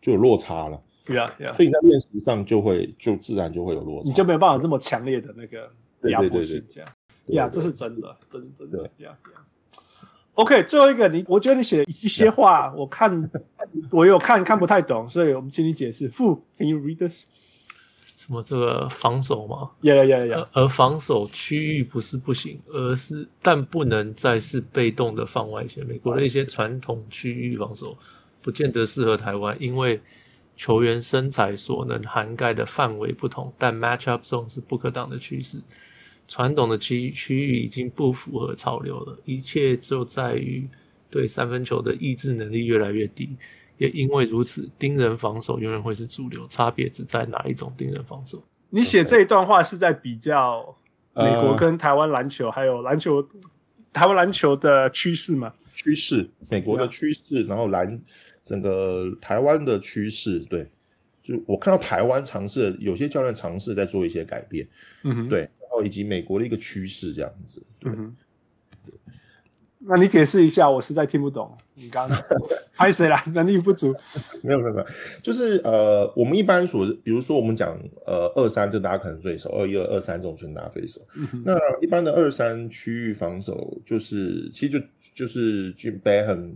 [0.01, 0.81] 就有落差了。
[1.05, 1.53] Yeah, yeah.
[1.55, 5.71] 所以你在练习上就会就自然就会有落差，你就没有办法这么强烈的那个。
[6.09, 6.89] 压迫性这样，
[7.27, 9.17] 呀，这是真的，真的真的，呀呀。
[10.33, 13.29] OK，最后一个，你我觉得你写一些话，我看
[13.91, 16.07] 我有看看不太懂，所以我们请你解释。
[16.07, 17.25] 傅，Can you read this？
[18.15, 20.47] 什么这个防守吗？Yeah yeah yeah。
[20.53, 25.85] 而防守区域不是不行，而是但不能再是被动的放外线。
[25.85, 27.97] 美国的一些传统区域防守
[28.41, 29.99] 不见得适合台湾，因为
[30.55, 35.57] 球员身材所能涵盖的范围不同，但 matchup zone 是不可挡的趋势。
[36.31, 40.65] 传统的区区域已经不符合潮流了，一切就在于
[41.09, 43.35] 对三分球的抑制能力越来越低。
[43.77, 48.41] 也因为如此，盯人防守永远会是主流，差别只在哪一种盯人防守。
[48.69, 50.73] 你写这一段话是在比较
[51.13, 53.21] 美国跟台湾篮球，还有篮球
[53.91, 55.53] 台湾篮球的趋势吗？
[55.75, 58.01] 趋势，美国的趋势，然后篮
[58.41, 60.65] 整个台湾的趋势，对，
[61.21, 64.65] 就我看到台湾尝试有些教练尝试在做一些改变，
[65.03, 65.49] 嗯哼，对。
[65.83, 68.15] 以及美国的一个趋势这样子，嗯哼，
[69.79, 71.57] 那你解释一下，我实在听不懂。
[71.73, 72.17] 你刚刚
[72.75, 73.23] 拍谁啦？
[73.33, 73.91] 能力不足？
[74.43, 74.87] 没有没有没有，
[75.23, 77.75] 就是呃，我们一般所，比如说我们讲
[78.05, 81.01] 呃二三，这大家可能最熟，二一二二三这种全大最熟。
[81.15, 84.85] 嗯、那一般的二三区域防守，就是其实就
[85.15, 86.55] 就是 Jim Boeheim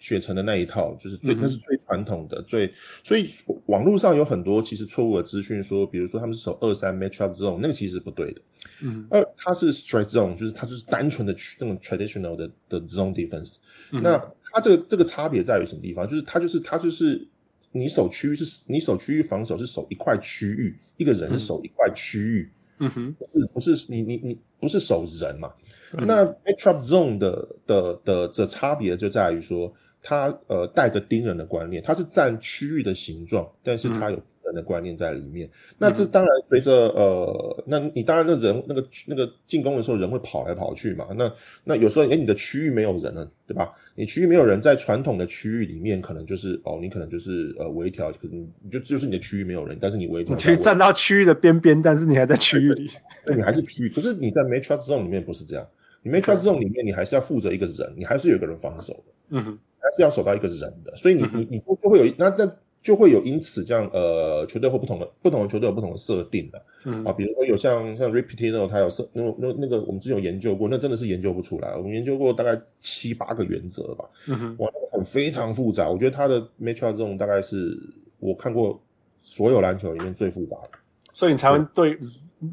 [0.00, 2.72] 学成的那一套就是最，那是最传统的，最
[3.04, 3.28] 所以
[3.66, 8.40] 网络上有很多其实错误的资讯，说比如说他们是守二三 matchup zone，那个其实是不对的。
[8.82, 13.56] 嗯，二它是 strike zone，就是它就是单纯的那种 traditional 的的 zone defense。
[13.92, 14.18] 嗯、那
[14.50, 16.08] 它这个这个差别在于什么地方？
[16.08, 17.28] 就是它就是它就是
[17.70, 22.50] 你守区域是，你守区域防守是守一块区域，一个人是守一块区域。
[22.78, 25.52] 嗯哼，不是不是你你你不是守人嘛？
[25.92, 29.70] 嗯、那 matchup zone 的的的的差别就在于说。
[30.02, 35.46] 它呃带着盯人的观念，它是占区域的形状，但是它有人的观念在里面。
[35.46, 41.06] 嗯、那这当然随着呃，那你当然那人那个那个进攻的时候，人会跑来跑去嘛。
[41.16, 41.32] 那
[41.62, 43.70] 那有时候哎，你的区域没有人了，对吧？
[43.94, 52.90] 你区域没有人，在传统的区域里面，可能就是哦，你可能就是呃微调，可能你就就是你的区域没有人，但是你微调，你可以站到区域的边边，但是你还在区域里，
[53.24, 53.88] 对，你还是区域。
[53.90, 55.66] 可是你在 Matrix Zone 里面不是这样，
[56.02, 59.02] 你 Matrix Zone 里面你还是要负责一个人，你还是有一个人防守的。
[59.28, 59.58] 嗯哼。
[59.82, 67.04] 还是要守到一个人的，所以你你你就会有那那就会有因此这样呃球队或不同的不同的球队有不同的设定的，嗯。
[67.04, 77.78] 啊，比如说有像像 Rick Pitino 他有设那那那个我们之前有研究过，那真的是研究不出来，我们研究过大概七八个原则吧，嗯哼，哇，那个很非常复杂，我觉得他的 Matchup 这种大概是
[78.18, 78.80] 我看过
[79.22, 80.78] 所有篮球里面最复杂的，
[81.12, 81.98] 所以你才会对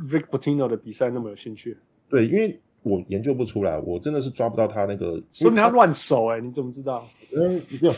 [0.10, 1.78] Rick Pitino 的比赛那么有兴趣，
[2.10, 2.60] 对，因为。
[2.88, 5.22] 我研究不出来，我真的是抓不到他那个。
[5.32, 7.06] 说明他乱手哎，你怎么知道？
[7.36, 7.92] 嗯，没有，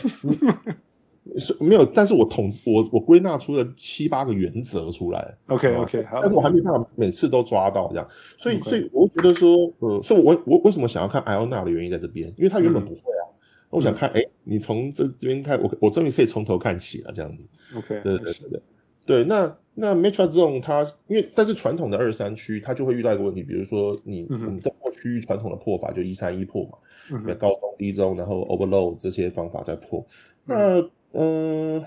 [1.38, 1.84] 是没有。
[1.84, 5.36] 但是我统我我归纳出了七八个原则出来。
[5.46, 8.08] OK OK，但是我还没办法每次都抓到这样，
[8.38, 13.22] 所以.所以我觉得说，呃，所以我我为什么想要看艾欧娜的原因在这边，因为他原本不会啊。
[13.30, 13.36] 嗯、
[13.70, 17.48] 我想看，哎、欸，你从这这边看，我我终于可以从头看起了这样子。
[17.76, 18.62] OK，对对对对。
[19.06, 26.78] 对，那那 Metro Zone 它因为但是传统的二三区它就会遇到一个问题，比如说你、嗯、哼我们在破区域传统的破法就一三一破嘛，
[27.10, 30.06] 嗯、哼高中低中然后 overload 这些方法在破，
[30.44, 30.78] 那
[31.12, 31.80] 嗯、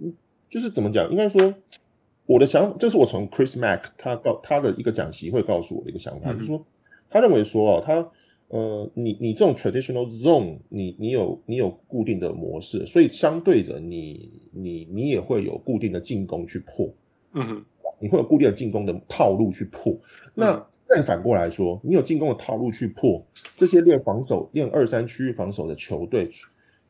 [0.00, 0.12] 呃，
[0.50, 1.08] 就是怎么讲？
[1.10, 1.54] 应该说
[2.26, 6.66] 我的想法，这是我从 Chris Mack 他告他的一个讲席会告诉我的一个想法，嗯、就是说
[7.08, 8.10] 他认为说哦他。
[8.48, 16.90] 呃，你你这种 traditional zone，你你有你有固定的模式，所以相对着你你你也会有固定的进攻去破，
[17.34, 17.64] 嗯哼，
[18.00, 19.94] 你会有固定的进攻的套路去破。
[20.34, 23.22] 那再反过来说，你有进攻的套路去破，
[23.58, 26.30] 这些练防守练二三区域防守的球队，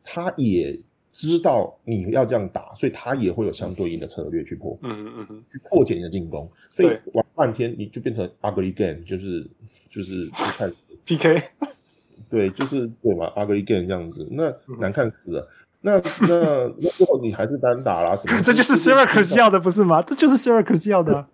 [0.05, 0.79] 他也
[1.11, 6.49] 知道你要这样打，所以他也会有相对应的策略去破，嗯嗯嗯，去破解你的进攻。
[6.71, 9.45] 所以玩半天你就变成 ugly game，就是
[9.91, 10.71] 就是不太。
[11.05, 11.43] P.K.
[12.29, 15.49] 对，就是对嘛，ugly game 这样子，那难看死了。
[15.81, 15.93] 那
[16.29, 18.39] 那那最后你还是单打啦什么？
[18.45, 20.03] 这就是 Syracuse 要的不是吗？
[20.03, 21.27] 这就是 Syracuse 要的、啊，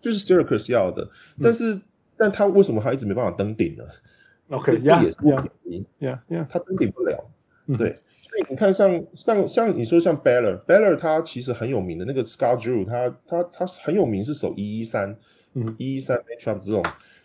[0.00, 1.10] 就是 Syracuse 要的。
[1.42, 1.82] 但是，嗯、
[2.16, 3.82] 但他为什么他一直没办法登顶呢
[4.50, 5.84] ？OK，这也是原因。
[5.98, 6.46] Yeah, yeah.
[6.48, 7.28] 他登顶不了。
[7.76, 15.16] 对，所以你看像，像像像你说像 Beller，Beller 他其实很有名的那个 Scar Drew，他他他很有名是守一一三，
[15.54, 16.84] 嗯，一一三 matchup 这种。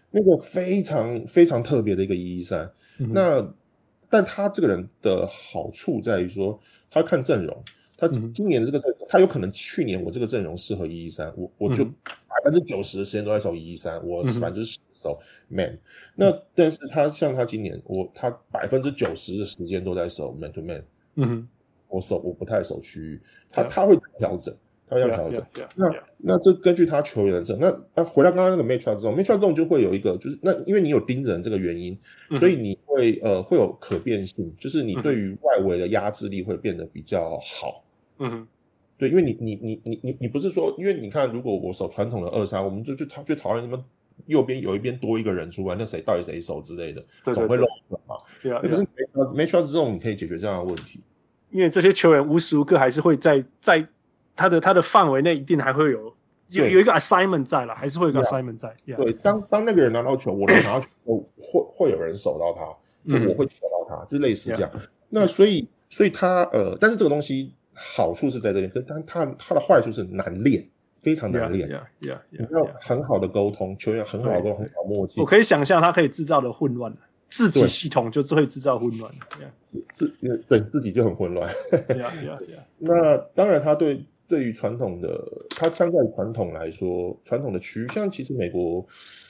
[0.10, 3.46] 那个非常非常特别的一个一一三，那
[4.10, 6.60] 但他这个人的好处在于说，
[6.90, 7.64] 他看阵容，
[7.98, 15.20] 他今年的这个阵，嗯、哼他有可能去年我这个阵容适合一一三，我我就百分之九十的时间都在守一一三，我百分之十守
[15.50, 15.78] man，、
[16.16, 20.84] 那但是他像他今年我他百分之九十的时间都在守 man to man，
[21.16, 21.48] 嗯哼，
[21.90, 23.22] 我守我不太守区域，
[23.52, 24.56] 他他会调整。
[24.90, 25.46] 他要调整，
[25.76, 31.98] 那那这根据他球员的这，那那回到刚刚那个 Matchup Zone，Matchup Zone 就会有一个，就是那因为你有盯人这个原因，
[32.40, 37.84] 所以你会呃会有可变性，就是你对于外围的压制力会变得比较好。
[38.20, 38.48] 嗯哼，
[38.98, 43.84] 对，因为你你你你你你不是说，因为你看，如果我守传统的二三，我们就就讨就讨厌什么
[44.28, 47.04] 右边有一边多一个人出来，那谁到底谁守之类的，
[47.34, 47.66] 总会漏
[48.08, 48.16] 嘛。
[48.42, 48.78] 对啊，可是
[49.14, 51.02] Matchup Zone 你可以解决这样的问题，
[51.52, 53.86] 因为这些球员无时无刻还是会在在。
[54.38, 56.16] 他的他的范围内一定还会有
[56.50, 58.74] 有有一个 assignment 在了，还是会有一个 assignment 在。
[58.86, 60.88] 对，当当那个人拿到球，我能拿到球，
[61.36, 64.72] 会会有人守到他，就我会守到他，就类似这样。
[65.10, 70.66] 那所以所以他呃，但是这个东西好处是在这边，可是但他他的坏处是难练，
[71.02, 71.68] 非常难练。
[72.00, 72.08] 你
[72.52, 75.20] 要很好的沟通，球员很好的沟通，很好默契。
[75.20, 76.94] 我可以想象他可以制造的混乱，
[77.28, 79.12] 自己系统就会制造混乱。
[79.92, 80.08] 自
[80.48, 81.52] 对自己就很混乱。
[82.78, 84.06] 那当然他对。
[84.28, 88.86] 对于传统的，它相对于传统来说，传统的区域，像其实美国，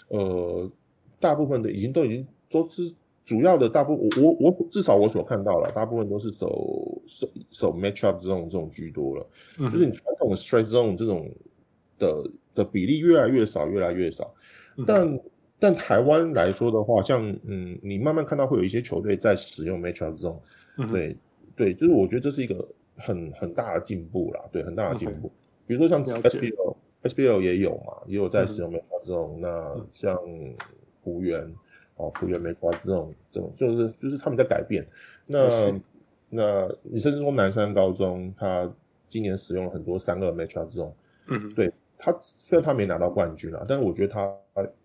[0.08, 0.72] 呃，
[1.20, 2.92] 大部分的已经都已经都是
[3.24, 9.28] 主要的大部分，我我我至少我所看到了，大部分都是走走走 matchup 这种这种居多了，
[9.60, 11.30] 嗯、就是你传统的 straight zone 这种
[12.00, 14.34] 的的比例越来越少，越来越少。
[14.78, 15.20] 嗯、但
[15.60, 19.80] 但台湾来说的话，像嗯，你慢慢看到会有一些球队在使用
[20.16, 20.42] 种，
[20.78, 21.18] 嗯、哼对
[21.56, 22.68] 对，就是我觉得这是一个。
[22.98, 25.32] 很很大的进步啦，对，很大的进步。
[25.66, 29.38] 比如说像 SBL，SBL 也有嘛，也有在使用 Matchup Zone。
[29.40, 30.18] 那像
[31.04, 31.54] 湖源
[31.96, 34.86] 哦，湖源 Matchup Zone 这种，这种就是就是他们在改变。
[35.26, 35.48] 那
[36.30, 38.70] 那你甚至说南山高中，他
[39.08, 40.94] 今年使用了很多三个 match 这种。
[41.28, 44.34] 嗯，对他虽然他没拿到冠军啊，但是我觉得他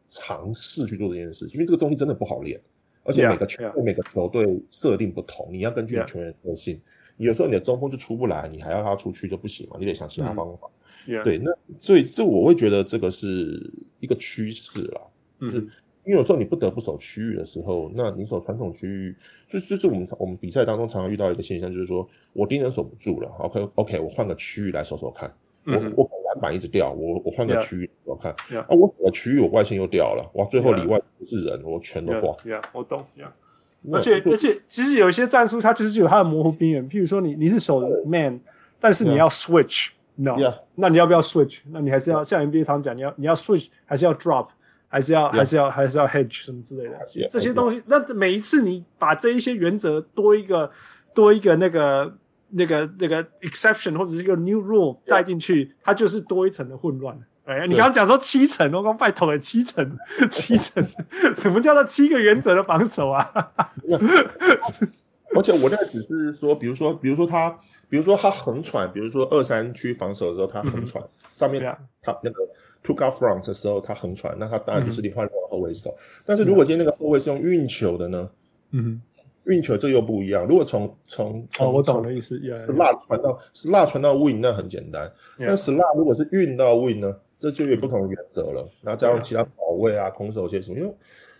[0.08, 2.60] 尝试去做这件事情，因为这个东西真的不好练。
[3.04, 6.80] 而且每个球队每个球队设定不同，你要根据球员特性。
[7.22, 10.68] 有时候你的中锋就出不来，你还要他出去就不行嘛，你得想其他方法。
[11.24, 11.50] 对，那
[11.80, 15.00] 所以这我会觉得这个是一个趋势啦，
[15.40, 15.56] 就是
[16.04, 19.16] 因为有时候你不得不守区域的时候，那你守传统区域，
[19.48, 25.32] 就就是我们我们比赛当中常常遇到一个现象，就是说我盯人守不住了，OK OK，我换个区域来守守看，
[25.64, 32.32] 我我篮板一直掉，我我换个区域我看，啊，我守的区域我外线又掉了，哇，最后里外不是人，我全都挂。
[32.44, 33.04] Yeah，我懂。
[33.90, 38.38] 而且而且，其实有一些战术它就是有它的模糊边缘，譬如说你你是守 man，
[38.78, 40.36] 但是你要 switch，no，
[40.76, 41.60] 那你要不要 switch？
[41.70, 44.48] 那你还是要像 NBA 常讲，你要你要 switch，还是要 drop，
[44.86, 46.98] 还是要还是要还是要 hedge 什么之类的，
[47.30, 47.82] 这些东西。
[47.86, 50.70] 那每一次你把这一些原则多一个
[51.14, 52.14] 多一个那个
[52.50, 57.18] 那个那个 exception 或者是一个 new rule 带进去，它就是多一层的混乱。
[57.44, 59.98] 哎，你刚刚讲说七成，我刚拜托了七成，
[60.30, 60.84] 七成，
[61.34, 63.28] 什么叫做七个原则的防守啊？
[65.34, 67.50] 而且我那个只是说，比如说，比如说他，
[67.88, 71.60] 比如说他横传，比如说二三区防守的时候他横传，嗯、上面
[72.02, 72.42] 他那个
[72.84, 75.94] took off front 的时候他横传，那他当然就是你换换后卫手。
[76.24, 78.30] 但是如果今天那个后卫是用运球的呢？
[78.72, 79.00] 嗯，
[79.44, 80.46] 运球这又不一样。
[80.46, 87.16] 如果从从哦，我懂了意思，slot 传到 slot 传到 win 那很简单，那 slot 如果是运到 win 呢？
[87.42, 90.94] 这就有不同的原则了，然后加上其他保卫啊、空手些什么，因为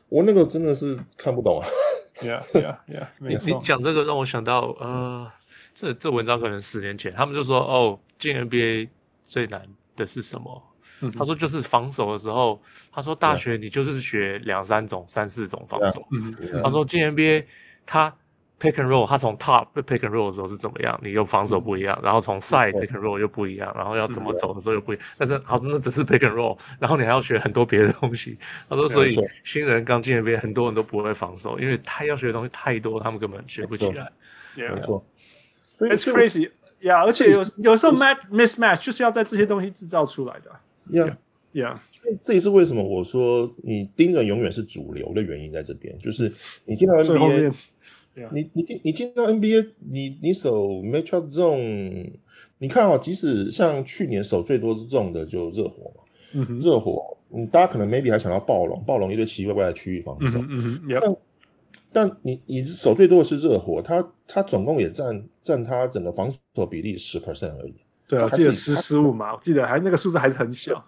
[0.09, 1.69] 我那个真的是看不懂啊。
[2.17, 3.07] Yeah, yeah, yeah。
[3.21, 5.31] 你你讲这个让我想到，呃，
[5.73, 8.89] 这这文章可能十年前他们就说，哦，进 NBA
[9.29, 9.65] 最难
[9.95, 10.61] 的是什么？
[11.03, 12.61] 嗯、他说就是防守的时候，
[12.91, 16.05] 他说大学你就是学两三种、三四种防守。
[16.61, 17.45] 他说进 NBA
[17.87, 18.13] 他。
[18.63, 20.97] Pick and roll，他从 top pick and roll 的时候是怎么样？
[21.03, 25.05] 你又防守不一样，然后从 side pick and roll 又不一样，然后要怎么走的时候又不一样。
[25.19, 28.39] 但是好，那只是 pick and roll，然后你还要学很多别的东西。
[28.69, 34.09] 他说，所以新人刚进 NBA，很多人都不会防守，因为他要学的东西太多，他们根本学不起来。
[34.55, 35.05] 没错
[35.81, 36.49] ，It's crazy，
[36.83, 40.53] 呀，而且有有时候 match mismatch 就是要在这些东西制造出来的。
[40.89, 41.75] Yeah，yeah，
[42.23, 46.33] 这也是为什么我说你盯人永远是主流的原因在这边，就是
[46.65, 47.53] 你进到 NBA。
[48.33, 52.13] 你你进你进到 NBA，你你守 matchup zone，
[52.59, 61.17] 你看啊、哦，即使像去年守最多 zone 的就热火嘛，嗯哼，热火，嗯，大家可能 maybe 还想要暴龙，暴龙一堆奇奇怪怪的区域防守，嗯哼，但
[61.95, 67.75] 但你你守最多的是热火，他他总共也占占他整个防守比例十 percent 而已。
[68.09, 70.85] 对啊，我记得十十五嘛，我记得还那个数字还是很小。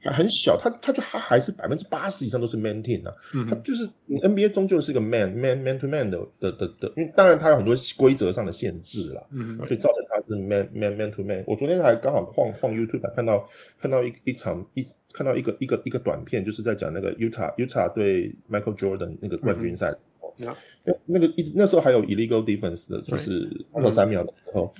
[0.00, 11.10] 还很小，他他就他还是百分之八十以上都是 man team 啊，嗯、他就是 NBA 终究是一个 man man man to man 的的的的，因为当然他有很多规则上的限制啦，嗯、哼所以造成他是 man man man
[11.10, 11.44] to man。
[11.46, 13.48] 我昨天还刚好晃晃 YouTube 看到
[13.80, 19.90] 看到一一场一看到一个一个一个短片，就是在讲那个 Utah Utah 对 Michael Jordan 那个冠军赛。
[19.90, 20.54] 嗯
[20.84, 24.72] 那那个一那时候还有 illegal defense 的，就是防守三秒的时候，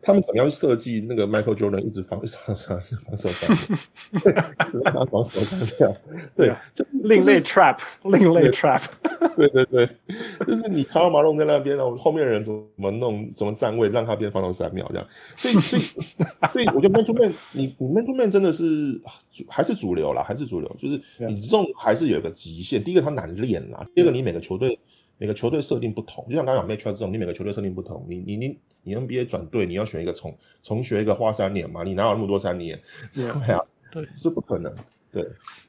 [0.00, 5.96] 他们怎么样去设计那个 Michael Jordan 一直防防防防守三秒，防守三秒，
[6.36, 8.82] 对，就是另类 trap，另类 trap，
[9.36, 9.88] 对对对，
[10.46, 15.82] 就是你卡马龙在那边，然后后面的人怎么弄，怎么站位，让他变防守三秒这样，所以所以
[16.52, 19.00] 所以我觉得 man to man，你你 man to man 真的是
[19.48, 24.78] 还是主流啦，还是主流，就是你这种还是有一个极限，第一个它难练啦，第二个你每个球队。
[25.20, 31.84] 每个球队设定不同，就像刚刚讲 matchup 这种，你每个球队设定不同，你你你你 NBA 转队，你要选一个重重学一个花三年嘛？
[31.84, 32.80] 你哪有那么多三年？
[33.14, 33.60] 对啊，
[33.92, 34.74] 对，是不可能。
[35.12, 35.22] 对，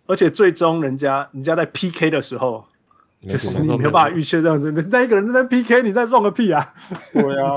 [0.06, 2.64] 而且最终人家人家在 PK 的时候，
[3.28, 6.74] 就是你没有办法预测这样子，那一个人在 PK，你在 zone 个屁啊！
[7.12, 7.54] 对啊，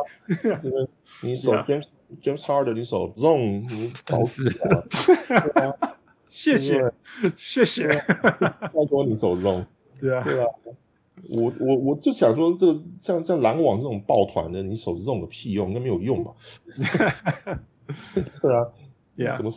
[0.61, 0.89] 这 个
[1.23, 1.85] 你手 James
[2.21, 5.73] James Harden，你手 zone，你搞死啊！
[6.29, 6.83] 谢谢
[7.37, 9.65] 谢谢，拜托你手 zone，
[10.01, 10.47] 对啊，对啊。
[11.37, 16.33] 我我我就想说，这个像像篮网这种抱团的，你守这种个屁用，应该没有用吧？
[18.43, 18.67] 对啊
[19.17, 19.51] ，Yeah，怎么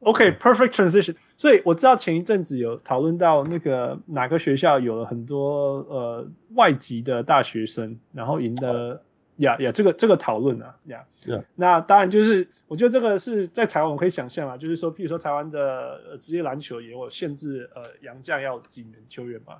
[0.00, 1.16] ？OK，perfect transition。
[1.36, 9.02] 所以我知道前一阵子有讨论到那个哪个学校有了很多呃外籍的大学生，然后赢得
[9.38, 11.04] 呀呀这个这个讨论啊呀.
[11.26, 11.42] Yeah.
[11.56, 19.54] 那当然就是我觉得这个是在台湾我可以想象啊，就是说，譬如说台湾的职业篮球也有限制，呃，洋将要几名球员嘛。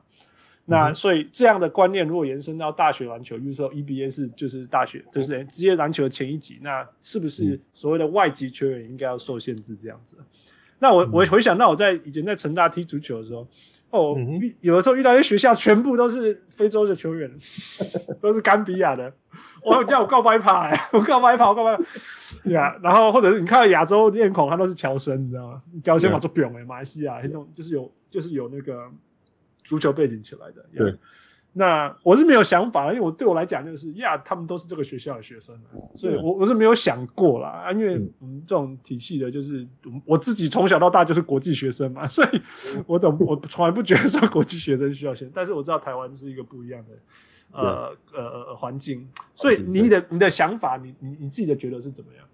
[0.66, 10.16] 那所以这样的观念如果延伸到大学篮球，比如说 EBA 是就是大学就是职业篮球的前一级，那是不是所谓的外籍球员应该要受限制这样子？
[10.78, 13.46] 那我我回想到我在以前在成大踢足球的时候，
[13.90, 14.16] 哦，
[14.62, 17.30] 有的时候遇到一些学校全部都是非洲的球员，
[18.18, 19.12] 都是甘比亚的，
[19.62, 21.78] 我叫我告白牌，我告白牌，我告白，
[22.42, 25.62] 对啊，然后或者是你看到亚洲面孔，他都是乔生，你知道吗？
[25.82, 28.90] 侨生嘛做表哎，马来西亚那种就是有就是有那个。
[29.64, 30.94] 足球背景起来的，对，
[31.54, 35.58] 那我是没有想法，因为我对我来讲就是呀，他们都是这个学校的学生，
[35.94, 37.48] 所以我我是没有想过啦。
[37.48, 39.66] 啊，因为我们这种体系的，就是
[40.04, 42.40] 我自己从小到大就是国际学生嘛， 所以
[42.86, 46.90] 我懂，我从来不觉得说国际学生需要钱，但是我知道台湾是一个不一样的
[47.52, 52.26] 呃呃呃环境，所以你的你的想法，你你你自己的觉得是怎么样？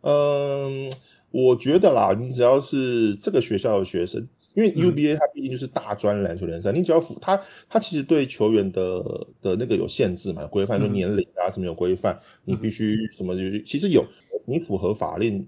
[0.00, 0.92] 嗯，
[1.30, 4.28] 我觉得啦，你只要是这个学校的学生。
[4.58, 9.00] 因为 UBA 它毕竟就是大专篮球联赛，嗯、你只要符它，它其实对球员的
[9.40, 14.04] 的那个有限制嘛，规范，就年龄啊什么有规范，嗯、你必须什么就其实有，
[14.46, 15.46] 你符合法令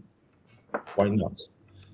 [0.97, 1.35] ，Why not？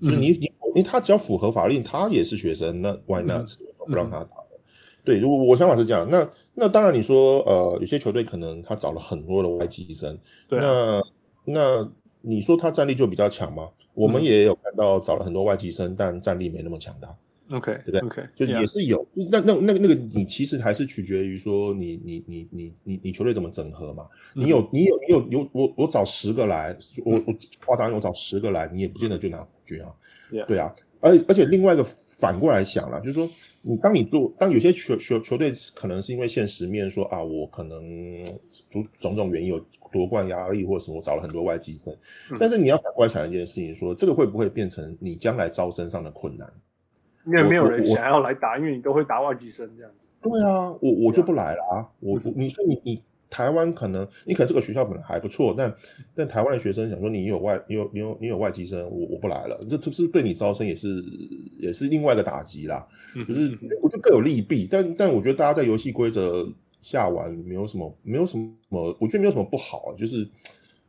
[0.02, 3.48] 就是你你你他只要符合法令，他也是学生，那 Why not？
[3.78, 4.58] 不让他打的。
[5.02, 10.18] 对，如果我想法是这样，那那当然你说呃，有些球队可能他找了很多的外籍生，
[10.48, 11.00] 对啊、
[11.46, 11.90] 那那
[12.28, 13.68] 你说他战力就比较强吗？
[13.94, 17.16] 我们也有看到找了很多外籍生，但战力没那么强大。
[17.50, 19.06] OK，对不对？OK，就也是有。
[19.30, 24.08] 那那那个那个，你其实还是取决于说你你你你你你球队怎么整合嘛？
[24.34, 27.34] 你有你有你有有我我找十个来，我我
[27.64, 29.94] 夸张，我找十个来，你也不见得就拿冠军啊。
[30.48, 33.28] 对啊，而而且另外一个反过来想了，就是说
[33.66, 37.82] 你当你做当有些球球球队可能是因为现实面说啊，我可能
[38.70, 39.60] 种种种原因有。
[39.92, 41.96] 夺冠压力或者什么，我找了很多外籍生，
[42.32, 46.52] 嗯、但是你要反过来想一件事情说，说这个会不会变成你将来招生上的困难？
[47.24, 50.08] 因为没有人想要来打，因为你都会打外籍生这样子。
[50.20, 51.88] 对啊，我我就不来了啊！
[52.00, 55.74] 我你说你你台湾可能你可能这个学校本来还不错，但
[56.14, 61.04] 但台湾的学生想说你有外你有你有你有外籍生，我我不来了，这这是对你招生也是
[61.58, 62.86] 也是另外一个打击啦。
[63.26, 66.46] 就是我觉得各有利弊，但但我觉得大家在游戏规则。
[66.82, 68.38] 下玩没有什么，没有什
[68.68, 70.24] 么，我觉得没有什么不好啊，就是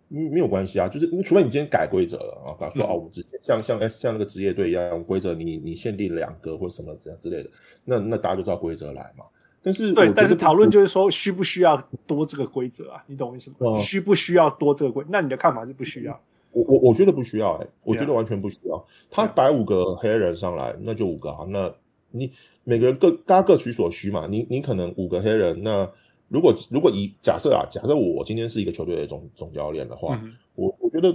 [0.10, 7.50] 没有关系啊，就是除非你今天改规则了啊，说啊，我之前像像 S 像那个职业队一样，规则你你限定两个或什么这样之类的，
[7.84, 9.26] 那那大家就照规则来嘛。
[9.68, 11.76] 但是对，但是讨论就是说需不需要
[12.06, 13.04] 多这个规则啊？
[13.08, 13.58] 你懂我意思吗？
[13.60, 15.04] 嗯、需不需要多这个规？
[15.10, 16.18] 那你的看法是不需要？
[16.52, 18.86] 我我我觉得不需要哎、欸，我觉得完全不需要。
[19.12, 21.74] 他摆五个黑人上来，那就五个啊，那。
[22.10, 22.32] 你
[22.64, 24.26] 每个人各大家各取所需嘛。
[24.30, 25.88] 你你可能五个黑人，那
[26.30, 31.14] 如果如果以假设啊，假设我今天是一个球队的总总教练的话，嗯、我我觉得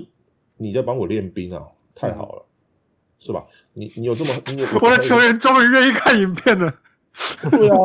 [0.58, 1.62] 你在帮我练兵啊，
[1.94, 2.46] 太好了，嗯、
[3.18, 3.42] 是吧？
[3.72, 6.72] 你你有这么你有 我的球员终于愿意看影片了。
[7.50, 7.76] 对啊，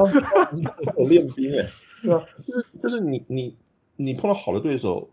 [0.95, 1.70] 我练兵哎、欸，
[2.04, 3.56] 对啊，就是就是你你
[3.95, 5.10] 你碰到好的对手，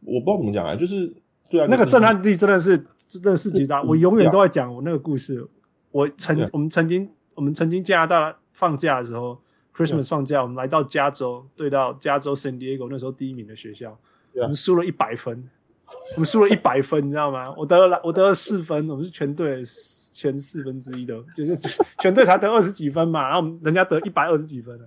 [0.00, 1.12] 我不知道怎么讲啊，就是
[1.50, 2.78] 对啊，那个震撼力真的是
[3.08, 5.46] 真的是极大，我永远都在讲我那个故事。
[5.90, 9.40] 我曾.我们曾经我们曾经加拿大放假的时候
[9.74, 13.98] Yeah.，Christmas 放假，我们来到加州，对到加州 San Diego 那时候第一名的学校.
[14.34, 15.48] 我们输了一百分，
[16.14, 17.52] 我们输了一百分，你知道吗？
[17.56, 19.62] 我得了我得了四分，我们是全队
[20.12, 21.56] 前四分之一的，就是
[22.00, 24.78] 全队才得二十几分嘛，然后我们人家得一百二十几分，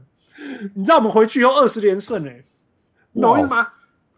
[0.73, 2.43] 你知道我们回去以后二十连胜哎，
[3.13, 3.67] 你懂我意思吗？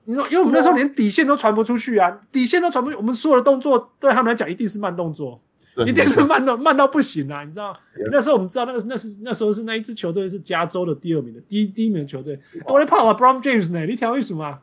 [0.06, 5.42] 你说，因为我们那时候连底线都传不出去啊，底线都传不出去，我们所有的动作对他们来讲一定是慢动作。
[5.88, 7.44] 一定是慢到慢到不行啊！
[7.44, 7.76] 你知道.
[8.12, 12.40] 那时候我们知道那个那是那时候是那一支球队是加州的第二名的第一第一名的球队。
[12.68, 13.84] 我来跑啊，Bron James 呢？
[13.88, 14.60] 你调为什么？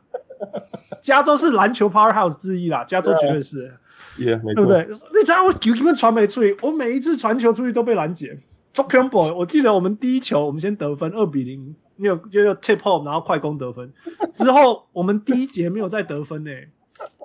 [1.01, 3.73] 加州是篮球 powerhouse 之一啦，加州绝对是
[4.17, 4.87] yeah, 对不对？
[4.87, 8.37] 你知道我球根本传没出去，我每一次传球出去都被拦截。
[8.73, 13.91] Campbell，我记得我们第一球我们先得分二比零，没有就要 tip home，然后快攻得分。
[14.33, 16.51] 之后我们第一节没有再得分呢，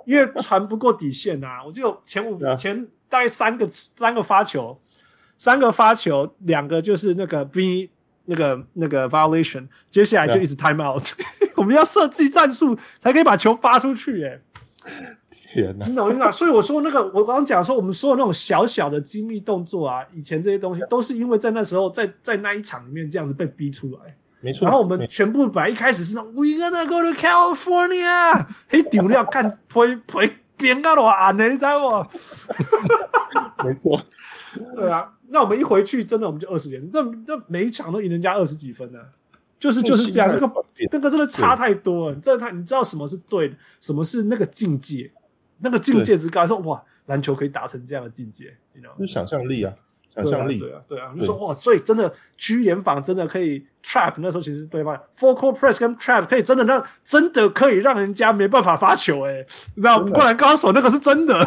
[0.05, 1.63] 因为传不过底线啊。
[1.65, 2.55] 我就前五 Yeah.
[2.55, 2.87] 前。
[3.09, 4.77] 大概三个三个发球，
[5.37, 7.89] 三个发球，两个就是那个 V
[8.27, 11.03] 那个那个 violation，接下来就一直 time out。
[11.55, 14.39] 我们要设计战术才可以把球发出去，哎，
[15.31, 15.87] 天哪！
[15.87, 16.29] 你懂吗？
[16.29, 24.65] 所以我说那个，我刚刚讲说，我们所有那种小小的精密动作啊，以前这些东西都是因为在那时候在在那一场里面这样子被逼出来，没错。
[24.65, 30.37] 然后我们全部本来一开始是那种 We gonna go to California， 嘿，丢料干推推。
[30.59, 31.31] 边个我啊？
[31.31, 32.07] 你知道不？
[33.63, 34.01] 没错，
[34.75, 35.13] 对啊。
[35.29, 37.03] 那我们一回去，真的我们就二十连胜，这
[37.35, 39.05] 这每一场都赢人家二十几分呢、啊。
[39.59, 42.15] 就是就是这样，那个那个真的差太多了。
[42.17, 45.11] 真的太你知道什么是对的，什么是那个境界？
[45.59, 48.97] 那个境界之高，说哇，篮球可以达成这样的境界，你知道吗？
[48.99, 49.73] 就想象力啊。
[50.15, 61.39] 想象力，对啊，对啊，你说哇，所以真的居联防真的可以 trap，那时候其实对方 full court press 跟 trap 可以真的让真的可以让人家没办法发球，哎，你知道灌篮高手那个是真的，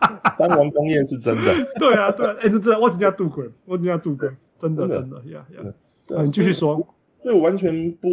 [0.38, 1.42] 单王工业是真的，
[1.78, 6.76] 对啊，对，哎，真的，我只叫杜克，我只叫杜克，真的，真的，呀呀，你继续说，
[7.22, 8.08] 所以我完全不，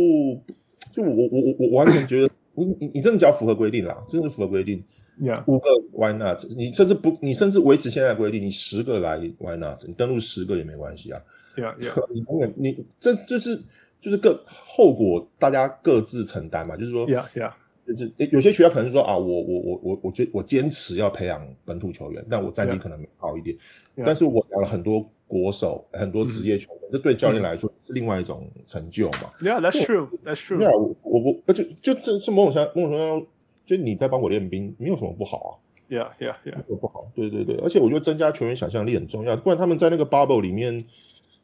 [0.92, 2.30] 就我我我我完全觉得。
[2.60, 4.84] 你你你真的只要符合规定啦，真的符合规定。
[5.22, 5.44] Yeah.
[5.46, 6.44] 五个 Why not？
[6.56, 9.84] 你甚至不，你甚至维持现在的规定，你十个来 Why not？
[9.86, 11.22] 你登录十个也没关系啊。
[11.56, 12.08] Yeah, yeah.
[12.12, 13.62] 你永远你这就是
[14.02, 16.76] 就是个后果，大家各自承担嘛。
[16.76, 17.52] 就是说，Yeah, yeah.
[17.88, 23.56] 就是有些学校可能是说啊，我我我我我觉我坚持要培养本土球员，但我战绩可能好一点。
[23.96, 24.04] Yeah.
[24.06, 29.32] 但是我养了很多国手，很多职业球员，这、嗯、对教练来说是另外一种成就嘛。
[29.42, 30.10] Yeah, that's true.
[30.24, 30.60] That's true.
[30.60, 33.28] Yeah, 我我我，而且就这是某种程某种程度
[33.66, 35.52] 就你在帮我练兵，没有什么不好啊。
[35.90, 37.10] Yeah, yeah, yeah，不好。
[37.16, 40.86] 对对对，而且我觉得增加球员想象力很重要，不然他们在那个 bubble 里面，比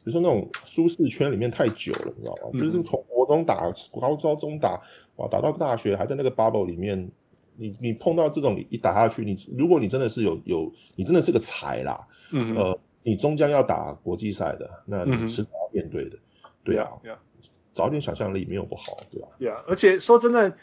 [0.04, 2.50] 如说那种舒适圈里面太久了，你知道吗？
[2.52, 4.78] 嗯、就是从国中打，高高中打，
[5.16, 7.10] 哇，打到大学还在那个 bubble 里面，
[7.56, 12.00] 你你碰到这种一打下去，你如果你真的是有有，你真的是个才啦，
[12.32, 17.16] 嗯，呃，你终将要打国际赛的，那你迟早要面对的，嗯、对啊，yeah, yeah.
[17.72, 20.54] 早点想象力没有不好，对吧？Yeah，而且说真的。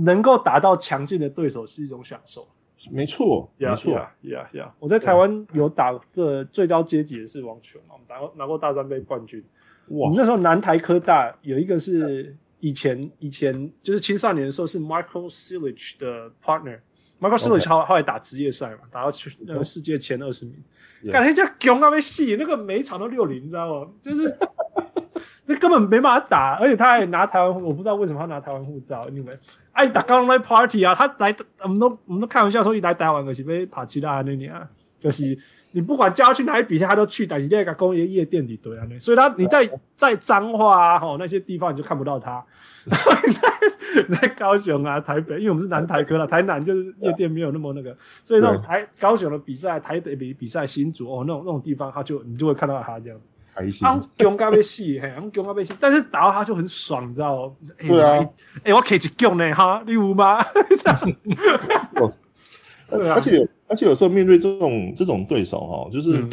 [0.00, 2.46] 能够打到强劲的对手是一种享受，
[2.92, 4.74] 没错，没错，呀呀呀！
[4.78, 9.44] 我在台湾有打的最高阶级的是网球嘛，我们打过拿过大专杯冠军。
[9.88, 10.02] 哇！
[10.02, 23.90] 我们那时候南台科大有一个是以前以前就是青少年的时候是 Michael Cilic 的 partner，Michael Cilic 后后来打职业赛嘛，打到去那个世界前二十名，感觉叫强到被戏，那个每一场都六零，你知道吗？
[24.00, 24.36] 就是。
[25.50, 29.38] 那根本没办法打，而且他还拿台湾，我不知道为什么他拿台湾护照，因为
[29.72, 34.68] 哎打刚来 party 啊，他来我们都我们都开玩笑说一来台湾可是被帕奇拉那年啊，
[35.00, 35.38] 就是
[35.72, 42.44] 你不管叫他去哪里比赛他都去，但是那个工业夜店里对啊，所以他你在在彰化啊吼那些地方你就看不到他，
[42.88, 53.30] 在在高雄啊台北，因为我们是南台科了， 台南就是夜店没有那么那个，所以那种台高雄的比赛、台北比比赛、新竹哦那种那种地方，他就你就会看到他这样子。
[53.84, 57.52] 啊，强到要死，嘿，强到要死，但是打到他就很爽，你知道吗？
[57.76, 58.16] 对啊，
[58.58, 60.38] 哎、欸，我可以强呢，哈，你有吗？
[62.90, 66.26] 而且而且有时候面对这种这种对手哈，就是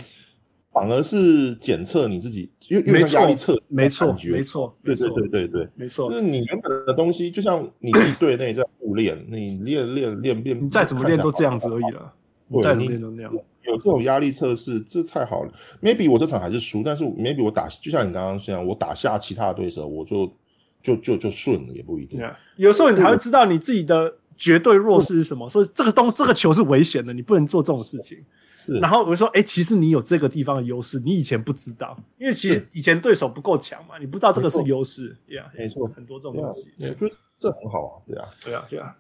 [0.72, 12.14] 反而是检测你自己，因为因为压力测，没错，没错，对对对对对，没错，就是你原本的东西，就像你自己队内在互练，你练练练练，你再怎么练都这样子而已了，
[12.48, 13.32] 你再怎么练都那样。
[13.64, 15.52] 有这种压力测试，这太好了。
[15.82, 20.32] Maybe 我这场还是输，但是 Maybe 我打，就像你刚刚这样，我打下其他的对手，我就
[20.84, 22.20] 就就就顺了，也不一定。
[22.20, 22.36] Yeah.
[22.58, 28.24] 有时候你才会知道你自己的绝对弱势是什么，所以这个东这个球是危险的，你不能做这种事情。
[28.82, 35.16] 然后我就说，哎、欸，其实你有这个地方的优势，你以前不知道，因为其实以前对手不够强嘛，你不知道这个是优势。
[35.28, 37.94] Yeah, 没错，很多这种东西，我觉得这很好啊。
[38.08, 38.96] 对啊，对啊，对啊。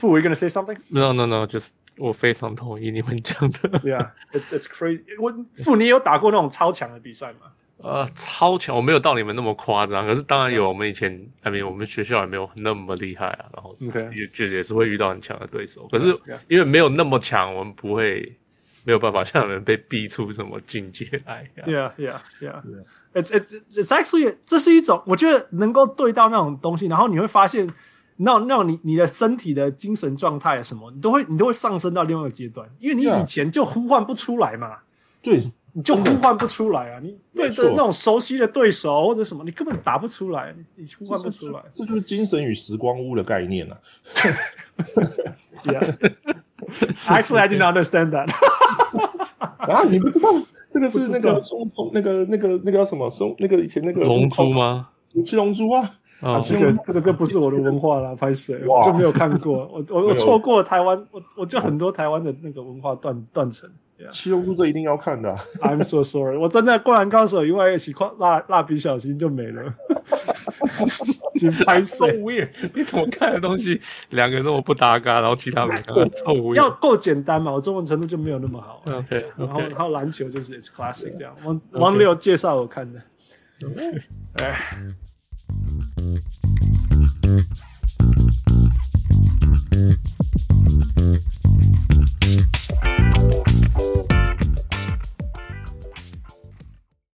[0.00, 0.78] Are you gonna say something?
[0.88, 1.70] No, no, no, just.
[2.00, 3.76] 我非常同意你们讲的。
[3.80, 5.02] 对啊，It's crazy。
[5.20, 5.34] 我
[5.64, 7.50] 傅，你有打过那种超强的比赛吗？
[7.78, 10.68] 呃，超强我没有到你们那么夸张，可是当然有。
[10.68, 11.10] 我们以前
[11.42, 13.46] ，I mean，我们学校也没有那么厉害啊。
[13.54, 15.86] 然后也就也是会遇到很强的对手。
[15.90, 16.08] 可是
[16.48, 18.36] 因为没有那么强，我们不会
[18.84, 21.48] 没有办法像人被逼出什么境界来。
[21.66, 22.62] Yeah, yeah, yeah.
[23.14, 27.68] It's it's it's actually 这是一种我觉得能够对到那种东西，然后你会发现。
[28.20, 34.78] 那那你你的身体的精神状态什么，你都会你都会上升到另外一个阶段，因为你以前就呼唤不出来嘛，
[35.22, 43.78] 对，你就呼唤不出来啊，你对着那种熟悉的对手或者什么，你根本打不出来，你呼唤不出来，这就是精神与时光屋的概念啊。
[45.64, 48.30] Yeah，actually I didn't understand that。
[49.58, 50.28] 啊，你不知道
[50.72, 51.42] 这个是那个
[51.92, 53.36] 那个那个那个叫什么松？
[53.38, 54.88] 那个以前那个龙珠吗？
[55.24, 55.94] 七龙珠啊。
[56.20, 63.70] 啊，这个这个就不是我的文化了，拍谁 我就没有看过，我我我错过台湾，我我就很多台湾的那个文化断断层。
[64.10, 65.36] 七龙珠这一定要看的。
[65.60, 69.74] I'm so sorry，我站在灌篮高手，以外一起跨蜡蜡笔小新就没了。
[71.38, 73.80] So weird，你怎么看的东西
[74.10, 75.94] 两个那么不搭嘎，然后其他没看。
[76.10, 78.82] 臭味要够简单嘛，我中文程度就没有那么好。
[78.86, 81.36] OK，然后然后篮球就是 It's classic 这样。
[81.44, 83.00] 王王六介绍我看的。
[84.34, 84.60] 哎。